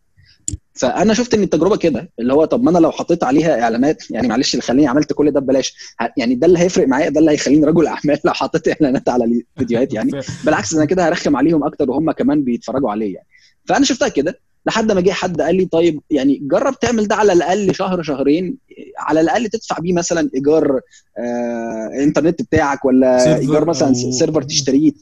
فأنا 0.73 1.13
شفت 1.13 1.33
إن 1.33 1.43
التجربة 1.43 1.77
كده 1.77 2.09
اللي 2.19 2.33
هو 2.33 2.45
طب 2.45 2.63
ما 2.63 2.69
أنا 2.69 2.77
لو 2.77 2.91
حطيت 2.91 3.23
عليها 3.23 3.61
إعلانات 3.61 4.11
يعني 4.11 4.27
معلش 4.27 4.53
اللي 4.53 4.61
خليني 4.61 4.87
عملت 4.87 5.13
كل 5.13 5.31
ده 5.31 5.39
ببلاش 5.39 5.75
يعني 6.17 6.35
ده 6.35 6.47
اللي 6.47 6.59
هيفرق 6.59 6.87
معايا 6.87 7.09
ده 7.09 7.19
اللي 7.19 7.31
هيخليني 7.31 7.65
رجل 7.65 7.87
أعمال 7.87 8.19
لو 8.25 8.33
حطيت 8.33 8.67
إعلانات 8.67 9.09
على 9.09 9.25
الفيديوهات 9.25 9.93
يعني. 9.93 10.11
بالعكس 10.45 10.73
أنا 10.73 10.85
كده 10.85 11.07
هرخم 11.07 11.35
عليهم 11.35 11.63
أكتر 11.63 11.91
وهم 11.91 12.11
كمان 12.11 12.43
بيتفرجوا 12.43 12.91
عليه 12.91 13.13
يعني. 13.15 13.27
فأنا 13.65 13.85
شفتها 13.85 14.07
كده 14.07 14.39
لحد 14.65 14.91
ما 14.91 15.01
جه 15.01 15.11
حد 15.11 15.41
قال 15.41 15.55
لي 15.55 15.65
طيب 15.65 16.01
يعني 16.09 16.39
جرب 16.43 16.79
تعمل 16.79 17.07
ده 17.07 17.15
على 17.15 17.33
الأقل 17.33 17.75
شهر 17.75 18.03
شهرين 18.03 18.57
على 18.97 19.21
الأقل 19.21 19.49
تدفع 19.49 19.79
بيه 19.79 19.93
مثلا 19.93 20.29
إيجار 20.35 20.81
آه 21.17 21.91
إنترنت 22.03 22.41
بتاعك 22.41 22.85
ولا 22.85 23.37
إيجار 23.37 23.65
مثلا 23.65 23.87
أو... 23.87 24.11
سيرفر 24.11 24.41
تشتريه 24.41 24.93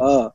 آه. 0.00 0.34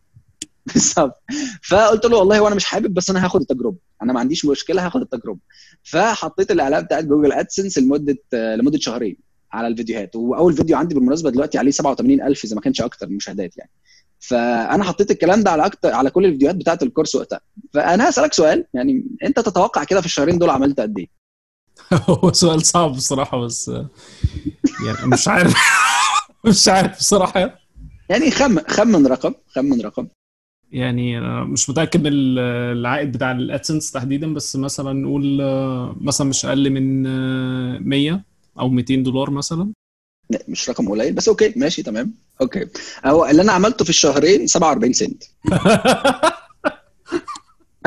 بالظبط. 0.74 1.24
فقلت 1.64 2.06
له 2.06 2.18
والله 2.18 2.42
وأنا 2.42 2.56
مش 2.56 2.66
حابب 2.66 2.94
بس 2.94 3.10
أنا 3.10 3.26
هاخد 3.26 3.42
التجربة. 3.42 3.78
أنا 4.04 4.14
ما 4.14 4.20
عنديش 4.20 4.46
مشكلة 4.46 4.86
هاخد 4.86 5.02
التجربة. 5.02 5.40
فحطيت 5.84 6.52
الإعلان 6.52 6.84
بتاعت 6.84 7.04
جوجل 7.04 7.32
أدسنس 7.32 7.78
لمدة 7.78 8.18
لمدة 8.34 8.80
شهرين 8.80 9.18
على 9.52 9.68
الفيديوهات. 9.68 10.16
وأول 10.16 10.54
فيديو 10.54 10.78
عندي 10.78 10.96
بالمناسبة 10.96 11.30
دلوقتي 11.30 11.58
عليه 11.58 11.72
87000 11.72 12.46
إذا 12.46 12.56
ما 12.56 12.62
كانش 12.62 12.82
أكتر 12.82 13.10
مشاهدات 13.10 13.58
يعني. 13.58 13.72
فأنا 14.20 14.84
حطيت 14.84 15.12
الكلام 15.12 15.44
ده 15.44 15.52
على 15.52 15.66
أكتر 15.66 15.94
على 15.94 16.10
كل 16.10 16.26
الفيديوهات 16.26 16.56
بتاعت 16.56 16.84
الكورس 16.84 17.16
وقتها. 17.16 17.40
فأنا 17.74 18.10
هسألك 18.10 18.34
سؤال 18.34 18.66
يعني 18.74 19.04
أنت 19.24 19.40
تتوقع 19.40 19.84
كده 19.84 20.00
في 20.00 20.06
الشهرين 20.06 20.38
دول 20.38 20.50
عملت 20.50 20.80
قد 20.80 21.00
إيه؟ 21.00 21.08
هو 22.10 22.32
سؤال 22.34 22.66
صعب 22.66 22.92
بصراحة 22.92 23.42
بس 23.46 23.68
يعني 24.86 25.08
مش 25.08 25.28
عارف. 25.28 25.56
مش 26.48 26.68
عارف 26.68 26.98
بصراحة. 26.98 27.60
يعني 28.10 28.32
خم 28.32 28.60
خمن 28.60 29.08
رقم 29.08 29.34
خمن 29.48 29.82
رقم. 29.82 30.08
يعني 30.72 31.18
أنا 31.18 31.44
مش 31.44 31.70
متأكد 31.70 32.02
من 32.02 32.12
العائد 32.78 33.12
بتاع 33.12 33.32
ال 33.32 33.39
AdSense 33.39 33.92
تحديدا 33.92 34.34
بس 34.34 34.56
مثلا 34.56 34.94
نقول 34.94 35.42
آه، 35.42 35.96
مثلا 36.02 36.28
مش 36.28 36.46
أقل 36.46 36.70
من 36.70 37.08
آه، 37.08 37.78
100 37.82 38.24
أو 38.60 38.70
200 38.70 38.96
دولار 38.96 39.30
مثلا. 39.32 39.74
لا 40.30 40.44
مش 40.48 40.70
رقم 40.70 40.90
قليل 40.90 41.14
بس 41.14 41.28
okay 41.28 41.54
ماشي 41.56 41.84
تمام. 41.84 42.14
okay. 42.42 42.66
هو 43.06 43.26
اللي 43.26 43.42
أنا 43.42 43.52
عملته 43.52 43.84
في 43.84 43.90
الشهرين 43.90 44.48
47 44.48 44.94
سنت. 44.94 45.24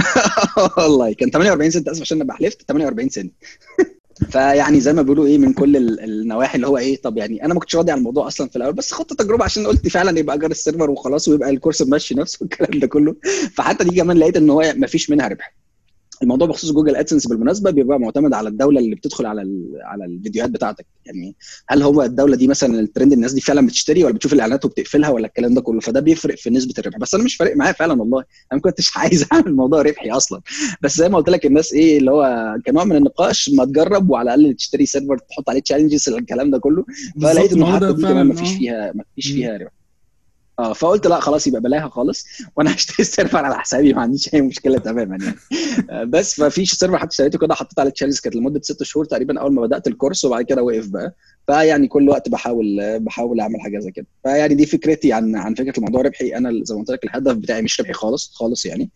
والله 0.76 1.12
كان 1.12 1.30
48 1.30 1.70
سنت 1.70 1.88
آسف 1.88 2.00
عشان 2.00 2.16
أنا 2.20 2.32
بحلف 2.32 2.62
48 2.68 3.08
سنت. 3.08 3.32
فيعني 4.30 4.80
زي 4.80 4.92
ما 4.92 5.02
بيقولوا 5.02 5.26
إيه 5.26 5.38
من 5.38 5.52
كل 5.52 5.76
ال- 5.76 6.00
النواحي 6.04 6.56
اللي 6.56 6.66
هو 6.66 6.78
إيه 6.78 7.02
طب 7.02 7.16
يعني 7.18 7.44
أنا 7.44 7.54
ما 7.54 7.60
كنتش 7.60 7.76
راضي 7.76 7.92
عن 7.92 7.98
الموضوع 7.98 8.26
أصلا 8.26 8.48
في 8.48 8.56
الأول 8.56 8.72
بس 8.72 8.92
خدت 8.92 9.12
تجربة 9.12 9.44
عشان 9.44 9.66
قلت 9.66 9.88
فعلا 9.88 10.18
يبقى 10.18 10.36
اجر 10.36 10.50
ال 10.50 10.56
server 10.56 10.90
وخلاص 10.90 11.28
ويبقى 11.28 11.50
الكورس 11.50 11.82
ماشي 11.82 12.14
نفسه 12.14 12.38
والكلام 12.42 12.80
ده 12.80 12.86
كله. 12.86 13.16
فحتى 13.54 13.84
دي 13.84 13.96
كمان 13.96 14.16
لقيت 14.18 14.36
إن 14.36 14.50
هو 14.50 14.72
ما 14.76 14.86
فيش 14.86 15.10
منها 15.10 15.28
ربح. 15.28 15.59
الموضوع 16.22 16.48
بخصوص 16.48 16.72
Google 16.72 16.96
AdSense 16.96 17.26
بالمناسبه 17.26 17.70
بيبقى 17.70 18.00
معتمد 18.00 18.34
على 18.34 18.48
الدولة 18.48 18.80
اللي 18.80 18.94
بتدخل 18.94 19.26
على 19.26 19.40
على 19.82 20.04
الفيديوهات 20.04 20.50
بتاعتك. 20.50 20.86
يعني 21.06 21.34
هل 21.68 21.82
هو 21.82 22.02
الدولة 22.02 22.36
دي 22.36 22.48
مثلا 22.48 22.80
الترند 22.80 23.12
الناس 23.12 23.32
دي 23.32 23.40
فعلا 23.40 23.66
بتشتري 23.66 24.04
ولا 24.04 24.14
بتشوف 24.14 24.32
الإعلانات 24.32 24.64
وبتقفلها 24.64 25.10
ولا 25.10 25.26
الكلام 25.26 25.54
ده 25.54 25.60
كله؟ 25.60 25.80
فده 25.80 26.00
بيفرق 26.00 26.36
في 26.36 26.50
نسبة 26.50 26.74
الربح. 26.78 26.98
بس 26.98 27.14
أنا 27.14 27.24
مش 27.24 27.36
فارق 27.36 27.56
معايا 27.56 27.72
فعلا 27.72 28.00
والله. 28.00 28.18
أنا 28.18 28.26
ما 28.52 28.60
كنتش 28.60 28.90
عايز 28.96 29.26
أعمل 29.32 29.54
موضوع 29.56 29.82
ربحي 29.82 30.10
أصلا. 30.10 30.40
بس 30.82 30.96
زي 30.96 31.08
ما 31.08 31.16
قلت 31.18 31.28
لك 31.30 31.46
الناس 31.46 31.72
إيه 31.72 31.98
اللي 31.98 32.10
هو 32.10 32.56
كنوع 32.66 32.84
من 32.84 32.96
النقاش 32.96 33.50
ما 33.54 33.64
تجرب 33.64 34.10
وعلى 34.10 34.34
الأقل 34.34 34.54
تشتري 34.54 34.86
server 34.86 35.18
تحط 35.18 35.50
عليه 35.50 35.60
challenges 35.60 36.08
الكلام 36.08 36.50
ده 36.50 36.58
كله. 36.58 36.84
فلقيت 37.22 37.52
إنه 37.52 37.76
حتى 37.76 37.92
دي 37.92 38.02
كمان 38.02 38.26
ما 38.26 38.34
فيش 38.34 38.52
آه. 38.52 38.58
فيها 38.58 38.92
ما 38.94 39.04
فيش. 39.16 39.32
فيها 39.32 39.56
ربح. 39.56 39.79
آه 40.60 40.72
فقلت 40.72 41.06
لا 41.06 41.20
خلاص 41.20 41.46
يبقى 41.46 41.60
بلاها 41.60 41.88
خالص 41.88 42.24
وأنا 42.56 42.70
هشتري 42.74 42.96
ال 43.00 43.07
server 43.07 43.44
على 43.44 43.58
حسابي 43.58 43.92
ما 43.92 44.02
عنديش 44.02 44.34
أي 44.34 44.40
مشكلة 44.42 44.78
تماما 44.78 45.18
يعني. 45.24 45.36
آه، 45.90 46.04
بس 46.04 46.40
ففيش 46.40 46.72
server 46.74 46.98
حتى 46.98 47.10
اشتريته 47.10 47.38
كده 47.38 47.54
حطيت 47.54 47.78
عليه 47.78 47.90
challenges 47.90 48.20
كانت 48.20 48.36
لمدة 48.36 48.60
ست 48.62 48.82
شهور 48.82 49.04
تقريبا 49.04 49.40
أول 49.40 49.52
ما 49.52 49.62
بدأت 49.62 49.86
الكورس 49.86 50.24
وبعد 50.24 50.44
كده 50.44 50.62
وقف 50.62 50.88
بقى. 50.88 51.14
فيعني 51.46 51.88
كل 51.88 52.08
وقت 52.08 52.28
بحاول 52.28 52.98
بحاول 53.00 53.40
أعمل 53.40 53.60
حاجة 53.60 53.78
زي 53.78 53.90
كده. 53.90 54.06
فيعني 54.22 54.54
دي 54.54 54.66
فكرتي 54.66 55.12
عن 55.12 55.36
عن 55.36 55.54
فكرة 55.54 55.76
الموضوع 55.78 56.02
ربحي. 56.02 56.36
أنا 56.36 56.50
زي 56.64 56.74
ما 56.74 56.80
قلت 56.80 56.90
لك 56.90 57.04
الهدف 57.04 57.36
بتاعي 57.36 57.62
مش 57.62 57.80
ربحي 57.80 57.92
خالص 57.92 58.30
خالص 58.34 58.66
يعني. 58.66 58.90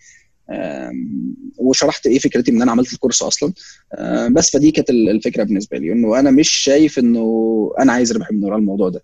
وشرحت 1.59 2.07
إيه 2.07 2.18
فكرتي 2.18 2.50
إن 2.50 2.62
أنا 2.62 2.72
عملت 2.72 2.92
الكورس 2.92 3.22
أصلا. 3.22 3.53
بس 4.31 4.50
فدي 4.50 4.70
كانت 4.70 4.90
ال- 4.90 5.09
الفكرة 5.09 5.44
بالنسبة 5.44 5.79
لي 5.79 5.92
إنه 5.92 6.18
أنا 6.18 6.31
مش 6.31 6.50
شايف 6.50 6.98
إنه 6.98 7.72
أنا 7.79 7.92
عايز 7.92 8.12
ربح 8.12 8.33
من 8.33 8.44
وراء 8.44 8.59
الموضوع 8.59 8.88
ده. 8.88 9.03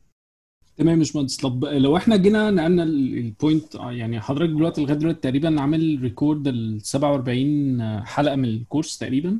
تمام 0.80 0.98
يا 0.98 1.16
باشمهندس 1.16 1.36
طب 1.36 1.64
لو 1.64 1.96
إحنا 1.96 2.16
جينا 2.16 2.50
نقلنا 2.50 2.82
ال- 2.82 3.18
ال 3.18 3.28
point 3.28 3.76
آه، 3.76 3.92
يعني 3.92 4.20
حضرتك 4.20 4.50
دلوقتي 4.52 4.80
لغاية 4.82 4.96
دلوقتي 4.96 5.20
تقريبا 5.20 5.60
عامل 5.60 5.98
record 6.02 6.48
ال 6.48 6.78
47 6.82 8.04
حلقة 8.04 8.36
من 8.36 8.44
الكورس 8.44 8.98
تقريبا. 8.98 9.38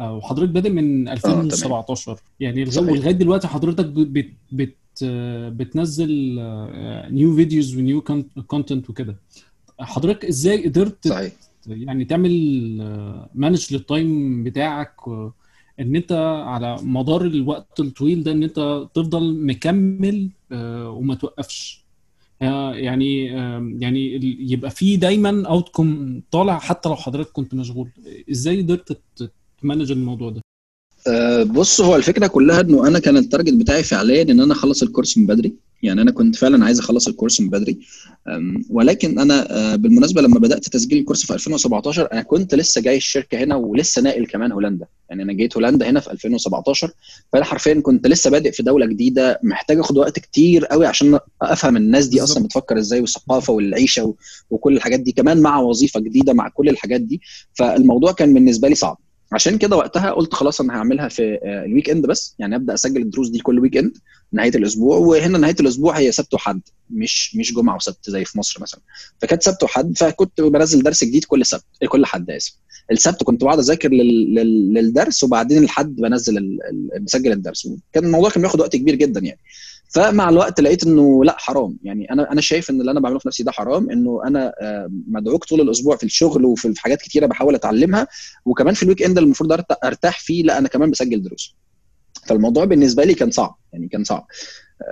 آه، 0.00 0.16
وحضرتك 0.16 0.48
بادئ 0.50 0.70
من 0.70 1.08
2017 1.08 2.18
يعني 2.40 2.64
لغا- 2.64 2.70
صحيح. 2.70 2.88
ولغايه 2.90 3.12
دلوقتي 3.12 3.48
حضرتك 3.48 3.84
بت 3.86 4.30
بت 4.52 4.76
آه، 5.04 5.48
بتنزل 5.48 6.10
new 7.10 7.36
videos 7.36 7.76
ونيو 7.76 8.00
content 8.46 8.90
وكده. 8.90 9.16
حضرتك 9.80 10.24
إزاي 10.24 10.64
قدرت 10.68 11.08
صحيح. 11.08 11.32
يعني 11.66 12.04
تعمل 12.04 12.32
manage 13.34 13.74
لل 13.74 13.97
time 13.97 14.44
بتاعك 14.44 15.08
و- 15.08 15.30
إن 15.80 15.96
أنت 15.96 16.12
على 16.46 16.76
مدار 16.82 17.22
الوقت 17.24 17.80
الطويل 17.80 18.22
ده 18.22 18.32
إن 18.32 18.42
أنت 18.42 18.86
تفضل 18.94 19.46
مكمل 19.46 20.28
آه، 20.52 20.90
وما 20.90 21.14
توقفش. 21.14 21.82
آه، 22.42 22.74
يعني 22.74 23.40
آه، 23.40 23.72
يعني 23.78 24.20
يبقى 24.52 24.70
في 24.70 24.96
دايما 24.96 25.48
outcome 25.48 26.20
طالع 26.30 26.58
حتى 26.58 26.88
لو 26.88 26.96
حضرتك 26.96 27.32
كنت 27.32 27.54
مشغول. 27.54 27.88
إزاي 28.30 28.62
قدرت 28.62 29.00
ت 29.62 29.66
manage 29.66 29.92
الموضوع 29.92 30.30
ده؟ 30.30 30.40
أه، 31.08 31.42
بص 31.42 31.80
هو 31.80 31.96
الفكرة 31.96 32.26
كلها 32.26 32.60
إنه 32.60 32.88
أنا 32.88 32.98
كان 32.98 33.16
ال 33.16 33.21
target 33.21 33.54
بتاعي 33.54 33.82
فعليا 33.82 34.22
إن 34.22 34.40
أنا 34.40 34.52
أخلص 34.52 34.82
الكورس 34.82 35.18
من 35.18 35.26
بدري. 35.26 35.52
يعني 35.82 36.02
أنا 36.02 36.10
كنت 36.10 36.36
فعلا 36.36 36.64
عايز 36.64 36.78
أخلص 36.78 37.08
الكورس 37.08 37.40
من 37.40 37.50
بدري. 37.50 37.78
ولكن 38.70 39.18
أنا 39.18 39.46
أه، 39.50 39.76
بالمناسبة 39.76 40.22
لما 40.22 40.38
بدأت 40.38 40.68
تسجيل 40.68 40.98
الكورس 40.98 41.26
في 41.26 41.34
2017 41.34 42.08
أنا 42.12 42.22
كنت 42.22 42.54
لسه 42.54 42.80
جاي 42.80 42.96
الشركة 42.96 43.38
هنا 43.38 43.56
ولسه 43.56 44.02
ناقل 44.02 44.26
كمان 44.26 44.52
هولندا. 44.52 44.86
يعني 45.10 45.22
أنا 45.22 45.32
جيت 45.32 45.56
هولندا 45.56 45.90
هنا 45.90 46.00
في 46.00 46.12
2017 46.12 46.90
فأنا 47.32 47.44
حرفيا 47.44 47.80
كنت 47.80 48.06
لسه 48.06 48.30
بادئ 48.30 48.52
في 48.52 48.62
دولة 48.62 48.86
جديدة 48.86 49.40
محتاج 49.42 49.78
أخد 49.78 49.96
وقت 49.98 50.18
كتير 50.18 50.64
قوي 50.66 50.86
عشان 50.86 51.18
أفهم 51.42 51.76
الناس 51.76 52.06
دي 52.06 52.22
أصلا. 52.22 52.44
بتفكر 52.44 52.78
إزاي 52.78 53.00
والثقافة 53.00 53.52
والعيشة 53.52 54.14
وكل 54.50 54.76
الحاجات 54.76 55.00
دي 55.00 55.12
كمان 55.12 55.40
مع 55.40 55.60
وظيفة 55.60 56.00
جديدة 56.00 56.32
مع 56.32 56.48
كل 56.48 56.68
الحاجات 56.68 57.00
دي. 57.00 57.20
فالموضوع 57.54 58.12
كان 58.12 58.34
بالنسبة 58.34 58.68
لي 58.68 58.74
صعب. 58.74 58.98
عشان 59.32 59.58
كده 59.58 59.76
وقتها 59.76 60.10
قلت 60.10 60.34
خلاص 60.34 60.60
أنا 60.60 60.74
هعملها 60.74 61.08
في 61.08 61.38
آه، 61.44 61.64
ال 61.64 61.90
weekend 61.90 62.06
بس. 62.06 62.34
يعني 62.38 62.56
أبدأ 62.56 62.74
أسجل 62.74 63.02
الدروس 63.02 63.28
دي 63.28 63.38
كل 63.38 63.58
weekend 63.60 63.96
نهاية 64.32 64.54
الأسبوع. 64.54 64.96
وهنا 64.96 65.38
نهاية 65.38 65.56
الأسبوع 65.60 65.98
هي 65.98 66.12
سبت 66.12 66.34
وحد 66.34 66.60
مش 66.90 67.36
مش 67.36 67.54
جمعة 67.54 67.76
وسبت 67.76 68.10
زي 68.10 68.24
في 68.24 68.38
مصر 68.38 68.62
مثلا. 68.62 68.80
فكانت 69.22 69.42
سبت 69.42 69.62
وحد 69.62 69.98
فكنت 69.98 70.40
بنزل 70.40 70.82
درس 70.82 71.04
جديد 71.04 71.24
كل 71.24 71.46
سبت 71.46 71.64
كل 71.88 72.06
حد 72.06 72.30
آسف. 72.30 72.52
السبت 72.90 73.22
كنت 73.22 73.44
بقعد 73.44 73.58
أذاكر 73.58 73.88
لل... 73.88 74.34
لل... 74.34 74.74
للدرس 74.74 75.24
وبعدين 75.24 75.62
الحد 75.62 75.96
بنزل 75.96 76.38
ال... 76.38 76.58
بسجل 77.00 77.32
الدرس. 77.32 77.68
كان 77.92 78.04
الموضوع 78.04 78.30
كان 78.30 78.42
بياخد 78.42 78.60
وقت 78.60 78.76
كبير 78.76 78.94
جدا 78.94 79.20
يعني. 79.20 79.38
فمع 79.94 80.28
الوقت 80.28 80.60
لقيت 80.60 80.84
إنه 80.86 81.24
لا 81.24 81.36
حرام. 81.38 81.76
يعني 81.82 82.10
أنا 82.12 82.32
أنا 82.32 82.40
شايف 82.40 82.70
إن 82.70 82.80
اللي 82.80 82.90
أنا 82.90 83.00
بعمله 83.00 83.18
في 83.18 83.28
نفسي 83.28 83.42
ده 83.42 83.52
حرام 83.52 83.90
إنه 83.90 84.20
أنا 84.26 84.52
آه، 84.60 84.90
مدعوك 85.08 85.44
طول 85.44 85.60
الأسبوع 85.60 85.96
في 85.96 86.04
الشغل 86.04 86.44
وفي 86.44 86.74
في 86.74 86.80
حاجات 86.80 87.02
كتيرة 87.02 87.26
بحاول 87.26 87.54
أتعلمها 87.54 88.06
وكمان 88.44 88.74
في 88.74 88.82
ال 88.82 89.02
weekend 89.02 89.18
المفروض 89.18 89.52
أرتاح 89.84 90.20
فيه 90.20 90.42
لا 90.42 90.58
أنا 90.58 90.68
كمان 90.68 90.90
بسجل 90.90 91.22
دروس. 91.22 91.56
فالموضوع 92.26 92.64
بالنسبة 92.64 93.04
لي 93.04 93.14
كان 93.14 93.30
صعب 93.30 93.58
يعني 93.72 93.88
كان 93.88 94.04
صعب. 94.04 94.26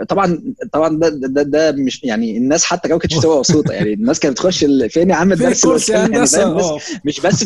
آه، 0.01 0.05
طبعا 0.05 0.55
طبعا 0.73 0.99
ده 0.99 1.09
ده, 1.09 1.43
ده, 1.43 1.73
مش 1.73 2.05
يعني 2.05 2.37
الناس 2.37 2.65
حتى 2.65 2.89
كمان 2.89 3.01
كانتش 3.01 3.17
مبسوطة. 3.39 3.73
يعني 3.73 3.93
الناس 3.93 4.21
كانت 4.21 4.35
بتخش 4.35 4.65
ال- 4.65 4.91
فين 4.91 5.11
يا 5.11 5.15
عم 5.15 5.33
الدرس؟ 5.33 5.65
يعني 5.89 6.19
مش 7.05 7.21
بس 7.21 7.45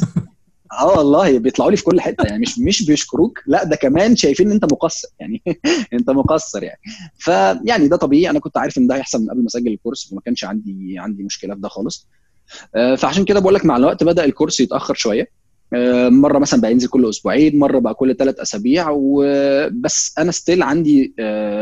آه 0.80 0.98
والله 0.98 1.38
بيطلعوا 1.38 1.70
لي 1.70 1.76
في 1.76 1.84
كل 1.84 2.00
حتة 2.00 2.24
يعني 2.24 2.38
مش 2.42 2.58
مش 2.68 2.86
بيشكروك 2.86 3.40
لا 3.46 3.64
ده 3.64 3.76
كمان 3.76 4.16
شايفين 4.16 4.46
إن 4.46 4.52
أنت 4.52 4.64
مقصر 4.72 5.08
يعني 5.20 5.42
أنت 5.92 6.10
مقصر 6.10 6.62
يعني. 6.62 6.80
فيعني 7.18 7.88
ده 7.88 7.96
طبيعي 7.96 8.30
أنا 8.30 8.38
كنت 8.38 8.56
عارف 8.58 8.78
إن 8.78 8.86
ده 8.86 8.94
هيحصل 8.96 9.22
من 9.22 9.30
قبل 9.30 9.40
ما 9.40 9.46
أسجل 9.46 9.72
الكورس 9.72 10.12
وما 10.12 10.20
كانش 10.20 10.44
عندي 10.44 10.94
عندي 10.98 11.22
مشكلة 11.22 11.54
في 11.54 11.60
ده 11.60 11.68
خالص. 11.68 12.08
آه، 12.74 12.94
فعشان 12.94 13.24
كده 13.24 13.40
بقول 13.40 13.54
لك 13.54 13.64
مع 13.66 13.76
الوقت 13.76 14.04
بدأ 14.04 14.24
الكورس 14.24 14.60
يتأخر 14.60 14.94
شوية. 14.94 15.28
آه، 15.74 16.08
مرة 16.08 16.38
مثلا 16.38 16.60
بقى 16.60 16.72
ينزل 16.72 16.88
كل 16.88 17.08
أسبوعين 17.08 17.58
مرة 17.58 17.78
بقى 17.78 17.94
كل 17.94 18.16
ثلاث 18.16 18.40
أسابيع 18.40 18.86
وبس 18.90 20.14
أنا 20.18 20.32
still 20.32 20.62
عندي 20.62 21.14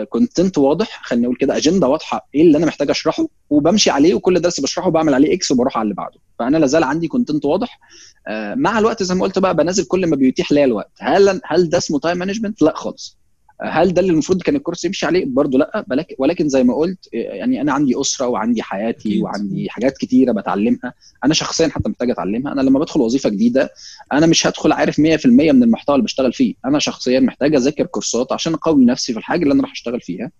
content 0.09 0.59
واضح 0.59 1.01
خلينا 1.05 1.25
نقول 1.25 1.37
كده 1.37 1.57
اجنده 1.57 1.89
واضحة 1.89 2.29
إيه 2.35 2.43
اللي 2.43 2.59
أنا 2.59 2.67
محتاج 2.67 2.91
أشرحه 2.91 3.27
وبمشي 3.51 3.91
عليه 3.91 4.15
وكل 4.15 4.41
درس 4.41 4.61
بشرحه 4.61 4.91
بعمل 4.91 5.15
عليه 5.15 5.35
X 5.35 5.51
وبروح 5.51 5.77
على 5.79 5.83
اللي 5.85 5.95
بعده. 5.95 6.19
فأنا 6.39 6.57
لازال 6.57 6.85
عندي 6.85 7.09
content 7.09 7.45
واضح 7.45 7.81
آه، 7.81 8.12
مع 8.55 8.79
الوقت 8.79 9.03
زي 9.03 9.15
ما 9.15 9.23
قلت 9.23 9.39
بقى 9.39 9.57
بنزل 9.57 9.85
كل 9.85 10.07
ما 10.07 10.17
بيتيح 10.17 10.53
ليا 10.53 10.65
الوقت. 10.65 10.91
هل 11.01 11.41
هل 11.45 11.69
ده 11.69 11.79
اسمه 11.79 11.99
time 11.99 12.19
management 12.19 12.63
لا 12.63 12.73
خالص. 12.77 13.19
آه، 13.63 13.65
هل 13.69 13.95
ده 13.95 14.01
اللي 14.01 14.13
المفروض 14.13 14.43
كان 14.43 14.57
الكورس 14.57 14.85
يمشي 14.85 15.07
عليه؟ 15.07 15.25
برضه 15.27 15.59
لا. 15.59 15.85
ولكن 16.19 16.49
زي 16.49 16.65
ما 16.65 16.75
قلت 16.75 17.09
آه، 17.15 17.17
يعني 17.19 17.61
أنا 17.61 17.73
عندي 17.73 18.01
أسرة 18.01 18.27
وعندي 18.27 18.63
حياتي 18.63 19.09
أكيد. 19.09 19.23
وعندي 19.23 19.71
حاجات 19.71 19.97
كتيرة 19.97 20.33
بتعلمها. 20.33 20.95
أنا 21.25 21.35
شخصيا 21.35 21.69
حتى 21.69 21.89
محتاج 21.89 22.11
أتعلمها. 22.11 22.53
أنا 22.53 22.61
لما 22.61 22.79
بدخل 22.79 23.01
وظيفة 23.01 23.29
جديدة 23.31 23.71
أنا 24.13 24.27
مش 24.27 24.47
هدخل 24.47 24.73
عارف 24.73 25.01
100% 25.01 25.27
من 25.27 25.63
المحتوى 25.63 25.95
اللي 25.95 26.05
بشتغل 26.05 26.33
فيه. 26.33 26.55
أنا 26.65 26.79
شخصيا 26.79 27.21
محتاج 27.21 27.55
أذاكر 27.55 27.87
كورسات 27.87 28.33
عشان 28.33 28.55
أقوي 28.55 28.85
نفسي 28.85 29.13
في 29.13 29.19
الحاجة 29.19 29.43
اللي 29.43 29.55
أنا 29.55 29.63
راح 29.63 29.73
أشتغل 29.73 30.01
فيها. 30.01 30.31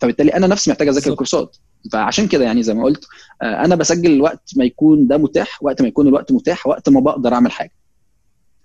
فبالتالي 0.00 0.34
أنا 0.34 0.46
نفسي 0.46 0.70
محتاج 0.70 0.88
أذاكر. 0.88 1.14
كورسات. 1.14 1.56
فعشان 1.92 2.28
كده 2.28 2.44
يعني 2.44 2.62
زي 2.62 2.74
ما 2.74 2.84
قلت 2.84 3.04
آه، 3.42 3.64
أنا 3.64 3.74
بسجل 3.74 4.20
وقت 4.20 4.50
ما 4.56 4.64
يكون 4.64 5.06
ده 5.06 5.16
متاح 5.16 5.62
وقت 5.62 5.82
ما 5.82 5.88
يكون 5.88 6.08
الوقت 6.08 6.32
متاح 6.32 6.66
وقت 6.66 6.88
ما 6.88 7.00
بقدر 7.00 7.34
أعمل 7.34 7.52
حاجة. 7.52 7.72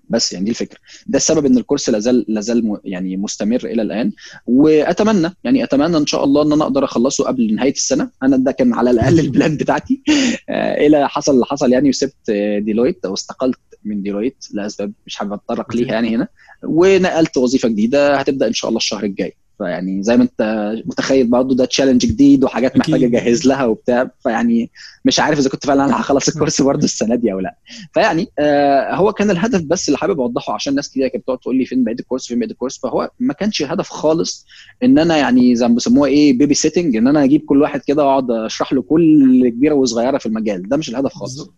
بس 0.10 0.34
يعني 0.34 0.46
دي 0.46 0.52
الفكرة. 0.52 0.80
ده 1.08 1.18
السبب 1.18 1.46
إن 1.46 1.58
الكورس 1.58 1.90
لازال 1.90 2.26
لازال 2.28 2.80
يعني 2.84 3.18
مستمر 3.18 3.66
إلى 3.66 3.82
الآن. 3.82 4.12
وأتمنى 4.48 5.36
يعني 5.44 5.64
أتمنى 5.64 5.98
إن 5.98 6.06
شاء 6.06 6.24
الله 6.24 6.42
إن 6.44 6.54
أنا 6.54 6.64
أقدر 6.64 6.84
أخلصه 6.86 7.24
قبل 7.24 7.56
نهاية 7.56 7.72
السنة. 7.74 8.10
أنا 8.24 8.38
ده 8.38 8.52
كان 8.52 8.74
على 8.74 8.92
الأقل 8.92 9.20
ال 9.26 9.32
plan 9.32 9.58
بتاعتي. 9.58 10.02
آه، 10.50 10.86
إلى 10.88 11.10
حصل 11.10 11.34
اللي 11.34 11.46
حصل 11.46 11.74
يعني 11.74 11.90
وسبت 11.90 12.30
آه، 12.30 12.60
ديلويت 12.60 13.06
أو 13.06 13.14
استقلت 13.14 13.60
من 13.84 14.02
ديلويت. 14.02 14.46
لأسباب 14.54 14.94
مش 15.08 15.16
حابب 15.16 15.34
أتطرق 15.34 15.76
ليها 15.76 15.94
يعني 15.94 16.16
هنا. 16.16 16.28
ونقلت 16.64 17.38
وظيفة 17.38 17.70
جديدة. 17.70 18.16
هتبدأ 18.18 18.48
إن 18.48 18.54
شاء 18.54 18.70
الله 18.70 18.78
الشهر 18.78 19.04
الجاي. 19.04 19.34
فيعني 19.58 20.04
زي 20.04 20.18
ما 20.18 20.24
انت 20.24 20.72
متخيل 20.86 21.28
برضه 21.28 21.56
ده 21.56 21.66
challenge 21.66 22.06
جديد 22.06 22.44
وحاجات 22.44 22.78
محتاجة 22.78 23.06
أجهز 23.06 23.48
لها 23.48 23.66
وبتاع. 23.66 24.12
فيعني 24.24 24.72
مش 25.06 25.20
عارف 25.20 25.40
إذا 25.40 25.50
كنت 25.50 25.66
فعلا 25.66 26.02
هخلص 26.02 26.28
الكورس 26.28 26.62
برضه 26.62 26.84
السنة 26.84 27.16
دي 27.16 27.32
أو 27.34 27.40
لأ. 27.40 27.56
فيعني 27.94 28.28
آه 28.40 28.96
هو 28.96 29.14
كان 29.14 29.32
الهدف 29.32 29.62
بس 29.62 29.88
اللي 29.88 29.98
حابب 29.98 30.20
أوضحه 30.20 30.54
عشان 30.54 30.76
ناس 30.76 30.90
كتير 30.90 31.08
كانت 31.08 31.24
بتقعد 31.24 31.38
تقول 31.38 31.58
لي 31.58 31.66
فين 31.66 31.84
بقيه 31.84 31.96
الكورس 32.00 32.28
فين 32.28 32.40
بقيه 32.40 32.50
الكورس. 32.50 32.80
فهو 32.80 33.10
ما 33.20 33.34
كانش 33.34 33.62
هدف 33.64 33.90
خالص 33.90 34.46
إن 34.84 35.00
أنا 35.00 35.18
يعني 35.18 35.56
زي 35.56 35.68
ما 35.68 35.74
بيسموها 35.74 36.10
إيه 36.10 36.38
babysitting 36.38 36.96
إن 36.96 37.08
أنا 37.08 37.24
أجيب 37.24 37.46
كل 37.46 37.62
واحد 37.62 37.82
كده 37.88 38.06
وأقعد 38.06 38.32
أشرح 38.32 38.74
له 38.74 38.82
كل 38.82 39.50
كبيرة 39.50 39.74
وصغيرة 39.74 40.18
في 40.18 40.26
المجال. 40.26 40.70
ده 40.70 40.78
مش 40.78 40.90
الهدف 40.90 41.14
خالص. 41.14 41.50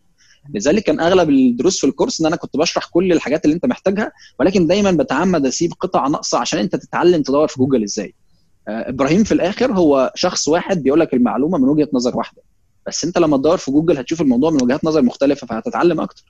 لذلك 0.53 0.83
كان 0.83 0.99
أغلب 0.99 1.29
الدروس 1.29 1.79
في 1.79 1.87
الكورس 1.87 2.21
إن 2.21 2.25
أنا 2.27 2.35
كنت 2.35 2.57
بشرح 2.57 2.85
كل 2.85 3.11
الحاجات 3.11 3.45
اللي 3.45 3.53
أنت 3.55 3.65
محتاجها 3.65 4.11
ولكن 4.39 4.67
دايما 4.67 4.91
بتعمد 4.91 5.45
أسيب 5.45 5.73
قطع 5.79 6.07
ناقصه 6.07 6.39
عشان 6.39 6.59
أنت 6.59 6.75
تتعلم 6.75 7.21
تدور 7.21 7.47
في 7.47 7.59
جوجل 7.59 7.83
إزاي. 7.83 8.13
آه 8.67 8.89
إبراهيم 8.89 9.23
في 9.23 9.31
الآخر 9.31 9.71
هو 9.71 10.11
شخص 10.15 10.47
واحد 10.47 10.83
بيقول 10.83 10.99
لك 10.99 11.13
المعلومة 11.13 11.57
من 11.57 11.69
وجهة 11.69 11.89
نظر 11.93 12.17
واحدة 12.17 12.41
بس 12.87 13.05
أنت 13.05 13.17
لما 13.17 13.37
تدور 13.37 13.57
في 13.57 13.71
جوجل 13.71 13.97
هتشوف 13.97 14.21
الموضوع 14.21 14.51
من 14.51 14.63
وجهات 14.63 14.85
نظر 14.85 15.01
مختلفة 15.01 15.47
فهتتعلم 15.47 15.99
أكتر. 16.01 16.23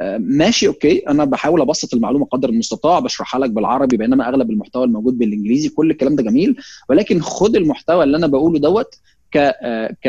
آه 0.00 0.18
ماشي 0.18 0.66
okay. 0.68 0.98
أنا 1.08 1.24
بحاول 1.24 1.60
أبسط 1.60 1.94
المعلومة 1.94 2.24
قدر 2.26 2.48
المستطاع 2.48 2.98
بشرحها 2.98 3.40
لك 3.40 3.50
بالعربي 3.50 3.96
بينما 3.96 4.28
أغلب 4.28 4.50
المحتوى 4.50 4.84
الموجود 4.84 5.18
بالإنجليزي 5.18 5.68
كل 5.68 5.90
الكلام 5.90 6.16
ده 6.16 6.22
جميل. 6.22 6.56
ولكن 6.90 7.20
خد 7.20 7.56
المحتوى 7.56 8.04
اللي 8.04 8.16
أنا 8.16 8.26
بقوله 8.26 8.58
دوت 8.58 8.94
ك 9.34 9.38
ك 10.04 10.06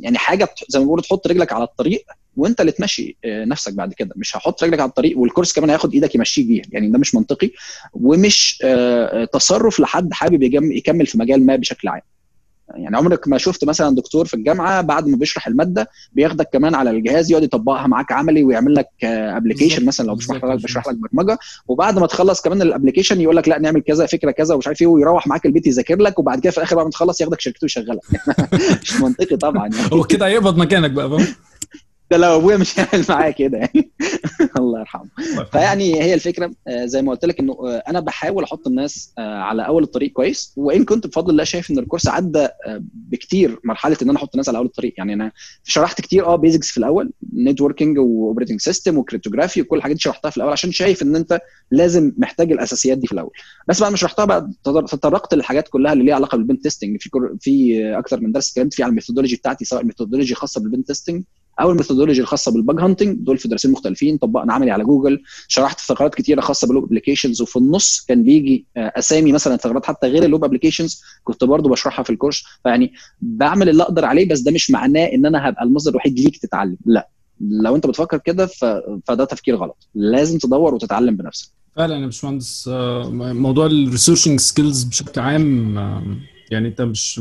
يعني 0.00 0.18
حاجة 0.18 0.48
زي 0.68 0.78
ما 0.78 0.84
بيقولوا 0.84 1.04
تحط 1.04 1.26
رجلك 1.26 1.52
على 1.52 1.64
الطريق 1.64 2.04
وانت 2.36 2.60
اللي 2.60 2.72
تمشي 2.72 3.16
نفسك 3.24 3.72
بعد 3.74 3.92
كده. 3.92 4.14
مش 4.16 4.36
هحط 4.36 4.64
رجلك 4.64 4.80
على 4.80 4.88
الطريق 4.88 5.18
والكورس 5.18 5.52
كمان 5.52 5.70
هياخد 5.70 5.94
إيدك 5.94 6.14
يمشيك 6.14 6.46
بيها. 6.46 6.64
يعني 6.72 6.90
ده 6.90 6.98
مش 6.98 7.14
منطقي 7.14 7.50
ومش 7.92 8.64
تصرف 9.32 9.80
لحد 9.80 10.12
حابب 10.12 10.42
يكمل 10.42 11.06
في 11.06 11.18
مجال 11.18 11.46
ما 11.46 11.56
بشكل 11.56 11.88
عام. 11.88 12.00
يعني 12.74 12.96
عمرك 12.96 13.28
ما 13.28 13.38
شفت 13.38 13.64
مثلا 13.64 13.96
دكتور 13.96 14.24
في 14.26 14.34
الجامعة 14.34 14.80
بعد 14.80 15.08
ما 15.08 15.16
بيشرح 15.16 15.46
المادة 15.46 15.90
بياخدك 16.12 16.48
كمان 16.52 16.74
على 16.74 16.90
الجهاز 16.90 17.30
يقعد 17.30 17.42
يطبقها 17.42 17.86
معاك 17.86 18.12
عملي 18.12 18.44
ويعمل 18.44 18.74
لك 18.74 18.88
application 19.04 19.86
مثلا 19.86 20.06
لو 20.06 20.14
بشرح 20.14 20.44
لك 20.44 20.62
بشرح 20.62 20.88
لك 20.88 20.94
برمجة. 20.94 21.38
وبعد 21.68 21.98
ما 21.98 22.06
تخلص 22.06 22.40
كمان 22.40 22.62
ال 22.62 22.67
application 22.67 23.20
يقول 23.20 23.36
لك 23.36 23.48
لا 23.48 23.58
نعمل 23.58 23.80
كذا 23.80 24.06
فكرة 24.06 24.30
كذا 24.30 24.54
ومش 24.54 24.66
عارف 24.66 24.80
إيه 24.80 24.86
ويروح 24.86 25.26
معاك 25.26 25.46
البيت 25.46 25.66
يذاكر 25.66 25.96
لك 25.98 26.18
وبعد 26.18 26.40
كده 26.40 26.50
في 26.50 26.58
الآخر 26.58 26.76
بعد 26.76 26.84
ما 26.84 26.90
تخلص 26.90 27.20
ياخدك 27.20 27.40
شركته 27.40 27.64
ويشغلك 27.64 28.00
مش 28.82 29.00
منطقي 29.00 29.36
طبعا 29.36 29.68
يعني. 29.68 29.88
هو 29.92 30.04
كده 30.04 30.26
هيقبض 30.26 30.56
مكانك 30.58 30.90
بقى 30.90 31.08
فاهم؟ 31.10 31.26
ده 32.10 32.16
لو 32.16 32.36
أبويا 32.36 32.56
مش 32.56 32.80
هيعمل 32.80 33.04
معايا 33.08 33.30
كده 33.30 33.58
يعني. 33.58 33.90
الله 34.58 34.80
يرحمه. 34.80 35.08
فيعني 35.52 36.02
هي 36.02 36.14
الفكرة 36.14 36.52
زي 36.68 37.02
ما 37.02 37.10
قلت 37.10 37.24
لك 37.24 37.40
إنه 37.40 37.56
أنا 37.88 38.00
بحاول 38.00 38.44
أحط 38.44 38.66
الناس 38.66 39.12
على 39.18 39.66
أول 39.66 39.82
الطريق 39.82 40.12
كويس. 40.12 40.52
وإن 40.56 40.84
كنت 40.84 41.06
بفضل 41.06 41.30
الله 41.30 41.44
شايف 41.44 41.70
إن 41.70 41.78
الكورس 41.78 42.08
عدى 42.08 42.48
بكتير 42.92 43.60
مرحلة 43.64 43.96
إن 44.02 44.08
أنا 44.10 44.18
أحط 44.18 44.34
الناس 44.34 44.48
على 44.48 44.58
أول 44.58 44.66
الطريق. 44.66 44.94
يعني 44.98 45.12
أنا 45.14 45.32
شرحت 45.64 46.00
كتير 46.00 46.26
آه 46.26 46.36
basics 46.36 46.70
في 46.70 46.78
الأول 46.78 47.12
networking 47.36 47.98
و 47.98 48.04
operating 48.04 48.60
system 48.60 48.98
و 48.98 49.03
cryptography 49.03 49.60
وكل 49.62 49.76
الحاجات 49.76 49.96
دي 49.96 50.02
شرحتها 50.02 50.30
في 50.30 50.36
الأول 50.36 50.52
عشان 50.52 50.72
شايف 50.72 51.02
إن 51.02 51.16
أنت 51.16 51.40
لازم 51.70 52.12
محتاج 52.18 52.52
الأساسيات 52.52 52.98
دي 52.98 53.06
في 53.06 53.12
الأول. 53.12 53.32
بس 53.68 53.80
بعد 53.80 53.90
ما 53.90 53.96
شرحتها 53.96 54.24
بقى 54.24 54.50
تطرقت 54.64 55.34
للحاجات 55.34 55.68
كلها 55.68 55.92
اللي 55.92 56.04
ليها 56.04 56.14
علاقة 56.14 56.36
بال 56.36 56.46
pen 56.46 56.62
testing 56.62 57.00
في 57.00 57.10
في 57.40 57.84
أكتر 57.98 58.20
من 58.20 58.32
درس 58.32 58.50
اتكلمت 58.50 58.74
فيه 58.74 58.84
على 58.84 58.90
ال 58.90 58.94
methodology 58.94 59.36
بتاعتي 59.36 59.64
سواء 59.64 59.80
ال 59.80 59.84
methodology 59.84 60.34
خاصة 60.34 60.60
بال 60.60 60.70
pen 60.70 60.86
testing 60.86 61.22
أو 61.60 61.70
ال 61.70 61.74
methodology 61.74 62.20
الخاصة 62.20 62.52
بال 62.52 62.63
bug 62.63 62.80
hunting 62.80 63.16
دول 63.18 63.38
في 63.38 63.48
درسين 63.48 63.70
مختلفين 63.70 64.16
طبقنا 64.16 64.52
عملي 64.52 64.70
على 64.70 64.84
جوجل 64.84 65.22
شرحت 65.48 65.80
ثغرات 65.80 66.14
كتيرة 66.14 66.40
خاصة 66.40 66.66
بال 66.66 66.73
web 66.73 66.84
applications 66.84 67.42
وفي 67.42 67.56
النص 67.56 68.04
كان 68.08 68.22
بيجي 68.22 68.66
قدامي 68.76 69.32
مثلا 69.32 69.56
ثغرات 69.56 69.86
حتى 69.86 70.06
غير 70.06 70.24
ال 70.24 70.29
web 70.29 70.44
applications 70.44 71.02
كنت 71.24 71.44
برضو 71.44 71.68
بشرحها 71.68 72.02
في 72.02 72.10
الكورس. 72.10 72.44
فيعني 72.62 72.92
بعمل 73.20 73.68
اللي 73.68 73.82
أقدر 73.82 74.04
عليه 74.04 74.28
بس 74.28 74.40
ده 74.40 74.52
مش 74.52 74.70
معناه 74.70 75.04
إن 75.04 75.26
أنا 75.26 75.48
هبقى 75.48 75.64
المصدر 75.64 75.90
الوحيد 75.90 76.20
ليك 76.20 76.36
تتعلم. 76.36 76.76
لا. 76.86 77.08
لو 77.40 77.76
أنت 77.76 77.86
بتفكر 77.86 78.18
كده 78.18 78.46
ف... 78.46 78.64
فده 79.06 79.24
تفكير 79.24 79.56
غلط. 79.56 79.88
لازم 79.94 80.38
تدور 80.38 80.74
وتتعلم 80.74 81.16
بنفسك. 81.16 81.48
فعلا 81.76 81.96
يا 81.96 82.06
باشمهندس 82.06 82.68
موضوع 83.12 83.66
ال 83.66 83.72
researching 83.72 84.40
skills 84.40 84.82
بشكل 84.84 85.20
عام 85.20 85.78
يعني 86.50 86.68
انت 86.68 86.82
مش 86.82 87.20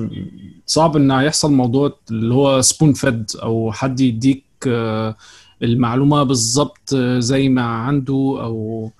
صعب 0.66 0.98
ان 0.98 1.12
هيحصل 1.12 1.54
موضوع 1.54 2.00
اللي 2.12 2.34
هو 2.34 2.62
spoon 2.62 2.94
feed 2.94 3.32
أو 3.44 3.72
حد 3.72 4.00
يديك 4.00 4.46
المعلومة 5.64 6.24
بالظبط 6.24 6.96
زي 7.18 7.50
ما 7.50 7.62
عنده 7.62 8.38
أو 8.42 8.92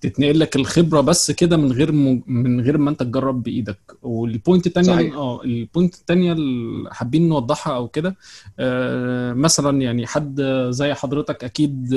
تتنقل 0.00 0.38
لك 0.38 0.56
الخبرة 0.56 1.00
بس 1.00 1.30
كده 1.30 1.56
من 1.56 1.72
غير 1.72 1.92
من 2.26 2.60
غير 2.60 2.78
ما 2.78 2.90
انت 2.90 3.02
تجرب 3.02 3.42
بإيدك. 3.42 3.78
وال 4.02 4.20
point 4.20 4.66
الثانية 4.66 5.16
آه 5.16 5.44
ال 5.44 5.52
point 5.52 5.94
الثانية 5.94 6.32
اللي 6.32 6.94
حابين 6.94 7.28
نوضحها 7.28 7.76
أو 7.76 7.88
كده 7.88 8.16
مثلا 9.34 9.82
يعني 9.82 10.06
حد 10.06 10.42
زي 10.70 10.94
حضرتك 10.94 11.44
أكيد 11.44 11.94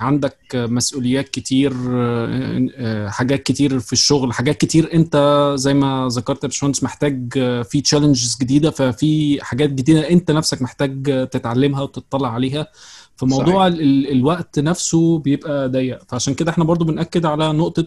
عندك 0.00 0.38
مسؤوليات 0.54 1.28
كتير 1.28 1.72
حاجات 3.08 3.42
كتير 3.42 3.80
في 3.80 3.92
الشغل 3.92 4.32
حاجات 4.32 4.56
كتير 4.56 4.94
انت 4.94 5.16
زي 5.58 5.74
ما 5.74 6.08
ذكرت 6.12 6.42
يا 6.44 6.48
باشمهندس 6.48 6.82
محتاج 6.82 7.32
في 7.64 7.80
challenges 7.80 8.36
جديدة 8.40 8.70
ففي 8.70 9.44
حاجات 9.44 9.70
جديدة 9.70 10.10
انت 10.10 10.30
نفسك 10.30 10.62
محتاج 10.62 11.28
تتعلمها 11.28 11.82
وتطلع 11.82 12.32
عليها. 12.32 12.66
فموضوع 13.16 13.66
ال 13.66 14.10
الوقت 14.12 14.58
نفسه 14.58 15.18
بيبقى 15.18 15.68
ضيق. 15.68 15.98
فعشان 16.08 16.34
كده 16.34 16.50
إحنا 16.50 16.64
برضو 16.64 16.84
بنأكد 16.84 17.26
على 17.26 17.52
نقطة 17.52 17.86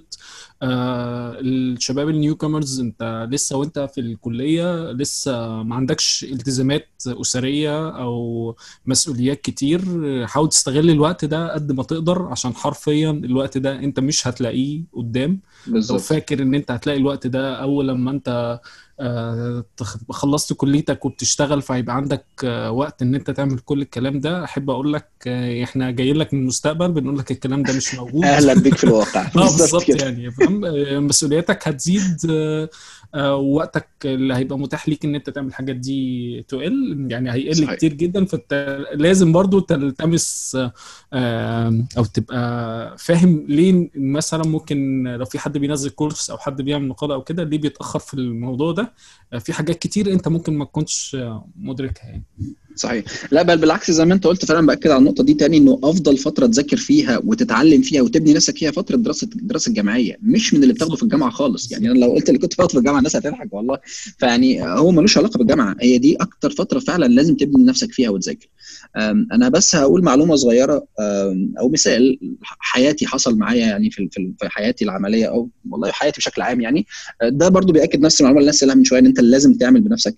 آه 0.61 1.39
الشباب 1.39 2.09
ال 2.09 2.35
newcomers 2.35 2.79
انت 2.79 3.27
لسه 3.31 3.57
وانت 3.57 3.79
في 3.93 4.01
الكلية 4.01 4.91
لسه 4.91 5.63
ما 5.63 5.75
عندكش 5.75 6.23
التزامات 6.31 6.87
أسرية 7.07 7.89
أو 7.89 8.55
مسؤوليات 8.85 9.41
كتير 9.41 9.81
حاول 10.27 10.49
تستغل 10.49 10.89
الوقت 10.89 11.25
ده 11.25 11.53
قد 11.53 11.71
ما 11.71 11.83
تقدر 11.83 12.21
عشان 12.25 12.53
حرفيا 12.55 13.09
الوقت 13.11 13.57
ده 13.57 13.79
انت 13.79 13.99
مش 13.99 14.27
هتلاقيه 14.27 14.81
قدام. 14.93 15.39
بالزبط. 15.67 15.91
لو 15.91 15.97
فاكر 15.99 16.41
ان 16.41 16.55
انت 16.55 16.71
هتلاقي 16.71 16.97
الوقت 16.99 17.27
ده 17.27 17.55
أول 17.61 17.87
لما 17.87 18.11
انت 18.11 18.59
خلصت 20.09 20.53
كليتك 20.53 21.05
وبتشتغل 21.05 21.61
فهيبقى 21.61 21.95
عندك 21.95 22.25
آه 22.43 22.71
وقت 22.71 23.01
إن 23.01 23.15
أنت 23.15 23.31
تعمل 23.31 23.59
كل 23.59 23.81
الكلام 23.81 24.19
ده. 24.19 24.43
أحب 24.43 24.69
أقول 24.69 24.93
لك 24.93 25.07
آه 25.27 25.63
إحنا 25.63 25.91
جايين 25.91 26.15
لك 26.15 26.33
من 26.33 26.39
المستقبل 26.41 26.91
بنقول 26.91 27.17
لك 27.17 27.31
الكلام 27.31 27.63
ده 27.63 27.73
مش 27.73 27.95
موجود. 27.95 28.25
أهلا 28.25 28.53
بيك 28.53 28.75
في 28.75 28.83
الواقع. 28.83 29.21
آه 29.27 29.31
بالظبط 29.33 29.89
يعني. 29.89 30.31
فاهم 30.31 30.61
مسؤولياتك 31.07 31.67
هتزيد 31.67 32.17
ووقتك 33.15 33.87
اللي 34.05 34.35
هيبقى 34.35 34.59
متاح 34.59 34.89
ليك 34.89 35.05
إن 35.05 35.15
أنت 35.15 35.29
تعمل 35.29 35.47
الحاجات 35.47 35.75
دي 35.75 36.45
تقل. 36.47 37.07
يعني 37.09 37.31
هيقل 37.33 37.55
صحيح. 37.55 37.73
كتير 37.73 37.93
جدا 37.93 38.25
فأنت 38.25 38.79
لازم 38.93 39.31
برضو 39.31 39.59
تلتمس 39.59 40.57
أو 41.97 42.05
تبقى 42.13 42.95
فاهم 42.97 43.45
ليه 43.47 43.89
مثلا 43.95 44.43
ممكن 44.47 45.03
لو 45.03 45.25
في 45.25 45.39
حد 45.39 45.57
بينزل 45.57 45.89
كورس 45.89 46.29
أو 46.29 46.37
حد 46.37 46.61
بيعمل 46.61 46.87
مقالة 46.87 47.13
أو 47.13 47.21
كده 47.21 47.43
ليه 47.43 47.57
بيتأخر 47.57 47.99
في 47.99 48.13
الموضوع 48.13 48.71
ده. 48.71 48.88
في 49.39 49.53
حاجات 49.53 49.79
كتير 49.79 50.13
انت 50.13 50.27
ممكن 50.27 50.57
ما 50.57 50.65
تكونش 50.65 51.17
مدركها 51.55 52.05
يعني. 52.07 52.23
صحيح. 52.75 53.03
لا 53.31 53.41
بل 53.41 53.57
بالعكس 53.57 53.91
زي 53.91 54.05
ما 54.05 54.13
انت 54.13 54.27
قلت 54.27 54.45
فعلا 54.45 54.67
بأكد 54.67 54.89
على 54.89 54.99
النقطة 54.99 55.23
دي 55.23 55.33
تاني 55.33 55.57
إنه 55.57 55.79
أفضل 55.83 56.17
فترة 56.17 56.47
تذاكر 56.47 56.77
فيها 56.77 57.21
وتتعلم 57.25 57.81
فيها 57.81 58.01
وتبني 58.01 58.33
نفسك 58.33 58.57
فيها 58.57 58.71
فترة 58.71 58.95
دراسة 58.95 59.29
الدراسه 59.35 59.69
الجامعيه 59.69 60.17
مش 60.21 60.53
من 60.53 60.63
اللي 60.63 60.73
بتاخده 60.73 60.95
في 60.95 61.03
الجامعة 61.03 61.29
خالص. 61.29 61.71
يعني 61.71 61.91
أنا 61.91 61.99
لو 61.99 62.11
قلت 62.11 62.29
اللي 62.29 62.39
كنت 62.39 62.57
باخده 62.57 62.71
في 62.71 62.77
الجامعة 62.77 62.97
الناس 62.97 63.15
هتضحك 63.15 63.53
والله. 63.53 63.77
فيعني 64.17 64.63
هو 64.63 64.91
ملوش 64.91 65.17
علاقة 65.17 65.37
بالجامعة. 65.37 65.75
هي 65.81 65.97
دي 65.97 66.15
أكتر 66.15 66.49
فترة 66.49 66.79
فعلا 66.79 67.05
لازم 67.05 67.35
تبني 67.35 67.63
نفسك 67.63 67.91
فيها 67.91 68.09
وتذاكر. 68.09 68.47
أنا 69.31 69.49
بس 69.49 69.75
هقول 69.75 70.03
معلومة 70.03 70.35
صغيرة 70.35 70.87
أو 71.59 71.69
مثال 71.69 72.19
حياتي 72.43 73.07
حصل 73.07 73.37
معايا 73.37 73.65
يعني 73.65 73.91
في 73.91 74.09
في 74.13 74.49
حياتي 74.49 74.85
العملية 74.85 75.25
أو 75.25 75.49
والله 75.69 75.91
حياتي 75.91 76.17
بشكل 76.17 76.41
عام 76.41 76.61
يعني. 76.61 76.85
ده 77.23 77.49
برضو 77.49 77.73
بيأكد 77.73 77.99
نفس 77.99 78.21
المعلومة 78.21 78.39
اللي 78.39 78.51
الناس 78.61 78.77
من 78.77 78.83
شوية 78.83 78.99
إن 78.99 79.05
أنت 79.05 79.19
لازم 79.19 79.53
تعمل 79.53 79.81
بنفسك. 79.81 80.15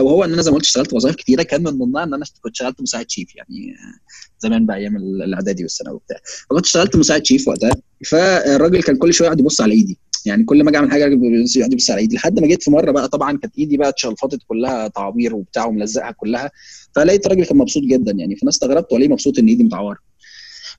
وهو 0.00 0.24
إن 0.24 0.32
أنا 0.32 0.42
زي 0.42 0.50
ما 0.50 0.56
قلت 0.56 0.64
اشتغلت 0.64 0.92
وظائف 0.92 1.14
كتيرة 1.14 1.42
كان 1.42 1.62
من 1.62 1.73
ضمنها 1.78 2.04
إن 2.04 2.14
أنا 2.14 2.24
كنت 2.40 2.52
اشتغلت 2.52 2.80
مساعد 2.80 3.10
شيف 3.10 3.36
يعني 3.36 3.74
زمان 4.38 4.66
بقى 4.66 4.76
أيام 4.76 4.96
الإعدادي 4.96 5.62
والثانوي 5.62 5.94
وبتاع. 5.94 6.16
فكنت 6.50 6.64
اشتغلت 6.64 6.96
مساعد 6.96 7.26
شيف 7.26 7.48
وقتها 7.48 7.70
فالراجل 8.06 8.82
كان 8.82 8.96
كل 8.96 9.14
شوية 9.14 9.26
يقعد 9.26 9.40
يبص 9.40 9.60
على 9.60 9.74
إيدي. 9.74 9.98
يعني 10.26 10.44
كل 10.44 10.64
ما 10.64 10.70
أجي 10.70 10.78
أعمل 10.78 10.90
حاجة 10.90 11.04
يقعد 11.56 11.72
يبص 11.72 11.90
على 11.90 12.00
إيدي. 12.00 12.16
لحد 12.16 12.40
ما 12.40 12.46
جيت 12.46 12.62
في 12.62 12.70
مرة 12.70 12.90
بقى 12.90 13.08
طبعا 13.08 13.38
كانت 13.38 13.58
إيدي 13.58 13.76
بقى 13.76 13.88
اتشلفطت 13.88 14.38
كلها 14.48 14.88
تعوير 14.88 15.34
وبتاع 15.34 15.64
وملزقها 15.66 16.10
كلها. 16.10 16.50
فلقيت 16.96 17.26
الراجل 17.26 17.44
كان 17.44 17.56
مبسوط 17.56 17.82
جدا 17.82 18.12
يعني. 18.12 18.36
فأنا 18.36 18.50
استغربت 18.50 18.92
هو 18.92 18.98
ليه 18.98 19.08
مبسوط 19.08 19.38
إن 19.38 19.48
إيدي 19.48 19.64
متعورة. 19.64 19.98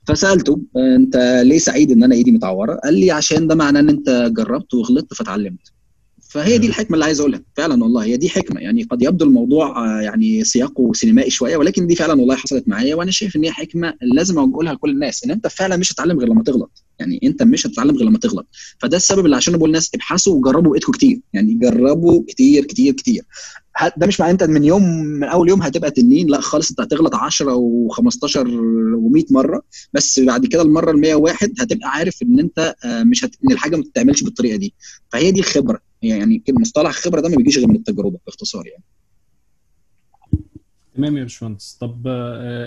فسألته 0.07 0.61
أنت 0.77 1.41
ليه 1.45 1.59
سعيد 1.59 1.91
إن 1.91 2.03
أنا 2.03 2.15
إيدي 2.15 2.31
متعورة؟ 2.31 2.75
قال 2.75 2.93
لي 2.93 3.11
عشان 3.11 3.47
ده 3.47 3.55
معناه 3.55 3.79
إن 3.79 3.89
أنت 3.89 4.29
جربت 4.37 4.73
وغلطت 4.73 5.13
فتعلمت. 5.13 5.74
فهي 6.35 6.57
دي 6.57 6.67
الحكمة 6.67 6.93
اللي 6.93 7.05
عايز 7.05 7.19
أقولها. 7.19 7.41
فعلا 7.57 7.83
والله 7.83 8.03
هي 8.03 8.17
دي 8.17 8.29
حكمة. 8.29 8.61
يعني 8.61 8.83
قد 8.83 9.01
يبدو 9.01 9.25
الموضوع 9.25 9.85
يعني 10.01 10.43
سياقه 10.43 10.93
سينمائي 10.93 11.29
شوية 11.29 11.57
ولكن 11.57 11.87
دي 11.87 11.95
فعلا 11.95 12.13
والله 12.13 12.35
حصلت 12.35 12.67
معايا 12.67 12.95
وأنا 12.95 13.11
شايف 13.11 13.35
إن 13.35 13.43
هي 13.43 13.51
حكمة 13.51 13.93
لازم 14.01 14.39
أقولها 14.39 14.73
لكل 14.73 14.89
الناس 14.89 15.23
إن 15.23 15.31
أنت 15.31 15.47
فعلا 15.47 15.77
مش 15.77 15.91
هتتعلم 15.91 16.19
غير 16.19 16.29
لما 16.29 16.43
تغلط. 16.43 16.83
يعني 16.99 17.19
أنت 17.23 17.43
مش 17.43 17.67
هتتعلم 17.67 17.95
غير 17.95 18.05
لما 18.07 18.17
تغلط. 18.17 18.47
فده 18.79 18.97
السبب 18.97 19.25
اللي 19.25 19.35
عشان 19.35 19.57
بقول 19.57 19.69
للناس 19.69 19.91
ابحثوا 19.95 20.33
وجربوا 20.35 20.71
بايدكم 20.71 20.91
كتير. 20.91 21.19
يعني 21.33 21.53
جربوا 21.53 22.23
كتير 22.27 22.65
كتير 22.65 22.93
كتير. 22.93 23.23
ده 23.97 24.07
مش 24.07 24.19
معناه 24.19 24.33
أنت 24.33 24.43
من 24.43 24.63
يوم 24.63 24.83
من 25.03 25.23
أول 25.27 25.49
يوم 25.49 25.61
هتبقى 25.61 25.91
تنين 25.91 26.27
لا 26.27 26.41
خالص 26.41 26.69
أنت 26.69 26.81
هتغلط 26.81 27.15
10 27.15 27.55
و15 27.55 28.27
و100 28.37 29.31
مرة. 29.31 29.61
بس 29.93 30.19
بعد 30.19 30.45
كده 30.45 30.61
المرة 30.61 30.91
ال 30.91 30.99
101 31.01 31.53
هتبقى 31.59 31.89
عارف 31.89 32.21
إن 32.23 32.39
أنت 32.39 32.75
مش 32.85 33.25
هت... 33.25 33.35
إن 33.45 33.51
الحاجة 33.51 33.75
ما 33.75 33.81
بتتعملش 33.81 34.23
بالطريقة 34.23 34.55
دي. 34.55 34.73
فهي 35.11 35.31
دي 35.31 35.39
الخبرة. 35.39 35.84
يعني 36.01 36.43
مصطلح 36.49 36.89
الخبره 36.89 37.21
ده 37.21 37.29
ما 37.29 37.35
بيجيش 37.35 37.57
غير 37.57 37.67
من 37.67 37.75
التجربة 37.75 38.19
باختصار 38.25 38.67
يعني. 38.67 38.83
تمام 40.95 41.17
يا 41.17 41.23
باشمهندس. 41.23 41.77
طب 41.81 42.07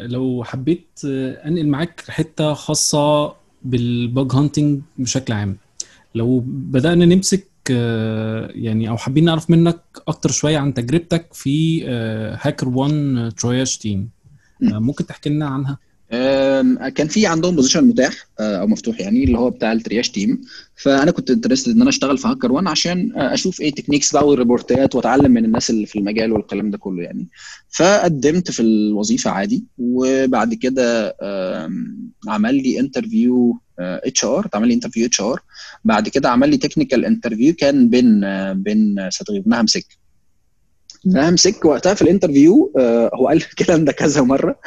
لو 0.05 0.45
حبيت 0.45 1.01
أنقل 1.05 1.69
معاك 1.69 2.05
حتة 2.09 2.55
خاصة 2.55 3.35
بالباج 3.63 4.33
هانتنج 4.33 4.81
بشكل 4.99 5.33
عام. 5.33 5.57
لو 6.15 6.43
بدأنا 6.47 7.05
نمسك 7.05 7.49
يعني 8.51 8.89
أو 8.89 8.97
حابين 8.97 9.25
نعرف 9.25 9.51
منك 9.51 9.83
أكتر 10.09 10.31
شوية 10.31 10.59
عن 10.59 10.75
تجربتك 10.75 11.35
في 11.35 11.87
هاكر 12.41 12.69
1 12.69 13.33
triage 13.37 13.79
team 13.79 14.11
ممكن 14.61 15.07
تحكي 15.07 15.31
لنا 15.31 15.47
عنها؟ 15.47 15.79
كان 16.95 17.09
في 17.09 17.27
عندهم 17.27 17.57
position 17.57 17.85
متاح 17.85 18.13
أو 18.41 18.67
مفتوح 18.67 19.01
يعني 19.01 19.25
اللي 19.25 19.39
هو 19.39 19.51
بتاع 19.51 19.73
ال 19.73 19.78
triage 19.78 20.11
team 20.11 20.41
فأنا 20.77 21.11
كنت 21.11 21.31
interested 21.31 21.73
إن 21.75 21.81
أنا 21.81 21.91
أشتغل 21.91 22.19
في 22.19 22.29
هاكر 22.29 22.53
1 22.53 22.67
عشان 22.67 23.13
أشوف 23.17 23.61
ال 23.61 23.75
techniques 23.75 24.13
بقى 24.13 24.29
وال 24.29 24.43
report 24.43 24.87
ات 24.87 24.95
وأتعلم 24.95 25.31
من 25.33 25.45
الناس 25.45 25.71
اللي 25.71 25.87
في 25.87 25.99
المجال 25.99 26.33
والكلام 26.33 26.71
ده 26.71 26.79
كله 26.79 27.03
يعني. 27.03 27.29
فقدمت 27.69 28.51
في 28.51 28.63
الوظيفة 28.63 29.31
عادي 29.31 29.65
وبعد 29.79 30.55
كده 30.55 31.17
عمل 32.29 32.55
لي 32.55 32.81
interview 32.81 33.59
HR 33.79 34.47
اتعمل 34.47 34.69
لي 34.69 34.75
interview 34.75 35.07
HR 35.07 35.41
بعد 35.85 36.09
كده 36.09 36.29
عمل 36.31 36.51
لي 36.51 36.57
technical 36.57 37.05
interview 37.05 37.55
كان 37.55 37.89
Ben 37.89 38.21
Ben 38.55 38.97
Sadeghipour 39.11 39.49
NahamSec 39.49 39.85
NahamSec 41.13 41.65
وقتها 41.65 41.95
في 41.95 42.03
ال 42.03 42.10
interview 42.10 42.73
آه 42.79 43.11
هو 43.15 43.29
قال 43.29 43.37
الكلام 43.51 43.85
ده 43.85 43.93
كذا 43.93 44.23
مرة. 44.23 44.61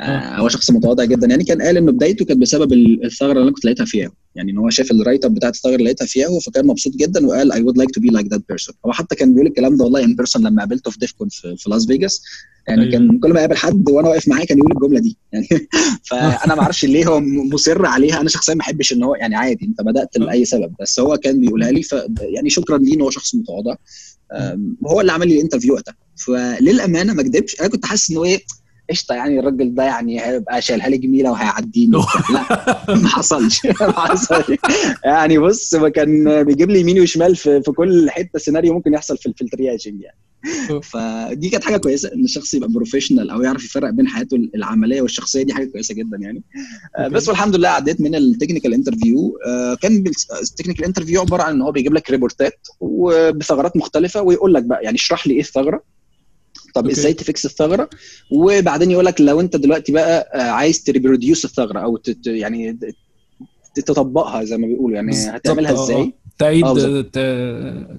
آه 0.00 0.36
هو 0.36 0.48
شخص 0.48 0.70
متواضع 0.70 1.04
جدا. 1.04 1.26
يعني 1.26 1.44
كان 1.44 1.62
قال 1.62 1.76
ان 1.76 1.86
بدايته 1.86 2.24
كانت 2.24 2.40
بسبب 2.40 2.72
الثغرة 3.04 3.32
اللي 3.32 3.42
أنا 3.42 3.52
كنت 3.52 3.64
لقيتها 3.64 3.86
فيها. 3.86 4.10
يعني 4.34 4.52
إن 4.52 4.58
هو 4.58 4.70
شاف 4.70 4.90
ال 4.90 5.24
write-up 5.24 5.34
بتاعت 5.34 5.54
الثغرة 5.54 5.74
اللي 5.74 5.84
لقيتها 5.84 6.06
فيها 6.06 6.40
فكان 6.46 6.66
مبسوط 6.66 6.92
جدا 6.96 7.26
وقال 7.26 7.52
I 7.52 7.62
would 7.62 7.78
like 7.78 7.90
to 7.90 8.00
be 8.00 8.08
like 8.08 8.26
that 8.26 8.42
person 8.48 8.74
هو 8.86 8.92
حتى 8.92 9.16
كان 9.16 9.34
بيقول 9.34 9.46
الكلام 9.46 9.76
ده 9.76 9.84
والله 9.84 10.04
in 10.04 10.16
person 10.16 10.46
لما 10.46 10.62
قابلته 10.62 10.90
في 10.90 10.98
DEF 10.98 11.13
CON 11.13 11.28
في, 11.28 11.56
في 11.56 11.70
لاس 11.70 11.86
فيجاس 11.86 12.22
يعني 12.68 12.80
أيوة. 12.82 12.92
كان 12.92 13.18
كل 13.18 13.32
ما 13.32 13.40
يقابل 13.40 13.56
حد 13.56 13.88
وأنا 13.88 14.08
واقف 14.08 14.28
معاه 14.28 14.44
كان 14.44 14.58
يقول 14.58 14.72
الجملة 14.72 15.00
دي. 15.00 15.16
يعني 15.32 15.48
فأنا 16.10 16.54
ما 16.54 16.62
أعرفش 16.62 16.84
ليه 16.84 17.06
هو 17.06 17.20
مصر 17.20 17.86
عليها. 17.86 18.20
أنا 18.20 18.28
شخصيا 18.28 18.54
ما 18.54 18.60
أحبش 18.60 18.92
إن 18.92 19.02
هو 19.02 19.14
يعني 19.14 19.36
عادي 19.36 19.66
أنت 19.66 19.82
بدأت 19.82 20.18
لأي 20.18 20.44
سبب. 20.44 20.74
بس 20.80 21.00
هو 21.00 21.16
كان 21.16 21.40
بيقولها 21.40 21.70
لي 21.70 21.82
ف 21.82 21.94
يعني 22.20 22.50
شكرا 22.50 22.78
ليه 22.78 22.94
إن 22.94 23.00
هو 23.00 23.10
شخص 23.10 23.34
متواضع. 23.34 23.74
هو 24.86 25.00
اللي 25.00 25.12
عمل 25.12 25.28
لي 25.28 25.34
ال 25.34 25.38
interview 25.38 25.74
وقتها. 25.74 25.94
فللأمانة 26.16 27.12
ما 27.12 27.22
اكذبش 27.22 27.60
أنا 27.60 27.68
كنت 27.68 27.86
حاسس 27.86 28.10
انه 28.10 28.24
إيه 28.24 28.40
قشطة 28.90 29.14
يعني 29.14 29.38
الراجل 29.38 29.74
ده 29.74 29.82
يعني 29.82 30.20
هيبقى 30.24 30.62
شايلها 30.62 30.88
لي 30.88 30.98
جميلة 30.98 31.30
وهيعديني 31.30 31.96
لا 32.34 32.84
ما 32.94 33.08
حصلش. 33.08 33.66
ما 33.80 33.92
حصلش. 34.00 34.58
يعني 35.04 35.38
بص 35.38 35.74
ما 35.74 35.88
كان 35.88 36.42
بيجيب 36.44 36.70
لي 36.70 36.80
يمين 36.80 37.00
وشمال 37.00 37.36
في, 37.36 37.62
في 37.62 37.72
كل 37.72 38.10
حتة 38.10 38.38
سيناريو 38.38 38.74
ممكن 38.74 38.94
يحصل 38.94 39.18
في 39.18 39.26
ال 39.26 39.34
triaging 39.34 40.00
يعني. 40.02 40.18
فدي 40.82 41.48
كانت 41.48 41.64
حاجة 41.64 41.76
كويسة 41.76 42.12
إن 42.14 42.24
الشخص 42.24 42.54
يبقى 42.54 42.68
professional 42.68 43.30
أو 43.30 43.42
يعرف 43.42 43.64
يفرق 43.64 43.90
بين 43.90 44.08
حياته 44.08 44.36
العملية 44.54 45.02
والشخصية 45.02 45.42
دي 45.42 45.54
حاجة 45.54 45.64
كويسة 45.64 45.94
جدا 45.94 46.16
يعني. 46.20 46.42
بس 47.10 47.28
والحمد 47.28 47.56
لله 47.56 47.68
عديت 47.68 48.00
من 48.00 48.14
ال 48.14 48.20
technical 48.20 48.74
interview 48.74 49.38
كان 49.80 50.04
ال 50.42 50.46
technical 50.46 50.84
interview 50.84 51.20
عبارة 51.20 51.42
عن 51.42 51.54
إن 51.54 51.62
هو 51.62 51.72
بيجيب 51.72 51.94
لك 51.94 52.10
ريبورتات 52.10 52.66
وبثغرات 52.80 53.76
مختلفة 53.76 54.22
ويقول 54.22 54.54
لك 54.54 54.62
بقى 54.62 54.82
يعني 54.84 54.96
اشرح 54.96 55.26
لي 55.26 55.34
إيه 55.34 55.40
الثغرة 55.40 55.82
طب 56.74 56.90
إزاي 56.90 57.12
ت 57.12 57.20
fix 57.20 57.46
الثغرة 57.46 57.90
وبعدين 58.30 58.90
يقول 58.90 59.04
لك 59.04 59.20
لو 59.20 59.40
أنت 59.40 59.56
دلوقتي 59.56 59.92
بقى 59.92 60.28
عايز 60.56 60.82
ت 60.82 60.88
reproduce 60.88 61.44
الثغرة 61.44 61.78
أو 61.80 61.96
تت 61.96 62.26
يعني 62.26 62.78
تطبقها 63.74 64.44
زي 64.44 64.56
ما 64.56 64.66
بيقولوا 64.66 64.96
يعني 64.96 65.12
هتعملها 65.30 65.72
إزاي؟ 65.84 66.14
تعيد 66.38 66.64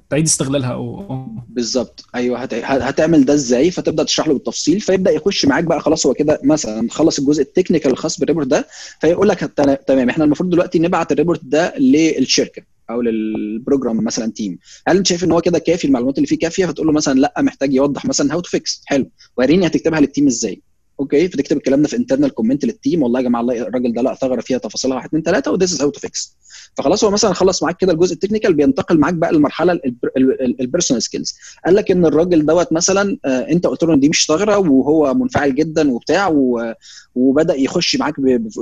تعيد 0.10 0.26
استغلالها 0.26 0.74
أو 0.74 1.26
بالظبط. 1.50 2.06
أيوه. 2.16 2.40
هت... 2.40 2.54
هتعمل 2.54 3.26
ده 3.26 3.34
إزاي؟ 3.34 3.72
فتبدأ 3.72 4.04
تشرح 4.04 4.28
له 4.28 4.34
بالتفصيل 4.34 4.80
فيبدأ 4.82 5.12
يخش 5.12 5.46
معاك 5.46 5.64
بقى 5.64 5.80
خلاص 5.80 6.06
هو 6.06 6.14
كده 6.14 6.40
مثلا 6.44 6.88
خلص 6.92 7.20
الجزء 7.20 7.42
ال 7.42 7.47
technical 7.47 7.92
الخاص 7.92 8.20
بال 8.20 8.27
report 8.27 8.48
ده 8.48 8.68
فيقول 9.02 9.30
لك 9.30 9.40
تمام 9.88 10.10
إحنا 10.10 10.24
المفروض 10.24 10.50
دلوقتي 10.50 10.80
نبعت 10.80 11.12
ال 11.12 11.16
report 11.16 11.42
ده 11.44 11.74
للشركة 11.78 12.62
أو 12.90 13.02
لل 13.02 13.24
program 13.24 14.04
مثلا 14.04 14.32
team 14.32 14.58
هل 14.88 14.98
أنت 14.98 15.08
شايف 15.08 15.24
إن 15.24 15.32
هو 15.32 15.42
كده 15.42 15.60
كافي؟ 15.60 15.88
المعلومات 15.88 16.18
اللي 16.18 16.28
فيه 16.28 16.38
كافية؟ 16.40 16.66
فتقول 16.66 16.88
له 16.88 16.94
مثلا 16.94 17.20
لأ 17.20 17.34
محتاج 17.40 17.74
يوضح 17.74 18.06
مثلا 18.06 18.34
how 18.34 18.40
to 18.40 18.50
fix 18.50 18.82
حلو. 18.86 19.10
وريني 19.38 19.68
هتكتبها 19.68 20.00
لل 20.00 20.09
team 20.09 20.28
إزاي. 20.28 20.62
okay 21.00 21.28
فتكتب 21.28 21.58
الكلام 21.58 21.82
ده 21.82 21.88
في 21.88 21.96
internal 21.96 22.30
comment 22.34 22.66
لل 22.66 22.78
team 22.78 23.04
والله 23.04 23.20
يا 23.20 23.26
جماعة 23.26 23.42
الراجل 23.42 23.94
ده 23.94 24.02
لاقى 24.02 24.16
ثغرة 24.16 24.42
فيها 24.42 24.58
تفاصيلها 24.58 24.96
1 24.98 25.08
2 25.08 25.24
3 25.24 25.52
و 25.52 25.56
this 25.56 25.74
is 25.74 25.82
how 25.82 25.90
to 25.90 26.00
fix 26.00 26.36
فخلاص 26.78 27.04
هو 27.04 27.12
مثلا 27.12 27.34
خلص 27.34 27.64
معاك 27.64 27.78
كده 27.78 27.92
الجزء 27.92 28.14
ال 28.14 28.18
technical 28.18 28.54
بينتقل 28.54 29.00
معاك 29.00 29.14
بقى 29.14 29.32
للمرحلة 29.34 29.80
ال 30.60 30.64
personal 30.64 31.04
skills 31.04 31.34
قال 31.66 31.76
لك 31.76 31.92
إن 31.92 32.06
الراجل 32.06 32.46
دوت 32.46 32.74
مثلا 32.74 33.18
أنت 33.26 33.68
قلت 33.68 33.84
له 33.84 33.94
إن 33.94 34.00
دي 34.00 34.10
مش 34.10 34.26
ثغرة 34.26 34.58
وهو 34.58 35.14
منفعل 35.14 35.56
جدا 35.56 35.92
وبتاع 35.92 36.34
وبدأ 37.16 37.56
يخش 37.56 37.96
معاك 37.96 38.14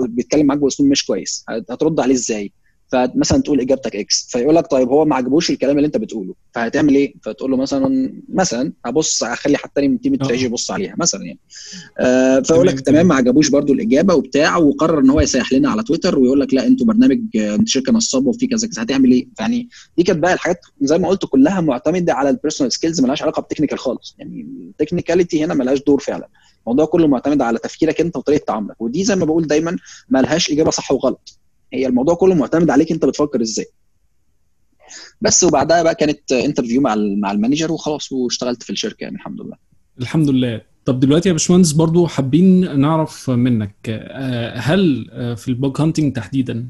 بيتكلم 0.07 0.45
معاك 0.45 0.59
بأسلوب 0.59 0.89
مش 0.89 1.05
كويس. 1.05 1.45
هترد 1.49 1.99
عليه 1.99 2.13
إزاي؟ 2.15 2.51
فمثلا 2.93 3.41
تقول 3.41 3.61
إجابتك 3.61 3.95
X 3.95 4.27
فيقول 4.29 4.55
لك 4.55 4.67
طيب 4.67 4.89
هو 4.89 5.05
ما 5.05 5.15
عجبوش 5.15 5.49
الكلام 5.49 5.77
اللي 5.77 5.85
أنت 5.87 5.97
بتقوله 5.97 6.33
فهتعمل 6.55 6.95
إيه؟ 6.95 7.13
فتقول 7.23 7.51
له 7.51 7.57
مثلا 7.57 8.13
مثلا 8.29 8.73
هبص 8.85 9.23
هخلي 9.23 9.57
حد 9.57 9.69
تاني 9.75 9.87
من 9.87 10.01
team 10.01 10.13
ال 10.13 10.18
triage 10.18 10.45
يبص 10.45 10.71
عليها 10.71 10.95
مثلا 10.97 11.23
يعني. 11.25 11.39
آه 11.99 12.39
فيقول 12.39 12.67
لك 12.67 12.79
تمام 12.79 13.07
ما 13.07 13.15
عجبوش 13.15 13.49
برده 13.49 13.73
الإجابة 13.73 14.13
وبتاع 14.15 14.57
وقرر 14.57 14.99
إن 14.99 15.09
هو 15.09 15.21
يسيح 15.21 15.53
لنا 15.53 15.69
على 15.69 15.83
تويتر 15.83 16.19
ويقول 16.19 16.39
لك 16.39 16.53
لا 16.53 16.67
أنتوا 16.67 16.87
برنامج 16.87 17.19
أنت 17.35 17.67
شركة 17.67 17.93
نصابه 17.93 18.29
وفي 18.29 18.47
كذا 18.47 18.67
كذا 18.67 18.83
هتعمل 18.83 19.11
إيه؟ 19.11 19.27
يعني 19.39 19.69
دي 19.97 20.03
كانت 20.03 20.19
بقى 20.19 20.33
الحاجات 20.33 20.59
زي 20.81 20.97
ما 20.97 21.07
قلت 21.07 21.25
كلها 21.25 21.61
معتمدة 21.61 22.13
على 22.13 22.29
ال 22.29 22.34
personal 22.34 22.71
skills 22.71 23.01
مالهاش 23.01 23.21
علاقة 23.21 23.39
بال 23.39 23.46
technical 23.46 23.79
خالص. 23.79 24.15
يعني 24.19 24.41
ال 24.69 24.75
technicality 24.75 25.43
هنا 25.43 25.53
مالهاش 25.53 25.79
دور 25.83 25.99
فعلا. 25.99 26.27
الموضوع 26.67 26.85
كله 26.85 27.07
معتمد 27.07 27.41
على 27.41 27.59
تفكيرك 27.59 28.01
أنت 28.01 28.15
وطريقة 28.17 28.43
تعاملك. 28.45 28.81
ودي 28.81 29.03
زي 29.03 29.15
ما 29.15 29.25
بقول 29.25 29.47
دايما 29.47 29.77
مالهاش 30.09 30.51
إجابة 30.51 30.71
صح 30.71 30.91
وغلط. 30.91 31.39
هي 31.73 31.87
الموضوع 31.87 32.15
كله 32.15 32.35
معتمد 32.35 32.69
عليك 32.69 32.91
انت 32.91 33.05
بتفكر 33.05 33.41
إزاي. 33.41 33.65
بس 35.21 35.43
وبعدها 35.43 35.83
بقى 35.83 35.95
كانت 35.95 36.31
interview 36.31 36.81
مع 36.81 36.95
مع 36.95 37.31
ال 37.31 37.36
manager 37.36 37.71
وخلاص 37.71 38.11
واشتغلت 38.11 38.63
في 38.63 38.69
الشركة 38.69 39.03
يعني 39.03 39.15
الحمد 39.15 39.41
لله. 39.41 39.55
الحمد 39.99 40.29
لله. 40.29 40.61
طب 40.85 40.99
دلوقتي 40.99 41.29
يا 41.29 41.33
باشمهندس 41.33 41.71
برضو 41.71 42.07
حابين 42.07 42.79
نعرف 42.79 43.29
منك 43.29 43.89
هل 44.55 45.05
في 45.37 45.47
ال 45.47 45.56
bug 45.56 45.81
hunting 45.81 46.13
تحديدا 46.15 46.69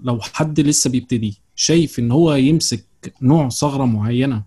لو 0.00 0.18
حد 0.20 0.60
لسه 0.60 0.90
بيبتدي 0.90 1.40
شايف 1.54 1.98
إن 1.98 2.10
هو 2.10 2.34
يمسك 2.34 2.84
نوع 3.22 3.48
ثغرة 3.48 3.84
معينة 3.84 4.42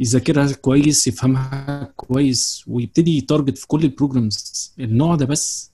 يذاكرها 0.00 0.52
كويس 0.52 1.06
يفهمها 1.06 1.92
كويس 1.96 2.64
ويبتدي 2.66 3.16
ي 3.18 3.24
target 3.24 3.58
في 3.58 3.66
كل 3.66 3.82
ال 3.84 3.94
programs 3.94 4.72
النوع 4.80 5.14
ده 5.14 5.26
بس؟ 5.26 5.70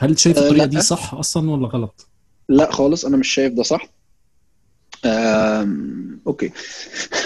هل 0.00 0.18
شايف 0.18 0.38
الطريقة 0.38 0.66
دي 0.66 0.80
صح 0.80 1.14
أصلا 1.14 1.50
ولا 1.50 1.66
غلط؟ 1.68 2.06
لا 2.48 2.72
خالص 2.72 3.04
أنا 3.04 3.16
مش 3.16 3.28
شايف 3.28 3.52
ده 3.52 3.62
صح. 3.62 3.88
okay. 6.26 6.50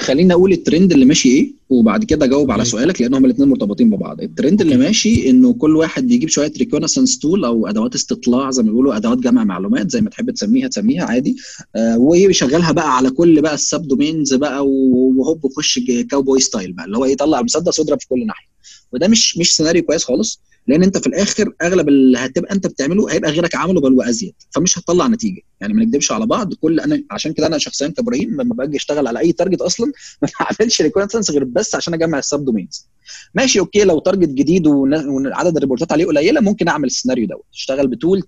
خلينا 0.01 0.35
أقول 0.35 0.53
الترند 0.53 0.93
اللي 0.93 1.05
ماشي 1.05 1.29
إيه 1.29 1.53
وبعد 1.71 2.05
كده 2.05 2.25
أجاوب 2.27 2.51
على 2.51 2.65
سؤالك 2.65 3.01
لأن 3.01 3.15
هما 3.15 3.27
الاثنين 3.27 3.49
مرتبطين 3.49 3.91
ببعض. 3.91 4.21
الترند 4.21 4.61
اللي 4.61 4.77
ماشي 4.77 5.31
إنه 5.31 5.53
كل 5.55 5.77
واحد 5.77 6.07
بيجيب 6.07 6.29
شوية 6.29 6.53
reconnaissance 6.59 7.19
tool 7.19 7.45
أو 7.45 7.67
أدوات 7.67 7.95
استطلاع 7.95 8.51
زي 8.51 8.63
ما 8.63 8.71
بيقولوا 8.71 8.97
أدوات 8.97 9.19
جمع 9.19 9.45
معلومات 9.45 9.91
زي 9.91 10.01
ما 10.01 10.11
تحب 10.11 10.31
تسميها 10.31 10.69
تسميها 10.69 11.05
عادي. 11.05 11.37
آه 11.77 11.99
ويشغلها 11.99 12.73
بقى 12.73 12.97
على 12.97 13.11
كل 13.11 13.41
بقى 13.43 13.55
ال 13.55 13.83
subdomains 13.89 14.35
بقى 14.35 14.67
وهوب 14.69 15.53
خش 15.57 15.79
cowboy 16.11 16.41
style 16.41 16.73
بقى 16.73 16.85
اللي 16.85 16.97
هو 16.99 17.05
يطلع 17.05 17.43
مسدس 17.43 17.79
ويضرب 17.79 18.01
في 18.01 18.09
كل 18.09 18.27
ناحية. 18.27 18.49
وده 18.93 19.09
مش 19.09 19.39
مش 19.39 19.57
سيناريو 19.57 19.83
كويس 19.83 20.05
خالص. 20.05 20.41
لأن 20.69 20.83
انت 20.83 20.99
في 20.99 21.07
الآخر 21.07 21.53
اغلب 21.63 21.89
اللي 21.89 22.19
هتبقى 22.19 22.55
انت 22.55 22.67
بتعمله 22.67 23.13
هيبقى 23.13 23.31
غيرك 23.31 23.55
عمله 23.55 23.81
بل 23.81 23.93
وازيد 23.93 24.35
فمش 24.51 24.79
هتطلع 24.79 25.07
نتيجة. 25.07 25.43
يعني 25.61 25.75
ما 25.75 25.85
نكدبش 25.85 26.13
على 26.13 26.27
بعض 26.27 26.55
كل 26.55 26.81
أنا 26.81 27.03
عشان 27.11 27.33
كده 27.33 27.47
أنا 27.47 27.59
شخصيا 27.59 27.89
كإبراهيم 27.89 28.41
لما 28.41 28.55
باجي 28.55 28.77
أشتغل 28.77 29.07
على 29.07 29.19
أي 29.19 29.33
target 29.33 29.61
أصلا 29.61 29.87
ما 30.23 30.29
بعملش 30.41 30.83
reconnaissance 30.83 31.31
غير 31.31 31.45
بس 31.45 31.75
عشان 31.75 31.95
أجمع 31.95 32.19
ال 32.19 32.45
subdomains 32.45 32.89
ماشي 33.35 33.59
okay 33.61 33.85
لو 33.85 33.99
target 33.99 34.29
جديد 34.29 34.67
وعدد 34.67 35.57
الريبورتات 35.57 35.93
عليه 35.93 36.07
قليلة 36.07 36.41
ممكن 36.41 36.69
أعمل 36.69 36.87
السيناريو 36.87 37.27
دوت. 37.27 37.45
تشتغل 37.53 37.87
ب 37.87 37.94
tool 37.94 38.23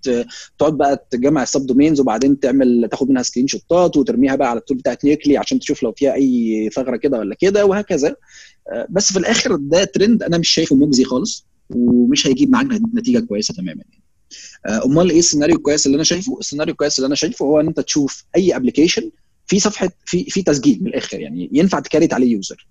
تقعد 0.59 0.73
بقى 0.79 1.07
تجمع 1.11 1.43
ال 1.43 1.67
subdomains 1.67 2.01
وبعدين 2.01 2.41
تعمل 2.41 2.89
تاخد 2.91 3.11
منها 3.11 3.23
سكرين 3.23 3.47
شوتات 3.47 3.97
وترميها 3.97 4.37
بقى 4.37 4.51
على 4.51 4.59
ال 4.59 4.62
tool 4.62 4.77
بتاعت 4.77 5.05
Nuclei 5.05 5.37
عشان 5.37 5.59
تشوف 5.59 5.83
لو 5.83 5.93
فيها 5.93 6.15
أي 6.15 6.71
ثغرة 6.75 6.97
كده 6.97 7.19
ولا 7.19 7.35
كده 7.35 7.67
وهكذا. 7.67 8.17
بس 8.91 9.13
في 9.13 9.19
الآخر 9.19 9.57
ده 9.57 9.85
ترند 9.85 10.23
أنا 10.23 10.39
مش 10.39 10.49
شايفه 10.49 10.77
مجزي 10.77 11.05
خالص. 11.05 11.50
ومش 11.75 12.27
هيجيب 12.27 12.51
معاك 12.51 12.67
نتيجة 12.95 13.19
كويسة 13.19 13.55
تماما 13.55 13.83
يعني. 13.91 14.03
أمال 14.85 15.11
إيه 15.11 15.19
السيناريو 15.19 15.57
الكويس 15.57 15.87
اللي 15.87 15.95
أنا 15.95 16.05
شايفه؟ 16.05 16.39
السيناريو 16.41 16.73
الكويس 16.73 16.99
اللي 16.99 17.07
أنا 17.07 17.15
شايفه 17.15 17.45
هو 17.47 17.61
إن 17.61 17.67
أنت 17.67 17.81
تشوف 17.81 18.25
أي 18.37 18.57
application 18.57 19.11
في 19.47 19.61
صفحه 19.61 19.91
في 20.05 20.25
في 20.25 20.43
تسجيل 20.43 20.79
من 20.81 20.87
الآخر 20.87 21.21
يعني 21.21 21.51
ينفع 21.53 21.81
ت 21.81 21.85
create 21.85 22.13
عليه 22.15 22.33
user 22.33 22.67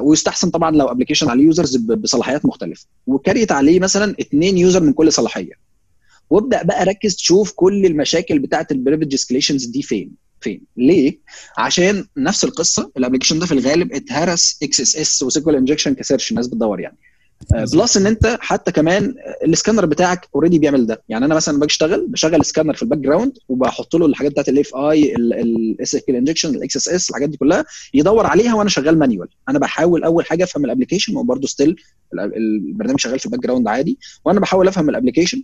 ويستحسن 0.00 0.50
طبعا 0.50 0.70
لو 0.70 0.86
application 0.86 1.28
عليه 1.28 1.44
users 1.44 1.76
بصلاحيات 1.76 2.46
مختلفة. 2.46 2.86
و 3.06 3.13
create 3.13 3.52
عليه 3.52 3.80
مثلا 3.80 4.14
اثنين 4.20 4.58
user 4.58 4.82
من 4.82 4.92
كل 4.92 5.12
صلاحية. 5.12 5.52
وابدأ 6.30 6.62
بقى 6.62 6.84
ركز 6.84 7.16
تشوف 7.16 7.52
كل 7.52 7.86
المشاكل 7.86 8.38
بتاعة 8.38 8.66
ال 8.70 8.74
privilege 8.74 9.14
escalations 9.14 9.64
دي 9.64 9.82
فين. 9.82 10.12
فين؟ 10.40 10.60
ليه؟ 10.76 11.18
عشان 11.58 12.06
نفس 12.16 12.44
القصة 12.44 12.90
ال 12.96 13.00
application 13.00 13.38
ده 13.38 13.46
في 13.46 13.52
الغالب 13.52 13.92
اتهرس 13.92 14.58
XSS 14.62 14.80
و 14.80 14.96
SQL 14.96 15.22
injection 15.22 15.56
ك 15.56 15.94
search 15.94 16.30
الناس 16.30 16.46
بتدور 16.46 16.80
يعني. 16.80 16.96
plus 17.52 17.96
إن 17.96 18.06
أنت 18.06 18.38
حتى 18.40 18.72
كمان 18.72 19.14
السكانر 19.44 19.86
بتاعك 19.86 20.28
already 20.34 20.58
بيعمل 20.58 20.86
ده. 20.86 21.02
يعني 21.08 21.24
أنا 21.24 21.34
مثلا 21.34 21.58
باجي 21.58 21.70
أشتغل 21.70 22.06
بشغل 22.08 22.44
سكانر 22.44 22.74
في 22.74 22.82
ال 22.82 22.98
background 22.98 23.32
وبحط 23.48 23.96
له 23.96 24.06
الحاجات 24.06 24.32
بتاعت 24.32 24.48
ال 24.48 24.55
LFI 24.55 24.76
ال 24.76 25.14
SQL 25.16 26.16
injection 26.16 26.54
ال 26.54 26.76
XSS 26.76 27.10
الحاجات 27.10 27.28
دي 27.28 27.36
كلها 27.36 27.64
يدور 27.94 28.26
عليها 28.26 28.54
وأنا 28.54 28.68
شغال 28.68 28.98
manual 28.98 29.28
أنا 29.48 29.58
بحاول 29.58 30.04
أول 30.04 30.26
حاجة 30.26 30.44
أفهم 30.44 30.64
ال 30.64 30.68
application 30.68 31.16
وبرده 31.16 31.46
still 31.46 31.76
البرنامج 32.14 33.00
شغال 33.00 33.18
في 33.18 33.26
ال 33.26 33.40
background 33.40 33.68
عادي 33.68 33.98
وأنا 34.24 34.40
بحاول 34.40 34.68
أفهم 34.68 34.90
ال 34.90 34.94
application 34.94 35.42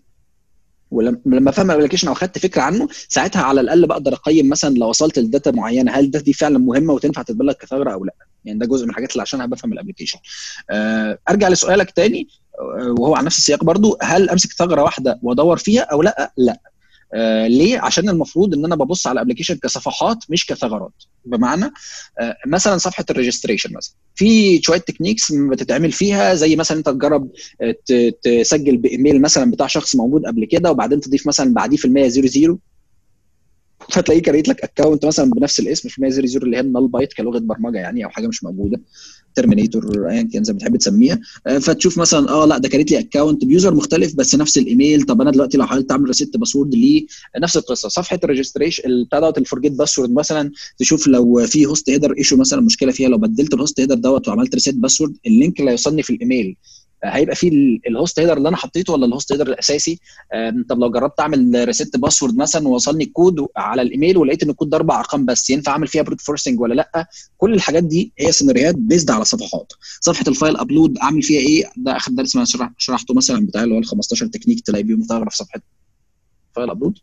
ولما 0.91 1.51
افهم 1.51 1.71
ال 1.71 1.74
application 1.74 2.09
أو 2.09 2.15
خدت 2.15 2.39
فكرة 2.39 2.63
عنه 2.63 2.89
ساعتها 3.09 3.43
على 3.43 3.61
الأقل 3.61 3.87
بقدر 3.87 4.13
أقيم 4.13 4.49
مثلا 4.49 4.75
لو 4.75 4.89
وصلت 4.89 5.19
ل 5.19 5.25
data 5.25 5.51
معينة 5.51 5.93
هل 5.93 6.05
ال 6.05 6.09
data 6.09 6.25
دي 6.25 6.33
فعلا 6.33 6.59
مهمة 6.59 6.93
وتنفع 6.93 7.23
تتبلغ 7.23 7.53
كثغرة 7.53 7.93
أو 7.93 8.05
لأ؟ 8.05 8.15
يعني 8.45 8.59
ده 8.59 8.67
جزء 8.67 8.85
من 8.85 8.91
الحاجات 8.91 9.13
اللي 9.13 9.23
عشانها 9.23 9.47
بفهم 9.47 9.73
ال 9.73 9.76
application. 9.76 10.19
أه 10.71 11.19
أرجع 11.31 11.49
لسؤالك 11.49 11.91
تاني 11.91 12.29
وهو 12.99 13.15
على 13.15 13.27
نفس 13.27 13.39
السياق 13.39 13.65
برضو 13.65 13.99
هل 14.03 14.31
أمسك 14.31 14.53
ثغرة 14.53 14.83
واحدة 14.83 15.19
وأدور 15.23 15.57
فيها 15.57 15.83
أو 15.83 16.03
لأ؟ 16.03 16.33
لأ. 16.37 16.61
آه 17.15 17.47
ليه؟ 17.47 17.79
عشان 17.79 18.09
المفروض 18.09 18.55
إن 18.55 18.65
أنا 18.65 18.77
ببص 18.77 19.07
على 19.07 19.15
ال 19.15 19.18
application 19.18 19.55
كصفحات 19.57 20.19
مش 20.29 20.47
كثغرات. 20.47 20.93
بمعنى 21.25 21.65
آه 22.21 22.37
مثلا 22.47 22.79
صفحة 22.79 23.05
ال 23.11 23.15
registration 23.15 23.73
مثلا. 23.77 23.95
في 24.15 24.61
شوية 24.63 24.79
techniques 24.79 25.33
بتتعمل 25.33 25.93
فيها 25.93 26.35
زي 26.35 26.57
مثلا 26.57 26.79
أنت 26.79 26.89
تجرب 26.89 27.31
تسجل 28.23 28.77
بإيميل 28.77 29.23
مثلا 29.23 29.51
بتاع 29.51 29.67
شخص 29.67 29.97
موجود 29.97 30.27
قبل 30.27 30.45
كده 30.45 30.71
وبعدين 30.71 31.01
تضيف 31.01 31.27
مثلا 31.27 31.55
بعديه 31.55 31.77
في 31.77 31.85
المية 31.85 32.09
zero 32.09 32.27
zero. 32.27 32.59
فتلاقيه 33.91 34.23
create 34.23 34.49
لك 34.49 34.61
account 34.65 35.07
مثلا 35.07 35.31
بنفس 35.31 35.61
الاسم 35.61 35.89
في 35.89 36.03
100 36.03 36.11
zero 36.11 36.45
اللي 36.47 36.57
هي 36.57 36.61
ال 36.61 36.66
null 36.66 36.89
byte 36.89 37.13
كلغة 37.13 37.39
برمجة 37.39 37.79
يعني 37.79 38.05
أو 38.05 38.11
حاجة 38.11 38.27
مش 38.27 38.45
موجودة. 38.45 38.81
terminator 39.35 40.09
ايا 40.11 40.23
كان 40.23 40.45
زي 40.45 40.53
ما 40.53 40.59
بتحب 40.59 40.77
تسميها. 40.77 41.21
فتشوف 41.61 41.99
مثلا 41.99 42.31
آه 42.31 42.47
لا 42.47 42.59
ده 42.59 42.69
create 42.69 42.91
لي 42.91 42.99
account 42.99 43.45
ب 43.45 43.51
user 43.51 43.75
مختلف 43.75 44.15
بس 44.15 44.35
نفس 44.35 44.59
الإيميل. 44.59 45.03
طب 45.03 45.21
أنا 45.21 45.31
دلوقتي 45.31 45.59
لو 45.59 45.67
حاولت 45.67 45.91
أعمل 45.93 46.07
reset 46.07 46.37
password 46.37 46.75
ليه؟ 46.75 47.07
نفس 47.39 47.57
القصة. 47.57 47.89
صفحة 47.89 48.21
ال 48.25 48.31
registration 48.31 49.05
بتاع 49.05 49.21
دوت 49.21 49.39
ال 49.39 49.43
forget 49.43 49.73
password 49.73 50.11
مثلا 50.11 50.51
تشوف 50.79 51.07
لو 51.07 51.47
في 51.47 51.67
host 51.67 51.91
header 51.91 52.15
issue 52.19 52.37
مثلا 52.37 52.61
مشكلة 52.61 52.93
فيها 52.93 53.09
لو 53.09 53.19
بدلت 53.19 53.55
ال 53.55 53.60
host 53.60 53.81
header 53.81 53.95
دوت 53.95 54.29
وعملت 54.29 54.55
reset 54.55 54.75
password 54.75 55.17
ال 55.27 55.33
link 55.33 55.61
اللي 55.61 55.71
هيوصلني 55.71 56.03
في 56.03 56.11
الإيميل. 56.11 56.57
هيبقى 57.05 57.37
فيه 57.37 57.79
ال 57.87 57.93
host 57.93 58.19
header 58.21 58.37
اللي 58.37 58.49
أنا 58.49 58.57
حطيته 58.57 58.93
ولا 58.93 59.07
ال 59.07 59.12
host 59.12 59.33
header 59.33 59.47
الأساسي؟ 59.47 60.01
طب 60.69 60.79
لو 60.79 60.91
جربت 60.91 61.21
أعمل 61.21 61.65
reset 61.67 61.97
password 61.97 62.37
مثلا 62.37 62.69
ووصلني 62.69 63.05
الكود 63.05 63.47
على 63.57 63.83
الإيميل 63.83 64.17
ولقيت 64.17 64.43
إن 64.43 64.51
الكود 64.51 64.71
ده 64.71 64.77
أربع 64.77 64.99
أرقام 65.01 65.27
بس 65.27 65.51
ينفع 65.51 65.73
أعمل 65.73 65.87
فيها 65.87 66.03
brute 66.03 66.21
forcing 66.21 66.61
ولا 66.61 66.75
لأ؟ 66.75 67.09
كل 67.39 67.55
الحاجات 67.55 67.85
دي 67.85 68.13
هي 68.19 68.33
سيناريوهات 68.33 68.75
based 68.75 69.11
على 69.11 69.25
صفحات. 69.25 69.73
صفحة 70.01 70.25
ال 70.29 70.34
file 70.34 70.57
upload 70.57 70.99
أعمل 70.99 71.23
فيها 71.23 71.41
إيه؟ 71.41 71.65
ده 71.77 71.97
آخر 71.97 72.13
درس 72.13 72.37
أنا 72.37 72.45
شرح 72.45 72.71
شرحته 72.79 73.15
مثلا 73.15 73.47
بتاع 73.47 73.63
اللي 73.65 73.75
هو 73.75 73.79
ال 73.79 73.85
15 73.85 74.27
تكنيك 74.27 74.61
تلاقي 74.61 74.83
بيهم 74.83 75.03
في 75.03 75.27
صفحة 75.31 75.61
file 76.57 76.71
upload 76.71 76.99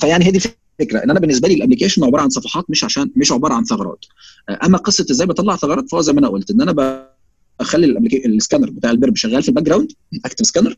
فيعني 0.00 0.24
هي 0.24 0.30
دي 0.30 0.40
الفكرة 0.80 1.04
إن 1.04 1.10
أنا 1.10 1.20
بالنسبة 1.20 1.48
لي 1.48 1.54
ال 1.54 1.58
application 1.58 2.04
عبارة 2.04 2.22
عن 2.22 2.30
صفحات 2.30 2.64
مش 2.70 2.84
عشان 2.84 3.10
مش 3.16 3.32
عبارة 3.32 3.54
عن 3.54 3.64
ثغرات. 3.64 4.04
أما 4.64 4.78
قصة 4.78 5.06
إزاي 5.10 5.26
بطلع 5.26 5.56
ثغرات 5.56 5.90
فهو 5.90 6.00
زي 6.00 6.12
ما 6.12 6.18
أنا 6.20 6.28
قلت 6.28 6.50
إن 6.50 6.60
أنا 6.60 6.72
اخلي 7.60 7.86
السكانر 8.26 8.70
بتاع 8.70 8.90
ال 8.90 8.95
Burp 8.95 9.16
شغال 9.16 9.42
في 9.42 9.48
ال 9.48 9.64
background 9.64 9.92
active 10.24 10.46
scanner 10.46 10.76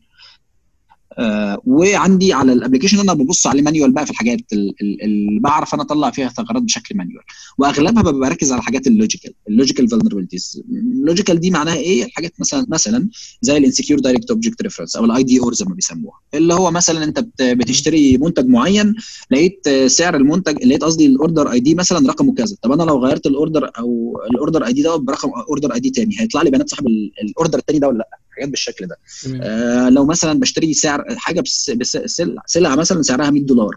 آه 1.19 1.61
وعندي 1.65 2.33
على 2.33 2.53
ال 2.53 2.57
application 2.57 2.99
أنا 2.99 3.13
ببص 3.13 3.47
عليه 3.47 3.61
manual 3.61 3.91
بقى 3.91 4.05
في 4.05 4.11
الحاجات 4.11 4.39
اللي 4.81 5.39
بعرف 5.39 5.73
أنا 5.73 5.83
اطلع 5.83 6.11
فيها 6.11 6.29
ثغرات 6.29 6.63
بشكل 6.63 6.97
manual. 6.97 7.23
واغلبها 7.57 8.03
ببقى 8.03 8.29
بركز 8.29 8.51
على 8.51 8.59
الحاجات 8.59 8.87
ال 8.87 8.93
logical 8.93 9.33
ال 9.49 9.54
logical 9.54 9.89
vulnerabilities 9.89 10.61
ال 10.69 10.78
logical 10.78 11.39
دي 11.39 11.51
معناها 11.51 11.75
إيه؟ 11.75 12.03
الحاجات 12.03 12.33
مثلا 12.39 12.65
مثلا 12.69 13.09
زي 13.41 13.57
ال 13.57 13.62
insecure 13.62 13.99
direct 13.99 14.31
object 14.31 14.61
reference 14.61 14.95
أو 14.95 15.05
ال 15.05 15.23
IDOR 15.23 15.53
زي 15.53 15.65
ما 15.65 15.75
بيسموها. 15.75 16.19
اللي 16.33 16.53
هو 16.53 16.71
مثلا 16.71 17.03
انت 17.03 17.25
بتشتري 17.41 18.17
منتج 18.17 18.45
معين 18.47 18.95
لقيت 19.31 19.69
سعر 19.87 20.15
المنتج 20.15 20.63
لقيت 20.65 20.83
قصدي 20.83 21.05
ال 21.05 21.51
order 21.51 21.59
ID 21.59 21.75
مثلا 21.75 22.09
رقمه 22.09 22.33
كذا. 22.33 22.55
طب 22.61 22.71
أنا 22.71 22.83
لو 22.83 23.05
غيرت 23.05 23.25
ال 23.27 23.34
order 23.34 23.71
أو 23.79 24.17
ال 24.31 24.65
order 24.65 24.73
ID 24.73 24.81
ده 24.81 24.95
برقم 24.95 25.29
order 25.49 25.73
ID 25.73 25.89
تاني 25.89 26.15
هيطلع 26.19 26.41
لي 26.41 26.49
بيانات 26.49 26.69
صاحب 26.69 26.87
ال 27.23 27.29
order 27.29 27.59
التاني 27.59 27.79
ده 27.79 27.87
ولا 27.87 27.97
لأ؟ 27.97 28.07
حاجات 28.35 28.49
بالشكل 28.49 28.87
ده. 28.87 28.97
آه 29.41 29.89
لو 29.89 30.05
مثلا 30.05 30.39
بشتري 30.39 30.73
سعر 30.73 31.05
حاجة 31.17 31.41
بس 31.41 31.69
بس 31.69 31.97
سلعة 32.45 32.75
مثلا 32.75 33.01
سعرها 33.01 33.29
100 33.29 33.43
دولار 33.43 33.75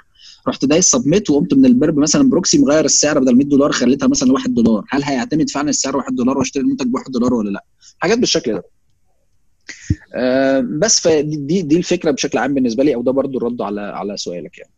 رحت 0.48 0.64
دايس 0.64 0.90
submit 0.90 1.30
وقمت 1.30 1.54
من 1.54 1.66
ال 1.66 1.73
Burp 1.73 1.98
مثلا 1.98 2.30
proxy 2.30 2.58
مغير 2.58 2.84
السعر 2.84 3.18
بدل 3.18 3.36
100 3.36 3.46
دولار 3.46 3.72
خليتها 3.72 4.06
مثلا 4.06 4.32
1 4.32 4.54
دولار. 4.54 4.84
هل 4.88 5.02
هيعتمد 5.02 5.50
فعلا 5.50 5.70
السعر 5.70 5.96
1 5.96 6.14
دولار 6.14 6.38
واشتري 6.38 6.62
المنتج 6.62 6.86
ب 6.86 6.94
1 6.94 7.10
دولار 7.10 7.34
ولا 7.34 7.50
لأ؟ 7.50 7.64
حاجات 7.98 8.18
بالشكل 8.18 8.52
ده. 8.52 8.62
آه 10.14 10.60
بس 10.60 11.00
فدي 11.00 11.62
دي 11.62 11.76
الفكرة 11.76 12.10
بشكل 12.10 12.38
عام 12.38 12.54
بالنسبة 12.54 12.84
لي 12.84 12.94
أو 12.94 13.02
ده 13.02 13.12
برضو 13.12 13.38
الرد 13.38 13.62
على 13.62 13.80
على 13.80 14.16
سؤالك 14.16 14.58
يعني. 14.58 14.70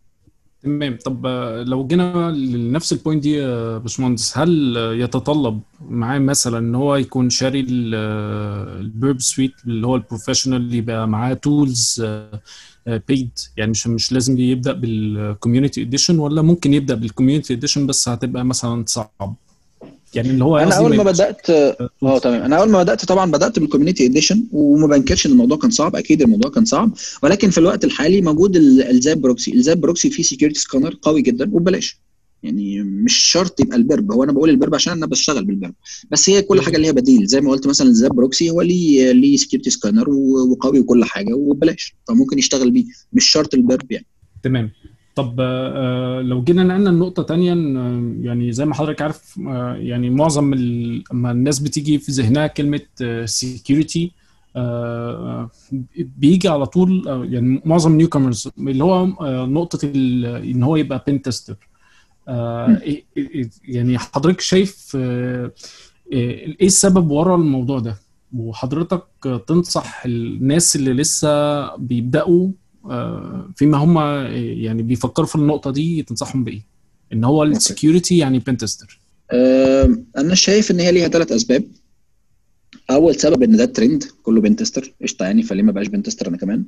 تمام. 0.63 0.99
طب 1.05 1.27
لو 1.67 1.87
جينا 1.87 2.31
لنفس 2.31 2.93
ال 2.93 2.98
point 2.98 3.23
دي 3.23 3.33
يا 3.35 3.79
باشمهندس 3.79 4.39
هل 4.39 4.77
يتطلب 5.01 5.61
معاه 5.89 6.19
مثلا 6.19 6.59
إن 6.59 6.75
هو 6.75 6.97
يكون 6.97 7.31
شاري 7.31 7.67
ال 7.69 7.99
Burp 7.99 9.21
Suite 9.21 9.53
اللي 9.67 9.87
هو 9.87 9.97
ال 9.97 10.03
professional 10.03 10.75
يبقى 10.75 11.09
معاه 11.09 11.35
tools 11.35 12.05
paid 12.87 13.31
يعني 13.57 13.71
مش 13.71 13.87
مش 13.87 14.13
لازم 14.13 14.39
يبدأ 14.39 14.73
بال 14.73 14.93
community 14.93 15.83
edition 15.83 16.19
ولا 16.19 16.43
ممكن 16.43 16.75
يبدأ 16.75 16.95
بال 16.95 17.05
community 17.05 17.53
edition 17.55 17.87
بس 17.87 18.09
هتبقى 18.09 18.45
مثلا 18.45 18.85
صعب؟ 18.87 19.37
يعني 20.15 20.31
اللي 20.31 20.45
هو 20.45 20.59
أنا 20.59 20.77
أول 20.77 20.97
ما 20.97 21.03
بدات 21.03 21.51
آه 21.51 22.19
تمام. 22.23 22.43
أنا 22.43 22.57
أول 22.57 22.71
ما 22.71 22.83
بدأت 22.83 23.05
طبعا 23.05 23.31
بدأت 23.31 23.59
بال 23.59 23.68
community 23.68 24.07
edition 24.07 24.45
وما 24.53 24.87
بنكرش 24.87 25.27
إن 25.27 25.33
الموضوع 25.33 25.59
كان 25.59 25.71
صعب. 25.71 25.97
أكيد 25.97 26.23
الموضوع 26.23 26.51
كان 26.51 26.65
صعب. 26.65 26.93
ولكن 27.23 27.51
في 27.51 27.59
الوقت 27.59 27.85
الحالي 27.85 28.21
موجود 28.21 28.57
ال 28.57 28.73
ZAP 28.73 29.21
Proxy 29.21 29.55
ال 29.55 29.61
ZAP 29.61 29.81
Proxy 29.81 30.11
فيه 30.11 30.23
security 30.23 30.61
scanner 30.61 30.99
قوي 31.03 31.23
جدا 31.23 31.45
وببلاش. 31.55 32.01
يعني 32.43 32.83
مش 32.83 33.15
شرط 33.17 33.61
يبقى 33.61 33.77
ال 33.77 33.83
Burp. 33.83 34.13
هو 34.13 34.25
أنا 34.25 34.33
بقول 34.33 34.51
البرب 34.51 34.75
عشان 34.75 34.93
أنا 34.93 35.07
بشتغل 35.07 35.45
بال 35.45 35.53
Burp. 35.53 35.75
بس 36.11 36.31
هي 36.31 36.43
كل 36.43 36.61
حاجة 36.61 36.77
ليها 36.77 36.93
بديل. 36.93 37.27
زي 37.27 37.41
ما 37.41 37.51
قلت 37.51 37.67
مثلا 37.67 37.89
ال 37.89 37.94
ZAP 37.94 38.11
Proxy 38.13 38.51
هو 38.51 38.61
ليه 38.63 39.13
ليه 39.13 39.37
security 39.37 39.71
scanner 39.71 40.11
وقوي 40.51 40.81
وكل 40.81 41.05
حاجة 41.05 41.35
وببلاش. 41.35 41.95
فممكن 42.09 42.39
يشتغل 42.39 42.71
بيه. 42.71 42.85
مش 43.13 43.31
شرط 43.31 43.55
ال 43.55 43.62
Burp 43.62 43.93
يعني. 43.93 44.07
تمام. 44.43 44.71
طب 45.15 45.41
لو 46.25 46.43
جينا 46.43 46.63
نقلنا 46.63 46.91
النقطة 46.91 47.23
تانية 47.23 47.51
يعني 48.27 48.53
زي 48.53 48.65
ما 48.65 48.75
حضرتك 48.75 49.03
عارف 49.03 49.37
يعني 49.77 50.11
معظم 50.11 50.55
لما 50.55 51.31
الناس 51.31 51.59
بتيجي 51.59 51.99
في 51.99 52.13
ذهنها 52.13 52.47
كلمة 52.47 52.81
security 53.25 54.13
بيجي 55.99 56.49
على 56.49 56.67
طول 56.67 57.03
يعني 57.33 57.63
معظم 57.65 57.97
newcomers 57.97 58.49
اللي 58.59 58.85
هو 58.85 59.07
نقطة 59.47 59.79
إن 59.95 60.63
هو 60.63 60.77
يبقى 60.77 61.05
pen 61.07 61.23
tester 61.23 61.57
يعني 63.69 63.99
حضرتك 63.99 64.41
شايف 64.41 64.97
إيه 66.13 66.57
السبب 66.67 67.11
ورا 67.11 67.37
الموضوع 67.37 67.79
ده؟ 67.79 67.97
وحضرتك 68.37 69.05
تنصح 69.47 70.03
الناس 70.07 70.77
اللي 70.77 70.93
لسه 70.93 71.77
بيبدأوا 71.77 72.49
فيما 73.57 73.79
هم 73.79 73.99
يعني 74.63 74.83
بيفكروا 74.83 75.27
في 75.27 75.35
النقطة 75.35 75.71
دي 75.71 76.03
تنصحهم 76.03 76.45
بإيه؟ 76.45 76.63
إن 77.13 77.25
هو 77.25 77.43
ال 77.43 77.51
security 77.51 78.19
يعني 78.19 78.39
pentester 78.39 79.01
أنا 80.17 80.35
شايف 80.35 80.71
إن 80.71 80.81
هي 80.81 80.93
ليها 80.93 81.09
ثلاث 81.09 81.33
أسباب. 81.33 81.65
أول 82.91 83.15
سبب 83.15 83.43
إن 83.43 83.57
ده 83.57 83.65
ترند 83.65 84.05
كله 84.23 84.41
pentester 84.41 84.93
قشطة 85.03 85.25
يعني 85.25 85.43
فليه 85.43 85.63
ما 85.63 85.73
بقاش 85.73 85.87
pentester 85.87 86.29
أنا 86.29 86.37
كمان؟ 86.37 86.65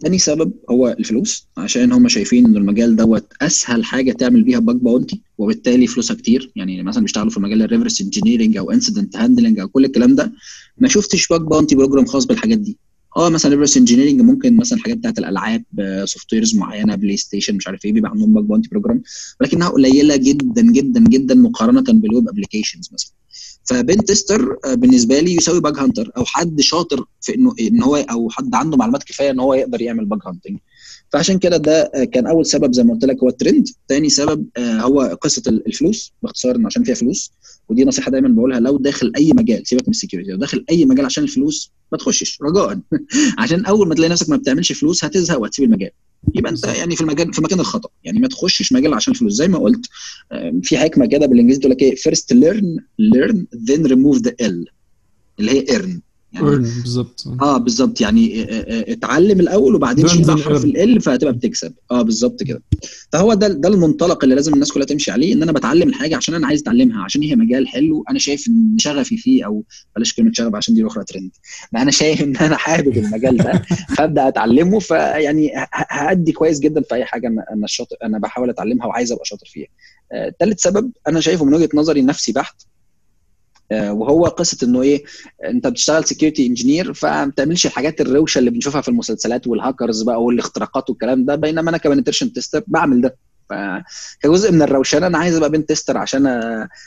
تاني 0.00 0.18
سبب 0.18 0.52
هو 0.70 0.96
الفلوس 0.98 1.46
عشان 1.56 1.92
هم 1.92 2.08
شايفين 2.08 2.46
إن 2.46 2.56
المجال 2.56 2.96
دوت 2.96 3.32
أسهل 3.42 3.84
حاجة 3.84 4.12
تعمل 4.12 4.42
بيها 4.42 4.58
bug 4.58 4.76
bounty 4.76 5.20
وبالتالي 5.38 5.86
فلوسها 5.86 6.16
كتير. 6.16 6.52
يعني 6.56 6.82
مثلا 6.82 7.02
بيشتغلوا 7.02 7.30
في 7.30 7.40
مجال 7.40 7.62
ال 7.62 7.67
reverse 7.67 8.00
engineering 8.00 8.56
أو 8.56 8.70
incident 8.70 9.16
handling 9.16 9.58
أو 9.58 9.68
كل 9.68 9.84
الكلام 9.84 10.14
ده. 10.14 10.32
ما 10.78 10.88
شفتش 10.88 11.28
bug 11.28 11.40
bounty 11.40 11.74
program 11.74 12.06
خاص 12.06 12.24
بالحاجات 12.24 12.58
دي. 12.58 12.78
آه 13.16 13.28
مثلا 13.28 13.50
reverse 13.50 13.76
engineering 13.76 14.20
ممكن 14.20 14.56
مثلا 14.56 14.78
حاجات 14.78 14.96
بتاعت 14.96 15.18
الألعاب 15.18 15.64
softwares 16.04 16.54
معينة 16.56 16.94
PlayStation 16.94 17.54
مش 17.56 17.66
عارف 17.66 17.84
إيه 17.84 17.92
بيبقى 17.92 18.10
عندهم 18.10 18.32
bug 18.34 18.44
bounty 18.44 18.68
program 18.68 19.02
ولكنها 19.40 19.68
قليلة 19.68 20.16
جدا 20.16 20.62
جدا 20.62 21.00
جدا 21.00 21.34
مقارنة 21.34 21.84
بال 21.88 22.04
web 22.04 22.28
applications 22.28 22.88
مثلا. 22.92 23.10
ف 23.64 23.74
pen 23.74 24.04
tester 24.04 24.56
بالنسبة 24.74 25.20
لي 25.20 25.34
يساوي 25.34 25.60
bug 25.60 25.78
hunter 25.78 26.10
أو 26.16 26.24
حد 26.24 26.60
شاطر 26.60 27.04
في 27.20 27.34
إنه 27.34 27.54
إن 27.60 27.82
هو 27.82 27.96
أو 27.96 28.30
حد 28.30 28.54
عنده 28.54 28.76
معلومات 28.76 29.02
كفاية 29.04 29.30
إن 29.30 29.40
هو 29.40 29.54
يقدر 29.54 29.82
يعمل 29.82 30.04
bug 30.04 30.18
hunting 30.26 30.58
فعشان 31.12 31.38
كده 31.38 31.56
ده 31.56 31.90
كان 32.12 32.26
أول 32.26 32.46
سبب 32.46 32.72
زي 32.72 32.82
ما 32.82 32.94
قلت 32.94 33.04
لك 33.04 33.22
هو 33.22 33.28
الترند. 33.28 33.68
تاني 33.88 34.08
سبب 34.08 34.46
هو 34.58 35.18
قصة 35.20 35.42
الفلوس 35.48 36.12
باختصار 36.22 36.56
إن 36.56 36.66
عشان 36.66 36.84
فيها 36.84 36.94
فلوس 36.94 37.32
ودي 37.68 37.84
نصيحة 37.84 38.10
دايما 38.10 38.28
بقولها 38.28 38.60
لو 38.60 38.78
داخل 38.78 39.12
أي 39.16 39.30
مجال 39.34 39.66
سيبك 39.66 39.82
من 39.82 39.90
ال 39.90 39.94
security 39.94 40.30
لو 40.30 40.36
داخل 40.36 40.64
أي 40.70 40.84
مجال 40.84 41.04
عشان 41.04 41.24
الفلوس 41.24 41.72
ما 41.92 41.98
تخشش 41.98 42.38
رجاء. 42.42 42.80
عشان 43.38 43.64
أول 43.66 43.88
ما 43.88 43.94
تلاقي 43.94 44.10
نفسك 44.10 44.30
ما 44.30 44.36
بتعملش 44.36 44.72
فلوس 44.72 45.04
هتزهق 45.04 45.40
وهتسيب 45.40 45.64
المجال. 45.64 45.90
يبقى 46.34 46.52
أنت 46.52 46.64
يعني 46.66 46.96
في 46.96 47.00
المكان 47.00 47.32
في 47.32 47.42
مكان 47.42 47.60
الخطأ. 47.60 47.88
يعني 48.04 48.18
ما 48.18 48.28
تخشش 48.28 48.72
مجال 48.72 48.94
عشان 48.94 49.14
فلوس 49.14 49.32
زي 49.32 49.48
ما 49.48 49.58
قلت 49.58 49.86
في 50.62 50.78
حكمة 50.78 51.06
كده 51.06 51.26
بالإنجليزي 51.26 51.60
تقول 51.60 51.72
لك 51.72 51.82
إيه 51.82 51.94
فيرست 51.94 52.32
ليرن 52.32 52.76
ليرن 52.98 53.46
ذن 53.68 53.86
ريموف 53.86 54.18
ذا 54.18 54.34
ال 54.40 54.66
اللي 55.40 55.50
هي 55.50 55.64
earn 55.70 56.00
يعني 56.34 56.46
بالظبط 56.46 57.24
آه 57.42 57.58
بالظبط 57.58 58.00
يعني 58.00 58.46
اتعلم 58.92 59.40
الأول 59.40 59.74
وبعدين 59.74 60.08
شيل 60.08 60.24
بقى 60.26 60.36
حرف 60.36 60.64
L 60.64 61.00
فهتبقى 61.00 61.32
بتكسب. 61.32 61.72
آه 61.90 62.02
بالظبط 62.02 62.42
كده. 62.42 62.62
فهو 63.12 63.34
ده 63.34 63.48
ده 63.48 63.68
المنطلق 63.68 64.24
اللي 64.24 64.34
لازم 64.34 64.54
الناس 64.54 64.72
كلها 64.72 64.86
تمشي 64.86 65.10
عليه 65.10 65.32
إن 65.34 65.42
أنا 65.42 65.52
بتعلم 65.52 65.88
الحاجة 65.88 66.16
عشان 66.16 66.34
أنا 66.34 66.46
عايز 66.46 66.60
أتعلمها 66.60 67.04
عشان 67.04 67.22
هي 67.22 67.36
مجال 67.36 67.68
حلو 67.68 68.04
أنا 68.10 68.18
شايف 68.18 68.48
إن 68.48 68.76
شغفي 68.78 69.16
فيه 69.16 69.46
أو 69.46 69.64
بلاش 69.96 70.12
كلمة 70.14 70.32
شغف 70.34 70.54
عشان 70.54 70.74
دي 70.74 70.86
أخرى 70.86 71.04
ترند 71.04 71.30
أنا 71.76 71.90
شايف 71.90 72.22
إن 72.22 72.36
أنا 72.36 72.56
حابب 72.56 72.96
المجال 72.98 73.36
ده 73.36 73.62
فأبدأ 73.96 74.28
أتعلمه. 74.28 74.78
فيعني 74.78 75.50
هأدي 75.90 76.32
كويس 76.32 76.58
جدا 76.60 76.80
في 76.82 76.94
أي 76.94 77.04
حاجة 77.04 77.26
أنا 77.28 77.64
الشاطر 77.64 77.96
أنا 78.02 78.18
بحاول 78.18 78.50
أتعلمها 78.50 78.86
وعايز 78.86 79.12
أبقى 79.12 79.24
شاطر 79.24 79.46
فيها. 79.46 79.68
ثالث 80.40 80.60
سبب 80.62 80.90
أنا 81.08 81.20
شايفه 81.20 81.44
من 81.44 81.54
وجهة 81.54 81.68
نظري 81.74 82.02
نفسي 82.02 82.32
بحت. 82.32 82.62
وهو 83.72 84.24
قصة 84.26 84.66
إنه 84.66 84.82
إيه 84.82 85.04
أنت 85.44 85.66
بتشتغل 85.66 86.04
security 86.04 86.46
engineer 86.46 86.92
فما 86.94 87.24
بتعملش 87.24 87.66
الحاجات 87.66 88.00
الروشة 88.00 88.38
اللي 88.38 88.50
بنشوفها 88.50 88.80
في 88.80 88.88
المسلسلات 88.88 89.46
والهاكرز 89.46 90.02
بقى 90.02 90.22
والاختراقات 90.22 90.90
والكلام 90.90 91.24
ده 91.24 91.34
بينما 91.34 91.70
أنا 91.70 91.78
ك 91.78 91.82
penetration 91.82 92.32
tester 92.32 92.64
بعمل 92.66 93.00
ده. 93.00 93.16
فكجزء 93.50 94.52
من 94.52 94.62
الروشنة 94.62 95.06
أنا 95.06 95.18
عايز 95.18 95.36
أبقى 95.36 95.50
pen 95.50 95.68
tester 95.68 95.98
عشان 95.98 96.26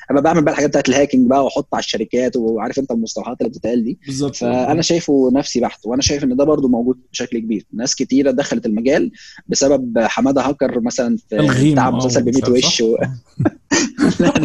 أبقى 0.09 0.21
بعمل 0.23 0.41
بقى 0.41 0.51
الحاجات 0.51 0.69
بتاعت 0.69 0.89
الهاكينج 0.89 1.29
بقى 1.29 1.43
وأحط 1.45 1.67
على 1.73 1.79
الشركات 1.79 2.35
وعارف 2.35 2.79
أنت 2.79 2.91
المصطلحات 2.91 3.37
اللي 3.41 3.49
بتتقال 3.49 3.83
دي. 3.83 3.99
بالظبط. 4.05 4.35
فأنا 4.35 4.81
شايفه 4.81 5.31
نفسي 5.33 5.59
بحت 5.59 5.79
وأنا 5.85 6.01
شايف 6.01 6.23
إن 6.23 6.35
ده 6.35 6.43
برضو 6.43 6.67
موجود 6.67 6.97
بشكل 7.11 7.39
كبير. 7.39 7.65
ناس 7.73 7.95
كتيرة 7.95 8.31
دخلت 8.31 8.65
المجال 8.65 9.11
بسبب 9.47 9.99
حمادة 9.99 10.41
هاكر 10.41 10.79
مثلا 10.79 11.17
في 11.29 11.71
بتاع 11.71 11.91
مسلسل 11.91 12.23
ب 12.23 12.29
100 12.49 12.51
وش 12.51 12.81
و... 12.81 12.95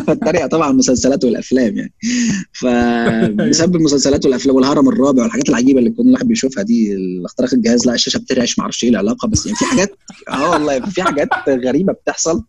بتريق 0.09 0.47
طبعا 0.47 0.71
المسلسلات 0.71 1.25
والأفلام 1.25 1.77
يعني. 1.77 1.93
فبسبب 2.53 3.77
المسلسلات 3.77 4.25
والأفلام 4.25 4.57
والهرم 4.57 4.89
الرابع 4.89 5.23
والحاجات 5.23 5.49
العجيبة 5.49 5.79
اللي 5.79 5.91
كل 5.91 6.13
واحد 6.13 6.29
بيشوفها 6.29 6.63
دي 6.63 6.97
اختراق 7.25 7.55
الجهاز 7.55 7.87
لا 7.87 7.95
الشاشة 7.95 8.19
بترعش 8.19 8.59
ما 8.59 8.63
أعرفش 8.63 8.85
إيه 8.85 8.91
العلاقة 8.91 9.29
بس 9.29 9.47
يعني 9.47 9.59
في 9.59 9.65
حاجات 9.65 9.97
آه 10.29 10.51
والله 10.51 10.81
في 10.81 11.03
حاجات 11.03 11.29
غريبة 11.49 11.93
بتحصل. 11.93 12.43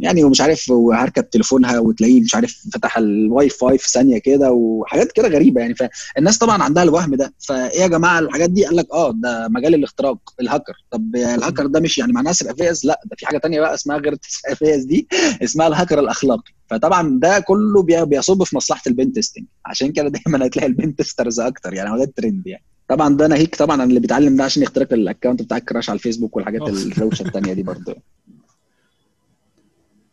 يعني 0.00 0.24
ومش 0.24 0.40
عارف 0.40 0.70
وهركب 0.70 1.30
تليفونها 1.30 1.78
وتلاقيه 1.78 2.20
مش 2.20 2.34
عارف 2.34 2.62
فتح 2.74 2.98
الواي 2.98 3.48
فاي 3.48 3.78
في 3.78 3.90
ثانية 3.90 4.18
كده 4.18 4.50
وحاجات 4.52 5.12
كده 5.12 5.28
غريبة 5.28 5.60
يعني. 5.60 5.74
فالناس 5.74 6.38
طبعا 6.38 6.62
عندها 6.62 6.82
الوهم 6.82 7.14
ده. 7.14 7.34
فإيه 7.38 7.80
يا 7.80 7.86
جماعة 7.86 8.18
الحاجات 8.18 8.50
دي؟ 8.50 8.64
قال 8.64 8.76
لك 8.76 8.86
آه 8.92 9.12
ده 9.12 9.48
مجال 9.48 9.74
الاختراق 9.74 10.18
الهاكر. 10.40 10.72
طب 10.90 11.16
الهاكر 11.16 11.66
ده 11.66 11.80
مش 11.80 11.98
يعني 11.98 12.12
معناه 12.12 12.32
سرقه 12.32 12.54
فيز 12.54 12.86
لا 12.86 13.00
ده 13.04 13.16
في 13.18 13.26
حاجة 13.26 13.38
تانية 13.38 13.60
بقى 13.60 13.74
اسمها 13.74 13.96
غير 13.96 14.16
فيز 14.54 14.84
دي 14.84 15.08
اسمها 15.42 15.66
الهاكر 15.66 15.98
الأخلاقي. 16.00 16.52
فطبعا 16.70 17.18
ده 17.22 17.38
كله 17.38 17.82
بيصب 17.82 18.42
في 18.42 18.56
مصلحة 18.56 18.82
testing 19.14 19.44
عشان 19.66 19.92
كده 19.92 20.08
دايما 20.08 20.46
هتلاقي 20.46 20.66
ال 20.66 20.74
pen 20.74 20.96
testers 20.96 21.40
أكتر 21.40 21.74
يعني 21.74 21.90
هو 21.90 21.96
ده 21.96 22.04
الترند 22.04 22.46
يعني. 22.46 22.64
طبعا 22.88 23.16
ده 23.16 23.26
ناهيك 23.26 23.56
طبعا 23.56 23.82
عن 23.82 23.88
اللي 23.88 24.00
بيتعلم 24.00 24.36
ده 24.36 24.44
عشان 24.44 24.62
يخترق 24.62 24.92
ال 24.92 24.98
account 24.98 25.42
بتاعك 25.42 25.64
crush 25.64 25.90
على 25.90 25.96
الفيسبوك 25.96 26.36
والحاجات 26.36 26.62
الروشة 26.62 27.22
الثانية 27.22 27.52
دي 27.52 27.62
برضه. 27.62 27.96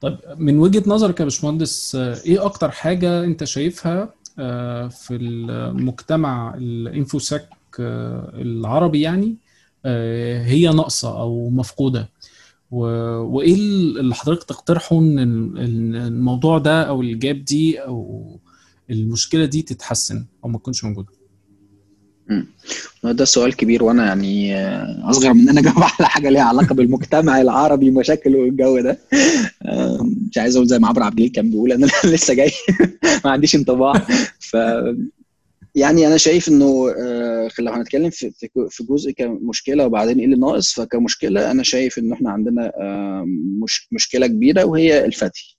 طيب 0.02 0.18
من 0.38 0.60
وجهة 0.60 0.84
نظرك 0.88 1.20
يا 1.20 1.26
باشمهندس 1.26 1.96
إيه 1.96 2.46
أكتر 2.46 2.72
حاجة 2.72 3.24
أنت 3.24 3.44
شايفها 3.44 4.14
في 4.90 5.12
المجتمع 5.12 6.54
الانفوساك 6.58 7.50
العربي 7.80 9.02
يعني 9.02 9.36
هي 10.46 10.70
ناقصة 10.74 11.20
أو 11.22 11.50
مفقودة؟ 11.50 12.10
وإيه 12.72 13.54
اللي 13.56 14.16
حضرتك 14.16 14.44
تقترحه 14.44 14.98
إن 15.00 15.96
الموضوع 15.96 16.58
ده 16.58 16.84
أو 16.84 17.02
الجاب 17.02 17.46
دي 17.46 17.80
أو 17.80 18.40
المشكلة 18.90 19.46
دي 19.46 19.62
تتحسن 19.62 20.26
أو 20.44 20.50
ما 20.50 20.58
تكونش 20.58 20.84
موجودة؟ 20.84 21.10
ده 23.12 23.26
سؤال 23.26 23.56
كبير 23.56 23.84
وأنا 23.84 24.06
يعني 24.06 24.56
أصغر 25.10 25.34
من 25.34 25.42
إن 25.42 25.50
أنا 25.50 25.60
أجاوب 25.60 25.78
على 26.00 26.10
حاجة 26.10 26.30
ليها 26.30 26.44
علاقة 26.44 26.76
بالمجتمع 26.76 27.42
العربي 27.42 27.90
ومشاكله 27.90 28.38
والجو 28.40 28.80
ده. 28.80 29.00
مش 30.30 30.38
عايز 30.38 30.56
أقول 30.56 30.68
زي 30.68 30.80
ما 30.80 30.88
عمرو 30.88 31.04
عبد 31.04 31.14
الجليل 31.14 31.32
كان 31.32 31.50
بيقول 31.50 31.72
أنا 31.72 31.88
لسه 32.14 32.34
جاي 32.34 32.52
ما 33.26 33.32
عنديش 33.32 33.56
انطباع. 33.56 33.94
ف 34.40 34.58
يعني 35.76 36.08
أنا 36.08 36.18
شايف 36.18 36.48
إنه 36.48 36.90
لو 37.60 37.72
هنتكلم 37.74 38.10
في 38.10 38.50
جزء 38.90 39.12
كمشكلة 39.12 39.86
وبعدين 39.86 40.20
إيه 40.20 40.26
اللي 40.26 40.38
ناقص 40.38 40.74
فكمشكلة 40.74 41.52
أنا 41.52 41.64
شايف 41.64 41.98
إن 42.00 42.14
إحنا 42.14 42.32
عندنا 42.32 42.72
مش 43.64 43.88
مشكلة 43.92 44.28
كبيرة 44.28 44.64
وهي 44.64 45.06
الفتي 45.06 45.58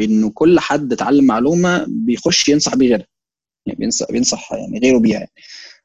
إنه 0.00 0.30
كل 0.30 0.60
حد 0.60 0.92
اتعلم 0.92 1.24
معلومة 1.24 1.84
بيخش 1.88 2.48
ينصح 2.48 2.74
بيه 2.74 2.88
غيرها. 2.88 3.06
يعني 3.66 3.78
بينصح 3.78 4.06
بينصح 4.12 4.52
يعني 4.52 4.78
غيره 4.78 4.98
بيها 4.98 5.18
يعني. 5.18 5.30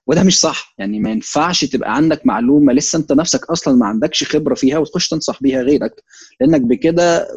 وده 0.08 0.24
مش 0.24 0.40
صح. 0.40 0.74
يعني 0.78 1.00
ما 1.00 1.10
ينفعش 1.12 1.66
تبقى 1.66 1.96
عندك 1.96 2.26
معلومة 2.26 2.74
لسه 2.74 3.00
انت 3.00 3.12
نفسك 3.12 3.50
أصلا 3.50 3.76
ما 3.76 3.86
عندكش 3.86 4.24
خبرة 4.24 4.56
فيها 4.56 4.78
وتخش 4.78 5.10
تنصح 5.10 5.42
بيها 5.42 5.62
غيرك 5.62 6.04
لأنك 6.42 6.62
بكده 6.62 7.28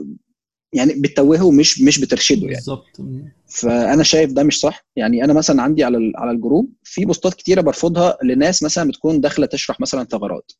يعني 0.72 0.94
بتتوهه 1.00 1.44
ومش 1.44 1.80
مش 1.80 2.00
بترشده 2.00 2.40
يعني. 2.40 2.54
بالظبط. 2.54 3.00
فأنا 3.46 4.02
شايف 4.02 4.32
ده 4.32 4.42
مش 4.42 4.60
صح. 4.60 4.86
يعني 4.96 5.24
أنا 5.24 5.32
مثلا 5.32 5.62
عندي 5.62 5.84
على 5.84 6.12
على 6.16 6.30
ال 6.30 6.37
group 6.37 6.72
في 6.84 7.04
posts 7.04 7.29
ات 7.29 7.34
كتيرة 7.34 7.60
برفضها 7.60 8.18
لناس 8.24 8.62
مثلا 8.62 8.88
بتكون 8.88 9.20
داخلة 9.20 9.46
تشرح 9.46 9.80
مثلا 9.80 10.04
ثغرات. 10.04 10.52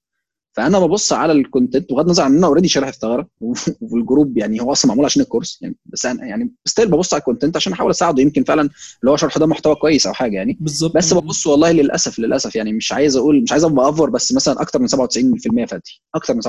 فأنا 0.52 0.78
ببص 0.78 1.12
على 1.12 1.32
ال 1.32 1.40
content 1.40 1.92
بغض 1.92 2.04
النظر 2.04 2.22
عن 2.22 2.30
إن 2.30 2.38
أنا 2.38 2.46
already 2.46 2.68
شارح 2.68 2.88
الثغرة 2.88 3.28
وال 3.90 4.04
group 4.04 4.38
يعني 4.38 4.60
هو 4.60 4.72
أصلا 4.72 4.88
معمول 4.88 5.04
عشان 5.04 5.22
ال 5.22 5.27
course 5.27 5.58
يعني 5.62 5.76
بس 5.86 6.06
أنا 6.06 6.26
يعني 6.26 6.54
still 6.64 6.88
ببص 6.90 7.14
على 7.14 7.20
ال 7.20 7.25
content 7.25 7.56
عشان 7.56 7.72
أحاول 7.72 7.90
أساعده. 7.90 8.22
يمكن 8.22 8.44
فعلا 8.44 8.62
اللي 9.00 9.10
هو 9.10 9.16
شرح 9.16 9.38
ده 9.38 9.46
محتوى 9.46 9.74
كويس 9.74 10.06
أو 10.06 10.12
حاجة 10.12 10.36
يعني. 10.36 10.56
بالظبط. 10.60 10.96
بس 10.96 11.14
ببص 11.14 11.46
والله 11.46 11.72
للأسف 11.72 12.18
للأسف 12.18 12.56
يعني 12.56 12.72
مش 12.72 12.92
عايز 12.92 13.16
أقول 13.16 13.42
مش 13.42 13.52
عايز 13.52 13.64
أبقى 13.64 13.88
أ 13.88 13.93
over 13.93 14.10
بس 14.10 14.32
مثلا 14.34 14.62
أكتر 14.62 14.78
من 14.78 14.88
97% 14.88 15.64
فتي. 15.66 16.02
أكتر 16.14 16.34
من 16.34 16.40
97% 16.42 16.46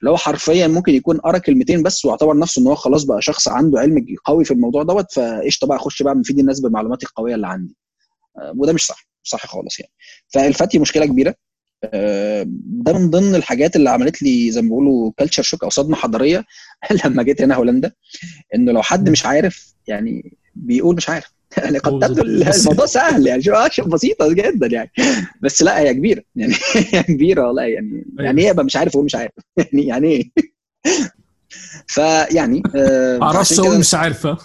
اللي 0.00 0.10
هو 0.10 0.16
حرفيا 0.16 0.66
ممكن 0.66 0.94
يكون 0.94 1.18
قرأ 1.18 1.38
كلمتين 1.38 1.82
بس 1.82 2.04
واعتبر 2.04 2.38
نفسه 2.38 2.62
إن 2.62 2.66
هو 2.66 2.74
خلاص 2.74 3.04
بقى 3.04 3.22
شخص 3.22 3.48
عنده 3.48 3.80
علم 3.80 4.06
قوي 4.24 4.44
في 4.44 4.50
الموضوع 4.50 4.82
دوت 4.82 5.12
فقشطة 5.12 5.66
بقى 5.66 5.76
أخش 5.76 6.02
بقى 6.02 6.14
مفيد 6.14 6.38
الناس 6.38 6.60
بمعلوماتي 6.60 7.06
القوية 7.06 7.34
اللي 7.34 7.46
عندي. 7.46 7.76
وده 8.56 8.72
مش 8.72 8.86
صح 8.86 9.06
مش 9.24 9.30
صح 9.30 9.46
خالص 9.46 9.80
يعني. 9.80 9.92
فالفتي 10.28 10.78
مشكلة 10.78 11.06
كبيرة. 11.06 11.34
ده 12.54 12.92
من 12.92 13.10
ضمن 13.10 13.34
الحاجات 13.34 13.76
اللي 13.76 13.90
عملت 13.90 14.22
لي 14.22 14.50
زي 14.50 14.62
ما 14.62 14.68
بيقولوا 14.68 15.12
culture 15.18 15.42
shock 15.42 15.64
أو 15.64 15.70
صدمة 15.70 15.96
حضارية 15.96 16.44
لما 17.04 17.22
جيت 17.22 17.42
هنا 17.42 17.54
هولندا 17.54 17.92
إنه 18.54 18.72
لو 18.72 18.82
حد 18.82 19.10
مش 19.10 19.26
عارف 19.26 19.74
يعني 19.86 20.36
بيقول 20.54 20.96
مش 20.96 21.08
عارف. 21.08 21.34
يعني 21.64 21.78
قد 21.78 22.08
تبدو 22.08 22.22
الموضوع 22.22 22.86
سهل 22.86 23.26
يعني 23.26 23.42
شوف 23.70 23.88
بسيطة 23.88 24.32
جدا 24.32 24.66
يعني. 24.66 24.90
بس 25.42 25.62
لا 25.62 25.78
هي 25.78 25.94
كبيرة. 25.94 26.22
يعني 26.36 26.54
هي 26.74 27.02
كبيرة 27.02 27.46
والله 27.46 27.62
يعني 27.62 28.04
يعني 28.18 28.42
إيه 28.42 28.50
ابقى 28.50 28.64
مش 28.64 28.76
عارف 28.76 28.94
واقول 28.94 29.04
مش 29.04 29.14
عارف؟ 29.14 29.32
يعني 29.56 29.86
يعني 29.86 30.08
إيه؟ 30.08 30.30
فيعني 31.86 32.62
آه 32.76 33.18
معرفش 33.18 33.60
أقول 33.60 33.78
مش 33.78 33.94
عارفه 33.94 34.38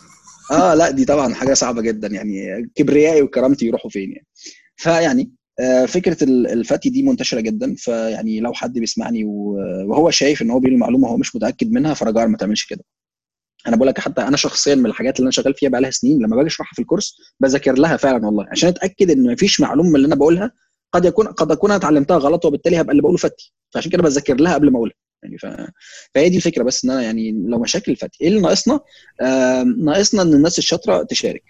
آه 0.52 0.74
لا 0.74 0.92
دي 0.92 1.06
طبعا 1.06 1.34
حاجة 1.34 1.54
صعبة 1.54 1.82
جدا 1.82 2.08
يعني 2.08 2.70
كبريائي 2.76 3.22
وكرامتي 3.22 3.66
يروحوا 3.66 3.90
فين 3.90 4.12
يعني. 4.12 4.28
فيعني 4.76 5.32
فكرة 5.88 6.18
الفتي 6.24 6.90
دي 6.90 7.04
منتشرة 7.04 7.40
جدا 7.40 7.76
فيعني 7.78 8.40
لو 8.40 8.54
حد 8.54 8.74
بيسمعني 8.80 9.24
وهو 9.24 10.10
شايف 10.10 10.42
إن 10.42 10.52
هو 10.52 10.60
بيقول 10.60 10.74
المعلومة 10.74 11.08
هو 11.08 11.18
مش 11.18 11.36
متأكد 11.36 11.72
منها 11.72 11.94
فرجاء 11.94 12.28
ما 12.28 12.38
تعملش 12.38 12.66
كده. 12.66 12.84
أنا 13.68 13.76
بقول 13.76 13.88
لك 13.88 14.00
حتى 14.00 14.22
أنا 14.22 14.38
شخصيا 14.38 14.76
من 14.76 14.86
الحاجات 14.86 15.16
اللي 15.16 15.24
أنا 15.24 15.32
شغال 15.32 15.54
فيها 15.54 15.70
بقى 15.70 15.82
لها 15.82 15.92
سنين 15.92 16.20
لما 16.22 16.36
باجي 16.36 16.48
أشرحها 16.48 16.74
في 16.76 16.82
ال 16.82 16.87
course 16.87 17.16
بذاكر 17.40 17.74
لها 17.80 17.98
فعلا 17.98 18.26
والله 18.26 18.46
عشان 18.52 18.70
أتأكد 18.70 19.12
إن 19.12 19.32
مفيش 19.34 19.60
معلومة 19.62 19.90
من 19.90 19.96
اللي 19.96 20.08
أنا 20.08 20.16
بقولها 20.16 20.52
قد 20.94 21.06
يكون 21.06 21.28
قد 21.28 21.52
أكون 21.52 21.72
اتعلمتها 21.72 22.18
غلط 22.18 22.46
وبالتالي 22.46 22.82
هبقى 22.82 22.92
اللي 22.92 23.02
بقوله 23.02 23.18
فتي. 23.18 23.54
فعشان 23.74 23.92
كده 23.92 24.04
بذاكر 24.04 24.36
لها 24.36 24.54
قبل 24.54 24.72
ما 24.72 24.78
أقولها. 24.78 24.96
يعني 25.24 25.38
ف... 25.38 25.46
فهي 26.16 26.30
دي 26.30 26.38
الفكرة 26.38 26.64
بس 26.64 26.86
إن 26.86 26.92
أنا 26.92 27.02
يعني 27.02 27.32
لو 27.48 27.60
مشاكل 27.60 27.96
فتي 27.96 28.18
إيه 28.22 28.28
اللي 28.28 28.40
ناقصنا؟ 28.42 28.80
آه 29.22 29.64
ناقصنا 29.64 30.22
إن 30.22 30.34
الناس 30.34 30.58
الشاطرة 30.60 31.04
تشارك. 31.04 31.44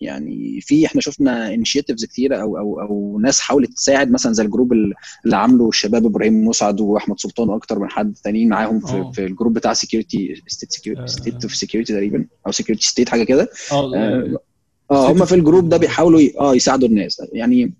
يعني 0.00 0.60
في 0.60 0.86
إحنا 0.86 1.00
شفنا 1.00 1.54
initiatives 1.54 2.04
كتيرة 2.04 2.36
أو 2.36 2.58
أو 2.58 2.80
أو 2.80 3.18
ناس 3.20 3.40
حاولت 3.40 3.72
تساعد 3.72 4.10
مثلا 4.10 4.32
زي 4.32 4.42
ال 4.44 4.49
group 4.49 4.72
اللي 4.72 5.36
عامله 5.36 5.68
الشباب 5.68 6.06
إبراهيم 6.06 6.46
مسعد 6.48 6.80
وأحمد 6.80 7.20
سلطان 7.20 7.48
وأكتر 7.48 7.78
من 7.78 7.90
حد 7.90 8.14
تانيين 8.24 8.48
معاهم 8.48 8.80
في, 8.80 8.92
آه. 8.92 9.12
في 9.14 9.26
ال 9.26 9.31
group 9.31 9.54
بتاع 9.54 9.72
security 9.72 10.42
State 11.06 11.42
of 11.42 11.54
Security 11.54 11.92
تقريبا 11.92 12.26
أو 12.46 12.52
Security 12.52 12.86
State 12.86 13.08
حاجة 13.08 13.24
كده. 13.24 13.48
آه 13.72 13.94
آه، 14.90 15.04
State 15.04 15.16
هم 15.16 15.24
في 15.24 15.34
ال 15.34 15.40
group 15.40 15.68
ده 15.68 15.76
بيحاولوا 15.76 16.20
آه 16.40 16.54
يساعدوا 16.54 16.88
الناس. 16.88 17.22
يعني 17.32 17.72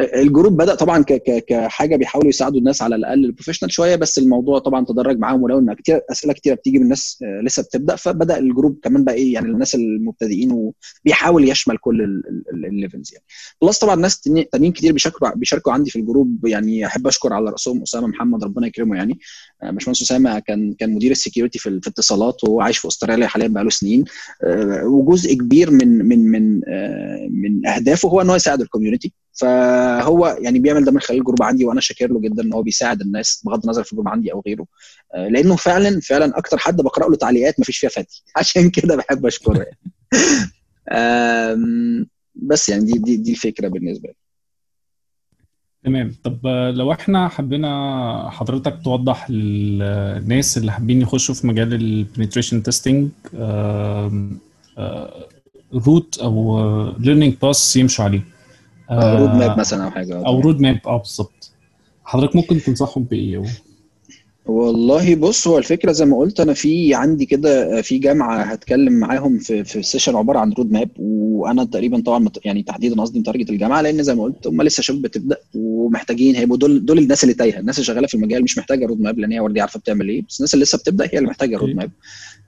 ال 0.00 0.09
group 0.09 0.56
بدأ 0.56 0.74
طبعا 0.74 1.04
كحاجة 1.48 1.96
بيحاولوا 1.96 2.28
يساعدوا 2.28 2.58
الناس 2.58 2.82
على 2.82 2.96
الأقل 2.96 3.24
ال 3.24 3.28
professional 3.28 3.72
شوية 3.72 3.96
بس 3.96 4.18
الموضوع 4.18 4.58
طبعا 4.58 4.84
تدرج 4.84 5.18
معاهم 5.18 5.42
ولو 5.42 5.58
ان 5.58 5.74
كتير 5.74 6.00
أسئلة 6.10 6.32
كتير 6.32 6.54
بتيجي 6.54 6.78
من 6.78 6.84
الناس 6.84 7.18
آه، 7.22 7.40
لسه 7.44 7.62
بتبدأ 7.62 7.96
فبدأ 7.96 8.38
ال 8.38 8.45
group 8.45 8.78
كمان 8.82 9.04
بقى 9.04 9.14
إيه 9.14 9.34
يعني 9.34 9.46
الناس 9.46 9.74
المبتدئين 9.74 10.52
وبيحاول 10.52 11.48
يشمل 11.48 11.76
كل 11.78 12.22
ال 12.54 12.62
levels 12.62 13.12
يعني. 13.12 13.24
plus 13.62 13.78
طبعا 13.78 13.94
ناس 13.96 14.20
تاني- 14.20 14.44
تانيين 14.44 14.72
كتير 14.72 14.92
بيشاركوا 14.92 15.30
بيشاركوا 15.34 15.72
عندي 15.72 15.90
في 15.90 15.98
ال 15.98 16.06
group 16.06 16.46
يعني 16.46 16.86
أحب 16.86 17.06
أشكر 17.06 17.32
على 17.32 17.50
رأسهم 17.50 17.82
أسامة 17.82 18.06
محمد 18.06 18.44
ربنا 18.44 18.66
يكرمه 18.66 18.96
يعني. 18.96 19.18
آه، 19.62 19.70
باشمهندس 19.70 20.02
أسامة 20.02 20.38
كان 20.38 20.74
كان 20.74 20.94
مدير 20.94 21.10
ال 21.10 21.15
security 21.15 21.58
في 21.58 21.80
في 21.82 21.90
اتصالات 21.90 22.44
وهو 22.44 22.60
عايش 22.60 22.78
في 22.78 22.88
أستراليا 22.88 23.26
حاليا 23.26 23.48
بقاله 23.48 23.70
سنين. 23.70 24.04
آه، 24.44 24.84
وجزء 24.86 25.34
كبير 25.34 25.70
من 25.70 25.88
من 26.08 26.30
من 26.30 26.60
من 27.30 27.66
أهدافه 27.66 28.08
هو 28.08 28.20
إن 28.20 28.28
هو 28.30 28.36
يساعد 28.36 28.60
ال 28.60 28.65
community 28.65 29.12
فهو 29.32 30.38
يعني 30.40 30.58
بيعمل 30.58 30.84
ده 30.84 30.92
من 30.92 31.00
خلال 31.00 31.18
ال 31.18 31.22
group 31.22 31.42
عندي 31.42 31.64
وأنا 31.64 31.80
شاكر 31.80 32.12
له 32.12 32.20
جدا 32.20 32.42
إن 32.42 32.52
هو 32.52 32.62
بيساعد 32.62 33.00
الناس 33.00 33.42
بغض 33.46 33.62
النظر 33.64 33.82
في 33.82 33.92
ال 33.92 33.95
group 33.95 34.08
عندي 34.08 34.32
أو 34.32 34.42
غيره. 34.46 34.66
آه، 35.14 35.28
لأنه 35.28 35.56
فعلا 35.56 36.00
فعلا 36.00 36.38
أكتر 36.38 36.58
حد 36.58 36.76
بقرأ 36.76 37.08
له 37.08 37.16
تعليقات 37.16 37.54
ما 37.58 37.64
فيش 37.64 37.78
فيها 37.78 37.90
فتي 37.90 38.24
عشان 38.36 38.70
كده 38.70 38.96
بحب 38.96 39.26
أشكره 39.26 39.58
يعني. 39.58 39.78
بس 42.34 42.68
يعني 42.68 42.84
دي 42.84 42.98
دي 42.98 43.16
دي 43.16 43.30
الفكرة 43.30 43.68
بالنسبة 43.68 44.08
لي. 44.08 44.14
تمام. 45.84 46.14
طب 46.24 46.46
آه، 46.46 46.70
لو 46.70 46.92
إحنا 46.92 47.28
حبينا 47.28 48.30
حضرتك 48.30 48.78
توضح 48.84 49.30
للناس 49.30 50.58
اللي 50.58 50.72
حابين 50.72 51.02
يخشوا 51.02 51.34
في 51.34 51.46
مجال 51.46 51.74
ال 51.74 51.81
penetration 51.81 52.62
testing 52.62 53.08
route 55.74 56.18
أو 56.18 56.58
learning 56.98 57.34
path 57.42 57.76
يمشوا 57.76 58.04
عليه. 58.04 58.22
آه، 58.90 59.18
road 59.18 59.30
map 59.30 59.50
آه، 59.50 59.56
مثلا 59.58 59.84
أو 59.84 59.90
حاجة 59.90 60.14
آه، 60.14 60.26
أو 60.26 60.40
road 60.40 60.60
map 60.60 60.80
آه 60.86 60.98
بالظبط. 60.98 61.50
حضرتك 62.04 62.36
ممكن 62.36 62.60
تنصحهم 62.60 63.04
بإيه؟ 63.04 63.42
والله 64.46 65.14
بص 65.14 65.48
هو 65.48 65.58
الفكرة 65.58 65.92
زي 65.92 66.04
ما 66.04 66.18
قلت 66.18 66.40
أنا 66.40 66.52
في 66.54 66.94
عندي 66.94 67.26
كده 67.26 67.82
في 67.82 67.98
جامعة 67.98 68.42
هتكلم 68.42 68.92
معاهم 68.92 69.38
في 69.38 69.64
في 69.64 69.82
session 69.82 70.16
عبارة 70.16 70.38
عن 70.38 70.52
road 70.52 70.72
map 70.72 70.88
وأنا 70.98 71.64
تقريبا 71.64 72.00
طبعا 72.00 72.28
يعني 72.44 72.62
تحديدا 72.62 73.00
قصدي 73.02 73.18
مت 73.18 73.26
target 73.26 73.50
الجامعة 73.50 73.80
لأن 73.80 74.02
زي 74.02 74.14
ما 74.14 74.22
قلت 74.22 74.46
هم 74.46 74.62
لسه 74.62 74.82
شباب 74.82 75.02
بتبدأ 75.02 75.36
ومحتاجين 75.54 76.36
هيبقوا 76.36 76.56
دول 76.58 76.84
دول 76.84 76.98
الناس 76.98 77.22
اللي 77.24 77.34
تايهة. 77.34 77.58
الناس 77.58 77.76
اللي 77.78 77.86
شغالة 77.86 78.06
في 78.06 78.14
المجال 78.14 78.42
مش 78.42 78.58
محتاجة 78.58 78.86
road 78.86 79.00
map 79.00 79.18
لأن 79.18 79.32
هي 79.32 79.38
already 79.38 79.60
عارفة 79.60 79.80
بتعمل 79.80 80.08
إيه. 80.08 80.22
بس 80.28 80.40
الناس 80.40 80.54
اللي 80.54 80.62
لسه 80.62 80.78
بتبدأ 80.78 81.04
هي 81.12 81.18
اللي 81.18 81.28
محتاجة 81.28 81.56
road 81.56 81.74
map 81.76 81.90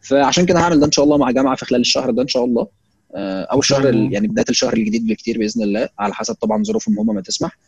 فعشان 0.02 0.46
كده 0.46 0.58
هعمل 0.60 0.80
ده 0.80 0.86
إن 0.86 0.92
شاء 0.92 1.04
الله 1.04 1.16
مع 1.16 1.30
جامعة 1.30 1.56
في 1.56 1.64
خلال 1.64 1.80
الشهر 1.80 2.10
ده 2.10 2.22
إن 2.22 2.28
شاء 2.28 2.44
الله. 2.44 2.62
آه، 2.62 2.83
أو 3.16 3.56
ان 3.56 3.62
شاء 3.62 3.78
الشهر 3.78 3.94
يعني 4.12 4.28
بداية 4.28 4.44
الشهر 4.50 4.72
الجديد 4.72 5.06
بكتير 5.06 5.38
بإذن 5.38 5.62
الله 5.62 5.88
على 5.98 6.14
حسب 6.14 6.34
طبعا 6.34 6.62
ظروفهم 6.62 6.98
هم 6.98 7.14
ما 7.14 7.20
تسمح. 7.20 7.58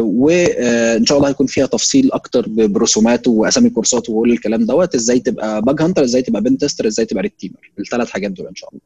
وان 0.00 1.06
شاء 1.06 1.18
الله 1.18 1.28
هيكون 1.28 1.46
فيها 1.46 1.66
تفصيل 1.66 2.12
أكتر 2.12 2.48
برسومات 2.48 3.28
وأسامي 3.28 3.70
كورسات 3.70 4.10
وكل 4.10 4.32
الكلام 4.32 4.66
دوت 4.66 4.94
إزاي 4.94 5.20
تبقى 5.20 5.62
bug 5.62 5.82
hunter 5.82 6.04
إزاي 6.04 6.22
تبقى 6.22 6.42
pen 6.42 6.58
tester 6.58 6.86
إزاي 6.86 7.06
تبقى 7.06 7.22
red 7.22 7.30
teamer 7.38 7.54
الثلاث 7.78 8.10
حاجات 8.10 8.30
دول 8.30 8.46
إن 8.46 8.54
شاء 8.54 8.70
الله. 8.70 8.80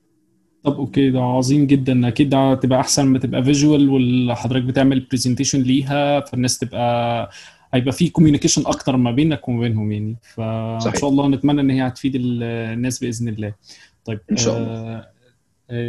طب 0.65 0.75
okay 0.77 1.11
ده 1.11 1.21
عظيم 1.21 1.67
جدا. 1.67 2.09
أكيد 2.09 2.29
ده 2.31 2.53
هتبقى 2.53 2.81
أحسن 2.81 3.07
ما 3.07 3.19
تبقى 3.19 3.45
visual 3.45 3.91
وحضرتك 4.31 4.65
بتعمل 4.65 5.01
presentation 5.11 5.61
ليها 5.63 6.21
فالناس 6.21 6.59
تبقى 6.59 7.31
هيبقى 7.75 7.93
في 7.93 8.09
communication 8.09 8.63
أكتر 8.67 8.97
ما 8.97 9.11
بينك 9.11 9.49
وما 9.49 9.61
بينهم 9.61 9.93
يعني. 9.93 10.17
فإن 10.35 10.95
شاء 11.01 11.11
الله 11.11 11.29
نتمنى 11.29 11.61
إن 11.61 11.71
هي 11.71 11.87
هتفيد 11.87 12.15
ال- 12.15 12.43
الناس 12.73 12.99
بإذن 12.99 13.29
الله. 13.29 13.55
طيب 14.05 14.19
إن 14.33 14.37
شاء 14.37 14.59
الله 14.59 14.69
آه 14.71 14.97
آه، 14.97 15.11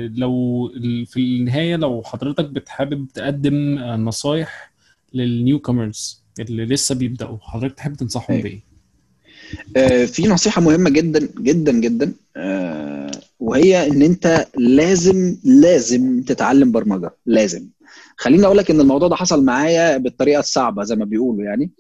لو 0.08 0.68
في 1.06 1.18
النهاية 1.18 1.76
لو 1.76 2.02
حضرتك 2.06 2.46
بتحابب 2.46 3.08
تقدم 3.14 3.76
نصايح 3.80 4.72
للنيو 5.14 5.60
كومرز 5.60 6.22
اللي 6.40 6.66
لسه 6.66 6.96
بيبدأوا 6.96 7.38
حضرتك 7.42 7.76
تحب 7.76 7.94
تنصحهم 7.94 8.36
أيوه 8.36 8.44
بإيه؟ 8.44 8.72
آه، 9.78 10.06
في 10.06 10.28
نصيحة 10.28 10.62
مهمة 10.62 10.90
جدا 10.90 11.30
جدا 11.40 11.72
جدا. 11.72 12.14
آه، 12.38 13.12
وهي 13.40 13.88
إن 13.88 14.02
أنت 14.02 14.48
لازم 14.58 15.38
لازم 15.44 16.22
تتعلم 16.22 16.72
برمجة 16.72 17.12
لازم. 17.26 17.68
خليني 18.22 18.46
أقول 18.46 18.58
لك 18.58 18.72
إن 18.72 18.82
الموضوع 18.82 19.08
ده 19.08 19.16
حصل 19.16 19.46
معايا 19.46 19.98
بالطريقة 19.98 20.40
الصعبة 20.40 20.84
زي 20.84 20.96
ما 20.96 21.06
بيقولوا 21.06 21.44
يعني. 21.44 21.72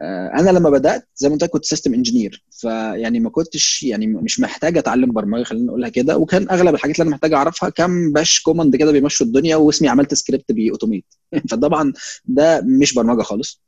آه، 0.00 0.32
أنا 0.38 0.50
لما 0.50 0.70
بدأت 0.70 1.08
زي 1.16 1.28
ما 1.28 1.34
لك 1.34 1.50
كنت 1.50 1.64
system 1.64 1.94
engineer 1.94 2.44
فيعني 2.50 3.20
ما 3.20 3.30
كنتش 3.30 3.82
يعني 3.82 4.06
مش 4.06 4.40
محتاج 4.40 4.78
أتعلم 4.78 5.12
برمجة 5.12 5.42
خليني 5.42 5.68
اقولها 5.68 5.88
كده. 5.88 6.16
وكان 6.16 6.50
أغلب 6.50 6.74
الحاجات 6.74 6.96
اللي 6.96 7.02
أنا 7.02 7.10
محتاج 7.10 7.32
أعرفها 7.32 7.68
كام 7.68 8.12
bash 8.12 8.40
command 8.42 8.76
كده 8.76 8.92
بيمشوا 8.92 9.26
الدنيا 9.26 9.56
واسمي 9.56 9.88
عملت 9.88 10.14
script 10.14 10.52
بي 10.52 10.62
automate 10.62 11.04
فطبعا 11.50 11.92
ده 12.24 12.60
مش 12.60 12.94
برمجة 12.94 13.22
خالص. 13.22 13.62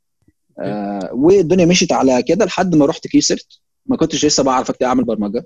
آه، 0.59 1.09
والدنيا 1.13 1.65
مشيت 1.65 1.91
على 1.91 2.23
كده 2.23 2.45
لحد 2.45 2.75
ما 2.75 2.85
رحت 2.85 3.07
كيسرت 3.07 3.47
ما 3.85 3.97
كنتش 3.97 4.25
لسه 4.25 4.43
بعرف 4.43 4.71
أعمل 4.83 5.03
برمجة. 5.03 5.45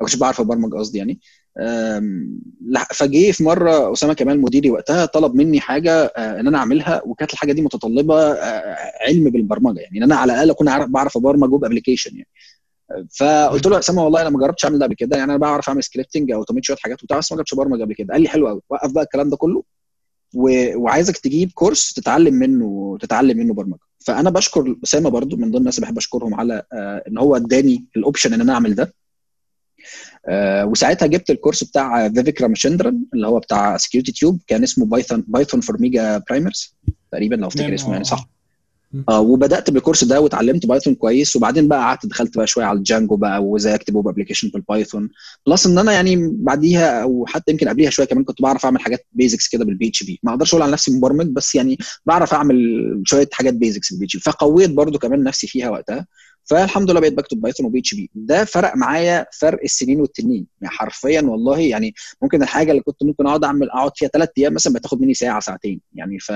ما 0.00 0.06
كنتش 0.06 0.16
بعرف 0.16 0.40
أبرمج 0.40 0.74
قصدي 0.74 0.98
يعني. 0.98 1.20
فجه 2.92 3.30
في 3.32 3.44
مرة 3.44 3.92
أسامة 3.92 4.12
كمال 4.12 4.40
مديري 4.40 4.70
وقتها 4.70 5.06
طلب 5.06 5.34
مني 5.34 5.60
حاجة 5.60 5.92
آه، 5.92 6.40
إن 6.40 6.46
أنا 6.46 6.58
أعملها 6.58 7.02
وكانت 7.04 7.32
الحاجة 7.32 7.52
دي 7.52 7.62
متطلبة 7.62 8.32
آه، 8.32 8.76
علم 9.08 9.30
بالبرمجة 9.30 9.80
يعني. 9.80 9.98
إن 9.98 10.02
أنا 10.02 10.16
على 10.16 10.32
الأقل 10.32 10.50
أكون 10.50 10.68
عارف 10.68 10.88
بعرف 10.90 11.16
أبرمج 11.16 11.52
web 11.52 11.64
application 11.64 12.16
يعني. 12.16 12.28
فقلت 13.20 13.66
له 13.66 13.78
أسامة 13.78 14.04
والله 14.04 14.20
أنا 14.20 14.30
ما 14.30 14.38
جربتش 14.38 14.64
أعمل 14.64 14.78
ده 14.78 14.84
قبل 14.86 14.94
كده 14.94 15.16
يعني 15.16 15.30
أنا 15.30 15.38
بعرف 15.38 15.68
أعمل 15.68 15.84
scripting 15.84 16.30
أو 16.32 16.38
automate 16.38 16.64
شوية 16.64 16.76
حاجات 16.76 17.02
وبتاع 17.02 17.18
بس 17.18 17.32
ما 17.32 17.36
جربتش 17.36 17.54
أبرمج 17.54 17.80
قبل 17.80 17.94
كده. 17.94 18.12
قال 18.14 18.22
لي 18.22 18.28
حلو 18.28 18.48
قوي 18.48 18.60
وقف 18.70 18.92
بقى 18.92 19.04
الكلام 19.04 19.30
ده 19.30 19.36
كله 19.36 19.62
و... 20.34 20.50
وعايزك 20.78 21.16
تجيب 21.18 21.50
كورس 21.54 21.92
تتعلم 21.94 22.34
منه 22.34 22.98
تتعلم 23.00 23.38
منه 23.38 23.54
برمجة. 23.54 23.78
فأنا 23.98 24.30
بشكر 24.30 24.76
أسامة 24.84 25.10
برضو 25.10 25.36
من 25.36 25.50
ضمن 25.50 25.56
الناس 25.56 25.76
اللي 25.76 25.86
بحب 25.86 25.96
أشكرهم 25.98 26.34
على 26.34 26.62
آه 26.72 27.02
إن 27.08 27.18
هو 27.18 27.36
اداني 27.36 27.86
ال 27.96 28.01
option 28.01 28.32
إن 28.34 28.40
أنا 28.40 28.52
أعمل 28.52 28.74
ده. 28.74 28.82
آه 28.82 28.92
وساعتها 30.64 31.06
جبت 31.06 31.30
الكورس 31.30 31.64
بتاع 31.64 32.08
Vivek 32.08 32.42
Ramachandran 32.42 33.02
اللي 33.14 33.26
هو 33.26 33.38
بتاع 33.38 33.76
SecurityTube 33.76 34.40
كان 34.46 34.62
اسمه 34.62 34.86
Python 34.86 35.24
Python 35.28 35.60
for 35.60 35.80
Mega 35.80 36.18
Primers 36.18 36.74
تقريبا 37.12 37.34
لو 37.34 37.46
افتكر 37.46 37.62
تمام 37.62 37.74
اسمه 37.74 37.92
يعني 37.92 38.04
صح؟ 38.04 38.28
آه 39.08 39.20
وبدأت 39.20 39.70
بالكورس 39.70 40.04
ده 40.04 40.20
واتعلمت 40.20 40.66
Python 40.66 40.94
كويس 40.94 41.36
وبعدين 41.36 41.68
بقى 41.68 41.78
قعدت 41.78 42.06
دخلت 42.06 42.36
بقى 42.36 42.46
شوية 42.46 42.64
على 42.64 42.78
ال 42.78 42.83
Django 42.83 43.16
بقى 43.16 43.44
وازاي 43.44 43.74
اكتب 43.74 43.94
web 43.94 44.08
application 44.08 44.48
بال 44.48 44.63
Python 44.63 45.10
plus 45.46 45.66
ان 45.66 45.78
أنا 45.78 45.92
يعني 45.92 46.16
بعديها 46.32 47.02
أو 47.02 47.26
حتى 47.26 47.52
يمكن 47.52 47.68
قبليها 47.68 47.90
شوية 47.90 48.06
كمان 48.06 48.24
كنت 48.24 48.42
بعرف 48.42 48.64
أعمل 48.64 48.80
حاجات 48.80 49.06
basics 49.12 49.48
كده 49.48 49.64
بال 49.64 49.88
PHP 49.88 50.20
ما 50.22 50.30
أقدرش 50.32 50.50
أقول 50.54 50.62
على 50.62 50.72
نفسي 50.72 50.90
مبرمج 50.90 51.26
بس 51.26 51.54
يعني 51.54 51.78
بعرف 52.06 52.34
أعمل 52.34 52.56
شوية 53.04 53.28
حاجات 53.32 53.54
basics 53.54 53.90
بال 53.90 54.04
PHP 54.04 54.22
فقويت 54.22 54.70
برضو 54.70 54.98
كمان 54.98 55.22
نفسي 55.22 55.46
فيها 55.46 55.70
وقتها. 55.70 56.06
فالحمد 56.48 56.90
لله 56.90 57.00
بقيت 57.00 57.14
بكتب 57.14 57.40
Python 57.40 57.66
و 57.66 57.78
PHP 57.78 58.10
ده 58.14 58.44
فرق 58.44 58.76
معايا 58.76 59.26
فرق 59.40 59.60
السنين 59.64 60.00
والتنين. 60.00 60.46
يعني 60.60 60.74
حرفيا 60.74 61.20
والله 61.22 61.58
يعني 61.58 61.94
ممكن 62.22 62.42
الحاجة 62.42 62.70
اللي 62.70 62.82
كنت 62.82 63.02
ممكن 63.02 63.26
أقعد 63.26 63.44
أعمل 63.44 63.70
أقعد 63.70 63.92
فيها 63.94 64.08
ثلاث 64.08 64.28
أيام 64.38 64.54
مثلا 64.54 64.72
بتاخد 64.72 65.00
مني 65.00 65.14
ساعة 65.14 65.40
ساعتين. 65.40 65.80
يعني 65.94 66.18
ف 66.18 66.32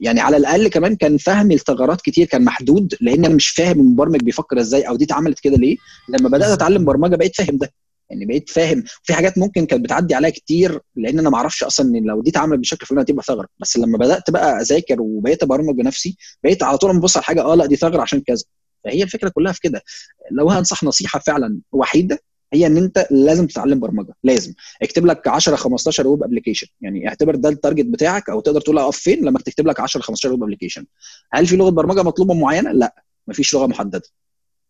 يعني 0.00 0.20
على 0.20 0.36
الأقل 0.36 0.68
كمان 0.68 0.96
كان 0.96 1.16
فهمي 1.16 1.54
لثغرات 1.54 2.00
كتير 2.00 2.26
كان 2.26 2.44
محدود 2.44 2.94
لأن 3.00 3.24
أنا 3.24 3.34
مش 3.34 3.48
فاهم 3.48 3.80
المبرمج 3.80 4.20
بيفكر 4.20 4.60
إزاي 4.60 4.82
أو 4.82 4.96
دي 4.96 5.04
اتعملت 5.04 5.40
كده 5.40 5.56
ليه. 5.56 5.76
لما 6.08 6.28
بدأت 6.28 6.48
أتعلم 6.50 6.84
برمجة 6.84 7.16
بقيت 7.16 7.36
فاهم 7.36 7.56
ده. 7.56 7.72
يعني 8.12 8.26
بقيت 8.26 8.50
فاهم. 8.50 8.84
في 9.02 9.14
حاجات 9.14 9.38
ممكن 9.38 9.66
كانت 9.66 9.84
بتعدي 9.84 10.14
عليا 10.14 10.30
كتير 10.30 10.80
لأن 10.96 11.18
أنا 11.18 11.30
ما 11.30 11.36
أعرفش 11.36 11.64
أصلا 11.64 11.98
إن 11.98 12.04
لو 12.04 12.22
دي 12.22 12.30
اتعملت 12.30 12.60
بشكل 12.60 12.86
فلاني 12.86 13.02
هتبقى 13.04 13.22
ثغرة. 13.24 13.48
بس 13.58 13.76
لما 13.76 13.98
بدأت 13.98 14.30
بقى 14.30 14.60
أذاكر 14.60 15.02
وبقيت 15.02 15.42
أبرمج 15.42 15.74
بنفسي 15.76 16.16
بقيت 16.44 16.62
على 16.62 16.78
طول 16.78 16.98
ببص 16.98 17.16
على 17.16 17.24
حاجة 17.24 17.42
آه 17.42 17.54
لأ 17.54 17.66
دي 17.66 17.76
ثغرة 17.76 18.02
عشان 18.02 18.20
كذا. 18.20 18.44
فهي 18.84 19.02
الفكرة 19.02 19.28
كلها 19.28 19.52
في 19.52 19.60
كده. 19.62 19.82
لو 20.30 20.50
هنصح 20.50 20.84
نصيحة 20.84 21.18
فعلا 21.20 21.58
وحيدة 21.72 22.18
هي 22.52 22.66
إن 22.66 22.76
أنت 22.76 23.06
لازم 23.10 23.46
تتعلم 23.46 23.80
برمجة. 23.80 24.14
لازم. 24.24 24.54
اكتب 24.82 25.06
لك 25.06 25.28
10 25.28 25.56
15 25.56 26.06
web 26.06 26.22
application 26.22 26.66
يعني 26.80 27.08
اعتبر 27.08 27.34
ده 27.36 27.48
ال 27.48 27.53
target 27.53 27.86
بتاعك 27.86 28.30
أو 28.30 28.40
تقدر 28.40 28.60
تقول 28.60 28.78
اقف 28.78 28.96
فين 28.98 29.24
لما 29.24 29.38
تكتب 29.38 29.66
لك 29.66 29.80
10 29.80 30.00
15 30.00 30.32
web 30.32 30.42
application 30.42 30.86
هل 31.32 31.46
في 31.46 31.56
لغة 31.56 31.70
برمجة 31.70 32.02
مطلوبة 32.02 32.34
معينة؟ 32.34 32.72
لأ. 32.72 33.02
مفيش 33.28 33.54
لغة 33.54 33.66
محددة. 33.66 34.02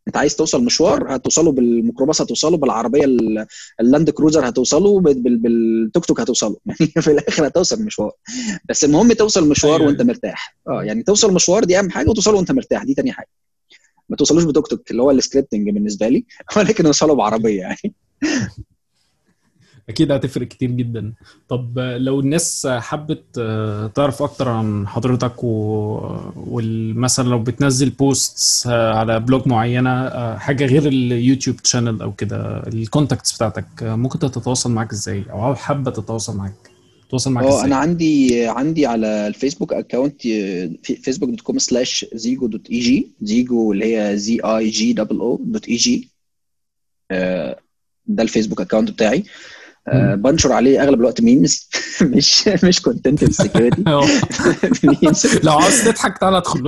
انت 0.09 0.17
عايز 0.17 0.37
توصل 0.37 0.65
مشوار 0.65 1.17
هتوصله 1.17 1.53
بالميكروباص 1.53 2.21
هتوصله 2.23 2.57
بالعربية 2.57 3.05
ال- 3.05 3.47
ال 3.81 3.87
Land 3.87 4.11
Cruiser 4.11 4.49
هتوصله 4.49 5.01
بال- 5.01 5.15
بال- 5.23 5.37
بالتوك 5.37 6.05
توك 6.05 6.21
هتوصله. 6.21 6.57
يعني 6.67 6.91
في 7.03 7.11
الآخر 7.11 7.47
هتوصل 7.47 7.83
مشوار. 7.85 8.13
بس 8.69 8.85
المهم 8.85 9.13
توصل 9.13 9.49
مشوار 9.49 9.77
أيوة. 9.77 9.87
وأنت 9.87 10.03
مرتاح. 10.03 10.57
آه 10.69 10.83
يعني 10.85 11.03
توصل 11.03 11.35
مشوار 11.35 11.65
دي 11.65 11.79
أهم 11.79 11.91
حاجة 11.91 12.11
وتوصله 12.11 12.37
وأنت 12.37 12.53
مرتاح 12.53 12.85
دي 12.85 12.95
تاني 12.95 13.13
حاجة. 13.13 13.29
ما 14.09 14.17
توصلوش 14.17 14.45
بتوك 14.45 14.67
توك 14.67 14.91
اللي 14.91 15.03
هو 15.03 15.11
ال 15.11 15.17
scripting 15.17 15.71
بالنسبة 15.71 16.09
لي 16.09 16.25
ولكن 16.57 16.87
اوصله 16.87 17.15
بعربية 17.15 17.61
يعني. 17.61 17.95
أكيد 19.89 20.13
هتفرق 20.13 20.49
كتير 20.49 20.71
جدا. 20.71 21.13
طب 21.49 21.79
لو 21.79 22.21
الناس 22.21 22.67
حبت 22.67 23.25
آه، 23.39 23.87
تعرف 23.87 24.23
أكتر 24.23 24.49
عن 24.49 24.89
حضرتك 24.89 25.45
و... 25.45 25.49
والمثلا 26.37 27.29
لو 27.29 27.39
بتنزل 27.39 27.91
posts 27.91 28.67
على 28.67 29.21
blog 29.21 29.49
معينة 29.49 29.91
آه، 29.91 30.39
حاجة 30.39 30.67
غير 30.67 30.87
اليوتيوب 30.87 31.57
channel 31.65 32.03
أو 32.03 32.13
كده 32.13 32.63
ال 32.67 32.75
contacts 32.75 33.37
بتاعتك 33.37 33.67
آه، 33.83 33.97
ممكن 33.97 34.19
تتواصل 34.19 34.71
معاك 34.71 34.93
إزاي؟ 34.93 35.25
أو 35.31 35.55
حابة 35.55 35.91
تتواصل 35.91 36.37
معاك؟ 36.37 36.55
تتواصل 37.09 37.33
معاك 37.33 37.47
إزاي؟ 37.47 37.65
أنا 37.65 37.77
عندي 37.77 38.47
عندي 38.47 38.87
على 38.87 39.27
الفيسبوك 39.27 39.73
account 39.73 40.23
في 40.23 40.97
Facebook 41.03 41.31
dot 41.31 41.41
com 41.41 41.59
slash 41.59 42.07
زيجو 42.15 42.47
dot 42.47 42.71
e 42.71 42.79
g 42.79 43.09
زيجو 43.23 43.73
اللي 43.73 43.97
هي 43.97 44.17
z 44.17 44.41
e 44.45 44.69
g 44.69 44.93
double 44.93 45.21
o 45.21 45.41
dot 45.45 45.69
e 45.69 45.77
g 45.77 46.09
ده 48.07 48.23
الفيسبوك 48.23 48.61
account 48.61 48.91
بتاعي. 48.91 49.25
آه، 49.89 50.15
بنشر 50.15 50.53
عليه 50.53 50.83
أغلب 50.83 51.01
الوقت 51.01 51.21
memes 51.21 51.69
مش 52.03 52.49
مش 52.65 52.83
content 52.83 53.25
security 53.25 53.83
لو 55.47 55.53
عاوز 55.53 55.85
تضحك 55.85 56.19
تعالى 56.19 56.37
ادخل. 56.39 56.63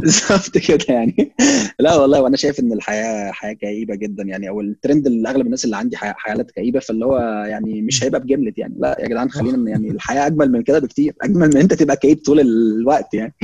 بالظبط 0.00 0.58
كده 0.58 0.84
يعني. 0.88 1.32
لا 1.80 1.96
والله 1.96 2.22
وأنا 2.22 2.36
شايف 2.36 2.60
إن 2.60 2.72
الحياة 2.72 3.30
حياة 3.32 3.52
كئيبة 3.52 3.94
جدا 3.94 4.22
يعني 4.22 4.48
أو 4.48 4.60
الترند 4.60 5.06
اللي 5.06 5.28
أغلب 5.30 5.46
الناس 5.46 5.64
اللي 5.64 5.76
عندي 5.76 5.96
حياتها 5.96 6.42
كئيبة 6.42 6.80
فاللي 6.80 7.04
هو 7.06 7.18
يعني 7.48 7.82
مش 7.82 8.04
هيبقى 8.04 8.20
بجملة 8.20 8.52
يعني. 8.56 8.74
لا 8.78 8.96
يا 9.00 9.08
جدعان 9.08 9.30
خلينا 9.30 9.70
يعني 9.70 9.90
الحياة 9.90 10.26
أجمل 10.26 10.52
من 10.52 10.62
كده 10.62 10.78
بكتير. 10.78 11.14
أجمل 11.22 11.48
من 11.48 11.56
أنت 11.56 11.74
تبقى 11.74 11.96
كئيب 11.96 12.18
طول 12.24 12.40
الوقت 12.40 13.14
يعني. 13.14 13.34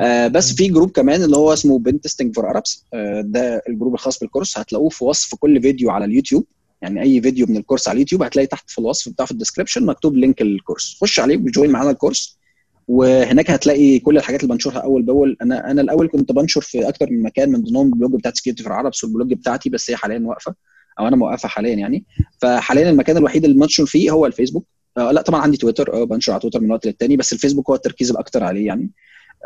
آه 0.00 0.28
بس 0.28 0.52
في 0.52 0.68
group 0.68 0.90
كمان 0.90 1.22
اللي 1.22 1.36
هو 1.36 1.52
اسمه 1.52 1.78
Pen 1.78 2.00
Testing 2.00 2.34
for 2.34 2.50
Arabs 2.50 2.84
ده 3.20 3.62
ال 3.68 3.72
group 3.72 3.94
الخاص 3.94 4.18
بالكورس. 4.18 4.58
هتلاقوه 4.58 4.88
في 4.88 5.04
وصف 5.04 5.34
كل 5.34 5.62
فيديو 5.62 5.90
على 5.90 6.04
اليوتيوب. 6.04 6.44
يعني 6.82 7.02
أي 7.02 7.22
فيديو 7.22 7.46
من 7.46 7.56
الكورس 7.56 7.88
على 7.88 7.96
اليوتيوب 7.96 8.22
هتلاقي 8.22 8.46
تحت 8.46 8.70
في 8.70 8.78
الوصف 8.78 9.12
بتاعه 9.12 9.26
في 9.26 9.32
ال 9.32 9.36
description 9.36 9.86
مكتوب 9.86 10.16
link 10.16 10.42
الكورس. 10.42 10.98
خش 11.00 11.20
عليه 11.20 11.36
و 11.36 11.43
join 11.43 11.70
معانا 11.70 11.90
الكورس. 11.90 12.38
وهناك 12.88 13.50
هتلاقي 13.50 13.98
كل 13.98 14.16
الحاجات 14.16 14.42
اللي 14.42 14.54
بنشرها 14.54 14.78
أول 14.78 15.02
بأول. 15.02 15.36
أنا 15.42 15.70
أنا 15.70 15.82
الأول 15.82 16.08
كنت 16.08 16.32
بنشر 16.32 16.60
في 16.60 16.88
أكتر 16.88 17.10
من 17.10 17.22
مكان 17.22 17.50
من 17.50 17.62
ضمنهم 17.62 17.86
ال 17.86 17.92
blog 17.92 18.14
بتاعت 18.14 18.36
Security 18.36 18.62
for 18.62 18.68
Arabs 18.68 19.04
وال 19.04 19.13
blog 19.13 19.32
بتاعتي 19.32 19.70
بس 19.70 19.90
هي 19.90 19.96
حاليا 19.96 20.18
واقفة 20.18 20.54
أو 20.98 21.08
أنا 21.08 21.16
موقفها 21.16 21.48
حاليا 21.48 21.74
يعني. 21.74 22.04
فحاليا 22.40 22.90
المكان 22.90 23.16
الوحيد 23.16 23.44
اللي 23.44 23.56
بنشر 23.56 23.86
فيه 23.86 24.10
هو 24.10 24.26
الفيسبوك. 24.26 24.66
آه 24.96 25.12
لا 25.12 25.22
طبعا 25.22 25.40
عندي 25.40 25.56
تويتر. 25.56 25.92
آه 25.92 26.04
بنشر 26.04 26.32
على 26.32 26.40
تويتر 26.40 26.60
من 26.60 26.70
وقت 26.70 26.86
للتاني 26.86 27.16
بس 27.16 27.32
الفيسبوك 27.32 27.70
هو 27.70 27.74
التركيز 27.74 28.10
الأكتر 28.10 28.44
عليه 28.44 28.66
يعني. 28.66 28.90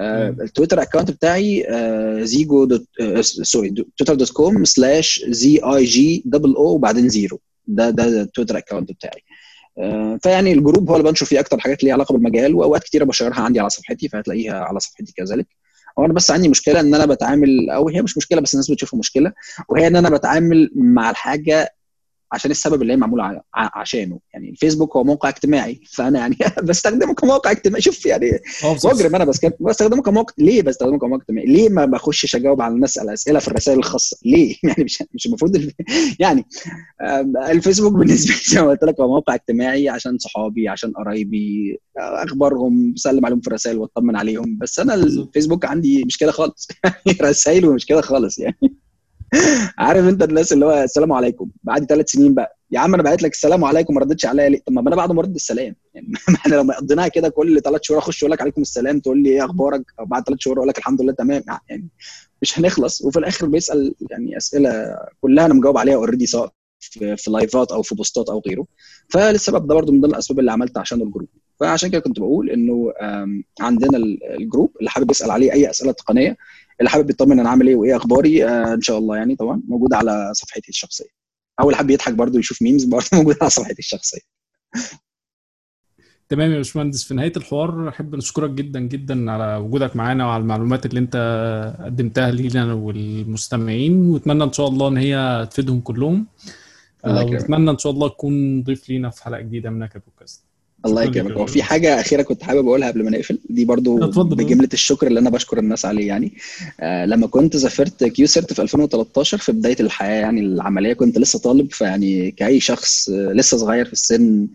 ال 0.00 0.11
Twitter 0.11 0.82
account 0.82 1.10
بتاعي 1.10 1.66
آه 1.68 2.22
Zigoo 2.22 2.64
dot 2.64 2.86
آه 3.00 3.20
sorry 3.20 3.70
Twitter 3.70 4.14
dot 4.14 4.30
com 4.30 4.64
slash 4.64 5.24
Z 5.28 5.58
I 5.64 5.84
G 5.84 6.22
double 6.26 6.54
O 6.54 6.74
وبعدين 6.74 7.08
zero. 7.08 7.40
ده 7.66 7.90
ده 7.90 8.04
ال 8.22 8.27
Twitter 8.27 8.58
account 8.58 8.92
بتاعي. 8.92 9.22
آه، 9.78 10.18
فيعني 10.22 10.52
ال 10.52 10.59
group 10.59 10.90
هو 10.90 10.96
اللي 10.96 11.08
بنشر 11.08 11.26
فيه 11.26 11.40
أكتر 11.40 11.58
حاجات 11.58 11.84
ليها 11.84 11.92
علاقة 11.92 12.12
بالمجال 12.12 12.54
وأوقات 12.54 12.84
كتيرة 12.84 13.04
بشيرها 13.04 13.40
عندي 13.40 13.60
على 13.60 13.70
صفحتي 13.70 14.08
فهتلاقيها 14.08 14.60
على 14.60 14.80
صفحتي 14.80 15.12
كذلك. 15.16 15.46
هو 15.98 16.04
أنا 16.04 16.12
بس 16.12 16.30
عندي 16.30 16.48
مشكلة 16.48 16.80
إن 16.80 16.94
أنا 16.94 17.06
بتعامل 17.06 17.70
أو 17.70 17.88
هي 17.88 18.02
مش 18.02 18.16
مشكلة 18.16 18.40
بس 18.40 18.54
الناس 18.54 18.70
بتشوفها 18.70 18.98
مشكلة 18.98 19.32
وهي 19.68 19.86
إن 19.86 19.96
أنا 19.96 20.10
بتعامل 20.10 20.70
مع 20.74 21.10
الحاجة 21.10 21.74
عشان 22.32 22.50
السبب 22.50 22.82
اللي 22.82 22.92
هي 22.92 22.96
معمولة 22.96 23.42
عشانه. 23.54 24.18
يعني 24.34 24.50
الفيسبوك 24.50 24.96
هو 24.96 25.04
موقع 25.04 25.28
اجتماعي 25.28 25.80
فأنا 25.92 26.18
يعني 26.18 26.36
بستخدمه 26.68 27.14
كموقع 27.14 27.50
اجتماعي. 27.50 27.82
شوف 27.82 28.06
يعني. 28.06 28.30
واجرم 28.84 29.14
أنا 29.14 29.24
بس 29.24 29.40
بستخدمه 29.60 30.02
كموقع 30.02 30.34
ليه 30.38 30.62
بستخدمه 30.62 30.98
كموقع 30.98 31.22
اجتماعي؟ 31.22 31.46
ليه 31.46 31.68
ما 31.68 31.84
بخشش 31.84 32.36
أجاوب 32.36 32.62
على 32.62 32.74
الناس 32.74 32.98
على 32.98 33.12
اسئله 33.12 33.38
في 33.38 33.48
الرسائل 33.48 33.78
الخاصة؟ 33.78 34.16
ليه؟ 34.24 34.54
يعني 34.64 34.84
مش 34.84 35.04
مش 35.14 35.26
المفروض 35.26 35.56
الف... 35.56 35.74
يعني 36.18 36.44
الفيسبوك 37.50 37.92
بالنسبة 37.92 38.34
لي 38.34 38.40
زي 38.46 38.62
ما 38.62 38.68
قلت 38.68 38.84
لك 38.84 39.00
هو 39.00 39.08
موقع 39.08 39.34
اجتماعي 39.34 39.88
عشان 39.88 40.18
صحابي 40.18 40.68
عشان 40.68 40.92
قرايبي 40.92 41.78
أخبارهم 41.98 42.92
بسلم 42.92 43.26
عليهم 43.26 43.40
في 43.40 43.48
الرسائل 43.48 43.78
واطمن 43.78 44.16
عليهم. 44.16 44.58
بس 44.58 44.78
أنا 44.78 44.94
الفيسبوك 44.94 45.64
عندي 45.64 46.04
مش 46.04 46.18
كده 46.18 46.32
خالص. 46.32 46.68
رسائل 47.22 47.66
مش 47.66 47.86
كده 47.86 48.00
خالص 48.00 48.38
يعني. 48.38 48.87
عارف 49.78 50.08
انت 50.08 50.22
الناس 50.22 50.52
اللي 50.52 50.66
هو 50.66 50.82
السلام 50.82 51.12
عليكم 51.12 51.50
بعد 51.62 51.84
ثلاث 51.84 52.10
سنين 52.10 52.34
بقى. 52.34 52.58
يا 52.70 52.78
عم 52.80 52.94
أنا 52.94 53.02
بعت 53.02 53.22
لك 53.22 53.32
السلام 53.32 53.64
عليكم 53.64 53.94
ما 53.94 54.00
ردتش 54.00 54.26
عليا 54.26 54.48
ليه؟ 54.48 54.60
طب 54.66 54.72
ما 54.72 54.80
أنا 54.80 54.96
بعد 54.96 55.12
ما 55.12 55.20
أرد 55.20 55.34
السلام. 55.34 55.74
يعني 55.94 56.12
إحنا 56.34 56.54
لو 56.54 56.72
قضيناها 56.72 57.08
كده 57.08 57.28
كل 57.28 57.60
ثلاث 57.60 57.80
شهور 57.84 57.98
أخش 58.00 58.22
أقول 58.22 58.32
لك 58.32 58.40
عليكم 58.40 58.62
السلام 58.62 59.00
تقول 59.00 59.22
لي 59.22 59.28
إيه 59.30 59.44
أخبارك؟ 59.44 59.82
أو 60.00 60.04
بعد 60.04 60.24
ثلاث 60.26 60.38
شهور 60.40 60.56
أقول 60.56 60.68
لك 60.68 60.78
الحمد 60.78 61.02
لله 61.02 61.12
تمام. 61.12 61.42
يعني 61.68 61.88
مش 62.42 62.58
هنخلص. 62.58 63.02
وفي 63.02 63.18
الآخر 63.18 63.46
بيسأل 63.46 63.94
يعني 64.10 64.36
أسئلة 64.36 64.96
كلها 65.20 65.46
أنا 65.46 65.54
مجاوب 65.54 65.78
عليها 65.78 65.94
already 65.94 66.26
سواء 66.26 66.52
في, 66.80 67.16
في 67.16 67.30
لايفات 67.30 67.72
أو 67.72 67.82
في 67.82 67.94
بوستات 67.94 68.28
أو 68.28 68.42
غيره. 68.48 68.66
فالسبب 69.08 69.66
ده 69.66 69.74
برضو 69.74 69.92
من 69.92 70.00
ضمن 70.00 70.10
الأسباب 70.10 70.38
اللي 70.40 70.52
عملت 70.52 70.78
عشان 70.78 71.02
ال 71.02 71.06
group. 71.06 71.28
فعشان 71.60 71.90
كده 71.90 72.00
كنت 72.00 72.20
بقول 72.20 72.50
إنه 72.50 72.92
عندنا 73.60 73.98
ال- 73.98 74.24
ال 74.40 74.46
group 74.46 74.76
اللي 74.80 74.90
حابب 74.90 75.10
يسأل 75.10 75.30
عليه 75.30 75.52
أي 75.52 75.70
أسئلة 75.70 75.92
تقنية 75.92 76.36
اللي 76.80 76.90
حابب 76.90 77.10
يطمن 77.10 77.40
أنا 77.40 77.50
عامل 77.50 77.68
إيه 77.68 77.76
وايه 77.76 77.96
اخباري 77.96 78.44
آه 78.44 78.74
ان 78.74 78.80
شاء 78.80 78.98
الله 78.98 79.16
يعني 79.16 79.36
طبعا 79.36 79.62
موجود 79.68 79.92
على 79.94 80.30
صفحتي 80.34 80.68
الشخصية. 80.68 81.10
أو 81.60 81.64
اللي 81.64 81.76
حابب 81.76 81.90
يضحك 81.90 82.12
برضو 82.12 82.38
يشوف 82.38 82.62
memes 82.62 82.84
برضو 82.84 83.06
موجود 83.18 83.36
على 83.40 83.50
صفحتي 83.50 83.78
الشخصية. 83.78 84.20
تمام 86.28 86.50
يا 86.52 86.56
باشمهندس. 86.56 87.04
في 87.04 87.14
نهاية 87.14 87.32
الحوار 87.36 87.88
أحب 87.88 88.14
نشكرك 88.14 88.50
جدا 88.50 88.80
جدا 88.80 89.30
على 89.30 89.56
وجودك 89.56 89.96
معانا 89.96 90.26
وعلى 90.26 90.40
المعلومات 90.42 90.86
اللي 90.86 91.00
أنت 91.00 91.16
قدمتها 91.84 92.30
لينا 92.30 92.72
والمستمعين 92.72 94.10
وأتمنى 94.10 94.44
إن 94.44 94.52
شاء 94.52 94.68
الله 94.68 94.88
إن 94.88 94.96
هي 94.96 95.48
تفيدهم 95.50 95.80
كلهم. 95.80 96.26
آه،. 97.04 97.24
وأتمنى 97.24 97.70
إن 97.70 97.78
شاء 97.78 97.92
الله 97.92 98.08
تكون 98.08 98.62
ضيف 98.62 98.88
لينا 98.88 99.10
في 99.10 99.24
حلقة 99.24 99.40
جديدة 99.40 99.70
من 99.70 99.78
نكد 99.78 100.00
بودكاست 100.06 100.47
الله 100.86 101.02
يكرمك. 101.02 101.32
هو 101.32 101.46
في 101.46 101.62
حاجة 101.62 102.00
أخيرة 102.00 102.22
كنت 102.22 102.42
حابب 102.42 102.66
أقولها 102.68 102.88
قبل 102.88 103.04
ما 103.04 103.10
نقفل؟ 103.10 103.38
دي 103.50 103.64
برضو. 103.64 103.96
بجملة 104.34 104.68
الشكر 104.72 105.06
اللي 105.06 105.20
أنا 105.20 105.30
بشكر 105.30 105.58
الناس 105.58 105.84
عليه 105.84 106.06
يعني. 106.06 106.32
آه 106.80 107.06
لما 107.06 107.26
كنت 107.26 107.56
سافرت 107.56 108.04
كيو 108.04 108.26
سيرت 108.26 108.52
في 108.52 108.62
2013 108.62 109.38
في 109.38 109.52
بداية 109.52 109.76
الحياة 109.80 110.20
يعني 110.20 110.40
العملية 110.40 110.92
كنت 110.92 111.18
لسه 111.18 111.38
طالب 111.38 111.72
فيعني 111.72 112.30
كأي 112.30 112.60
شخص 112.60 113.08
آه، 113.08 113.32
لسه 113.32 113.56
صغير 113.56 113.84
في 113.84 113.92
السن 113.92 114.46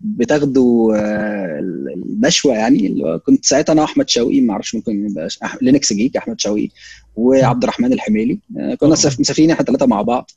بتاخدوا 0.00 0.96
آه، 0.96 1.60
النشوه 1.60 2.54
يعني. 2.54 3.02
كنت 3.26 3.44
ساعتها 3.44 3.72
أنا 3.72 3.82
واحمد 3.82 4.08
شوقي 4.08 4.40
ما 4.40 4.52
أعرفش 4.52 4.74
ممكن 4.74 5.06
يبقى 5.10 5.28
Linux 5.62 5.92
Geek 5.92 6.16
أحمد 6.16 6.40
شوقي 6.40 6.68
وعبد 7.16 7.62
الرحمن 7.62 7.92
الحميلي. 7.92 8.38
آه، 8.58 8.74
كنا 8.74 8.90
مسافرين 8.90 9.50
إحنا 9.50 9.64
ثلاثة 9.64 9.86
مع 9.86 10.02
بعض. 10.02 10.30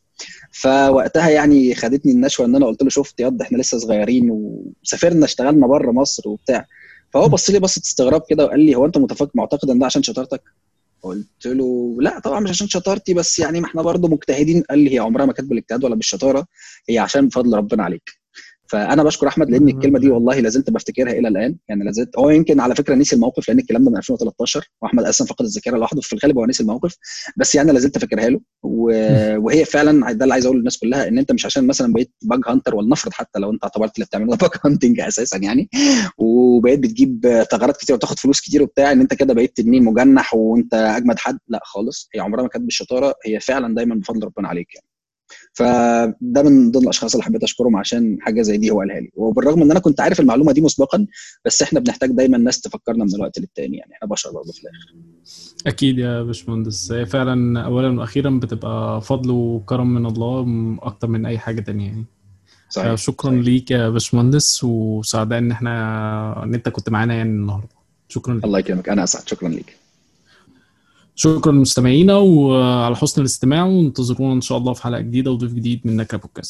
فوقتها 0.61 1.29
يعني 1.29 1.75
خدتني 1.75 2.11
النشوة 2.11 2.45
إن 2.45 2.55
أنا 2.55 2.65
قلت 2.65 2.83
له 2.83 2.89
شفت 2.89 3.19
ياض 3.19 3.41
إحنا 3.41 3.57
لسه 3.57 3.77
صغيرين 3.77 4.29
وسافرنا 4.31 5.25
اشتغلنا 5.25 5.67
بره 5.67 5.91
مصر 5.91 6.29
وبتاع. 6.29 6.65
فهو 7.13 7.27
بص 7.27 7.49
لي 7.49 7.59
بصة 7.59 7.81
استغراب 7.81 8.23
كده 8.29 8.45
وقال 8.45 8.59
لي 8.59 8.75
هو 8.75 8.85
أنت 8.85 8.97
متفق 8.97 9.31
معتقد 9.35 9.69
إن 9.69 9.79
ده 9.79 9.85
عشان 9.85 10.03
شطارتك؟ 10.03 10.41
قلت 11.01 11.45
له 11.45 11.97
لا 11.99 12.19
طبعا 12.19 12.39
مش 12.39 12.49
عشان 12.49 12.67
شطارتي 12.67 13.13
بس 13.13 13.39
يعني 13.39 13.61
ما 13.61 13.67
إحنا 13.67 13.81
برضه 13.81 14.07
مجتهدين. 14.07 14.63
قال 14.69 14.79
لي 14.79 14.93
هي 14.93 14.99
عمرها 14.99 15.25
ما 15.25 15.33
كانت 15.33 15.49
بالاجتهاد 15.49 15.83
ولا 15.83 15.95
بالشطارة 15.95 16.47
هي 16.89 16.99
عشان 16.99 17.27
بفضل 17.27 17.57
ربنا 17.57 17.83
عليك. 17.83 18.24
فأنا 18.67 19.03
بشكر 19.03 19.27
أحمد 19.27 19.49
لأن 19.49 19.69
الكلمة 19.69 19.99
دي 19.99 20.09
والله 20.09 20.39
لازلت 20.39 20.69
بفتكرها 20.69 21.11
إلى 21.11 21.27
الآن. 21.27 21.55
يعني 21.69 21.83
لازلت 21.83 22.17
هو 22.17 22.29
يمكن 22.29 22.59
على 22.59 22.75
فكرة 22.75 22.95
نسي 22.95 23.15
الموقف 23.15 23.47
لأن 23.49 23.59
الكلام 23.59 23.83
ده 23.83 23.91
من 23.91 23.97
2013 23.97 24.69
وأحمد 24.81 25.03
أصلا 25.03 25.27
فقد 25.27 25.45
الذاكرة 25.45 25.77
لوحده 25.77 26.01
في 26.01 26.13
الغالب 26.13 26.37
هو 26.37 26.45
نسي 26.45 26.63
الموقف. 26.63 26.95
بس 27.37 27.55
يعني 27.55 27.71
لازلت 27.71 27.97
فاكرها 27.97 28.29
له. 28.29 28.39
و- 28.63 29.37
وهي 29.37 29.65
فعلا 29.65 30.11
ده 30.11 30.23
اللي 30.23 30.33
عايز 30.33 30.45
أقوله 30.45 30.59
للناس 30.59 30.77
كلها 30.77 31.07
إن 31.07 31.17
أنت 31.17 31.31
مش 31.31 31.45
عشان 31.45 31.67
مثلا 31.67 31.93
بقيت 31.93 32.11
bug 32.21 32.39
hunter 32.47 32.75
ولنفرض 32.75 33.13
حتى 33.13 33.39
لو 33.39 33.51
أنت 33.51 33.63
اعتبرت 33.63 33.95
اللي 33.95 34.05
بتعمله 34.05 34.35
bug 34.35 34.49
hunting 34.65 34.99
أساسا 35.07 35.37
يعني. 35.37 35.69
وبقيت 36.17 36.79
بتجيب 36.79 37.43
ثغرات 37.51 37.77
كتير 37.77 37.95
وتاخد 37.95 38.19
فلوس 38.19 38.41
كتير 38.41 38.63
وبتاع 38.63 38.91
إن 38.91 39.01
أنت 39.01 39.13
كده 39.13 39.33
بقيت 39.33 39.57
تنين 39.57 39.83
مجنح 39.83 40.33
وأنت 40.33 40.73
أجمد 40.73 41.19
حد. 41.19 41.37
لا 41.47 41.59
خالص 41.63 42.09
هي 42.15 42.19
عمرها 42.19 42.43
ما 42.43 42.49
كانت 42.49 42.65
بالشطارة. 42.65 43.13
هي 43.25 43.39
فعلا 43.39 43.75
دايما 43.75 43.95
بفضل 43.95 44.23
ربنا 44.23 44.47
عليك 44.47 44.75
يعني. 44.75 44.87
فده 45.53 46.43
من 46.43 46.71
ضمن 46.71 46.83
الأشخاص 46.83 47.13
اللي 47.13 47.23
حبيت 47.23 47.43
أشكرهم 47.43 47.75
عشان 47.75 48.17
حاجة 48.21 48.41
زي 48.41 48.57
دي 48.57 48.71
هو 48.71 48.79
قالها 48.79 48.99
لي. 48.99 49.09
وبالرغم 49.15 49.61
إن 49.61 49.71
أنا 49.71 49.79
كنت 49.79 50.01
عارف 50.01 50.19
المعلومة 50.19 50.51
دي 50.51 50.61
مسبقا 50.61 51.07
بس 51.45 51.61
إحنا 51.61 51.79
بنحتاج 51.79 52.11
دايما 52.11 52.37
ناس 52.37 52.61
تفكرنا 52.61 53.03
من 53.05 53.15
الوقت 53.15 53.39
للتاني 53.39 53.77
يعني 53.77 53.93
إحنا 53.93 54.07
بشر 54.07 54.31
برضه 54.31 54.51
في 54.51 54.59
الآخر. 54.63 54.93
أكيد 55.67 55.97
يا 55.99 56.23
باشمهندس. 56.23 56.91
هي 56.91 57.05
فعلا 57.05 57.61
اولا 57.61 57.99
وأخيرا 57.99 58.29
بتبقى 58.29 59.01
فضل 59.01 59.31
وكرم 59.31 59.93
من 59.93 60.05
الله 60.05 60.45
أكتر 60.81 61.07
من 61.07 61.25
أي 61.25 61.37
حاجة 61.37 61.61
تانية 61.61 61.87
يعني. 61.87 62.05
صحيح 62.69 62.95
شكرا 62.95 63.31
صحيح. 63.31 63.43
ليك 63.45 63.71
يا 63.71 63.89
باشمهندس 63.89 64.63
وسعداء 64.63 65.39
إن 65.39 65.51
إحنا 65.51 66.43
إن 66.43 66.53
أنت 66.53 66.69
كنت 66.69 66.89
معانا 66.89 67.13
يعني 67.13 67.29
النهارده. 67.29 67.67
شكرا 68.09 68.33
ليك. 68.33 68.45
الله 68.45 68.59
يكرمك. 68.59 68.89
أنا 68.89 69.03
أسعد. 69.03 69.27
شكرا 69.27 69.49
ليك. 69.49 69.84
شكرا 71.15 71.51
لمستمعينا 71.51 72.15
وعلى 72.15 72.95
حسن 72.95 73.21
الاستماع 73.21 73.65
وانتظرونا 73.65 74.33
إن 74.33 74.41
شاء 74.41 74.57
الله 74.57 74.73
في 74.73 74.83
حلقة 74.83 75.01
جديدة 75.01 75.31
وضيف 75.31 75.53
جديد 75.53 75.81
من 75.85 75.95
نكره 75.95 76.17
بودكاست. 76.17 76.43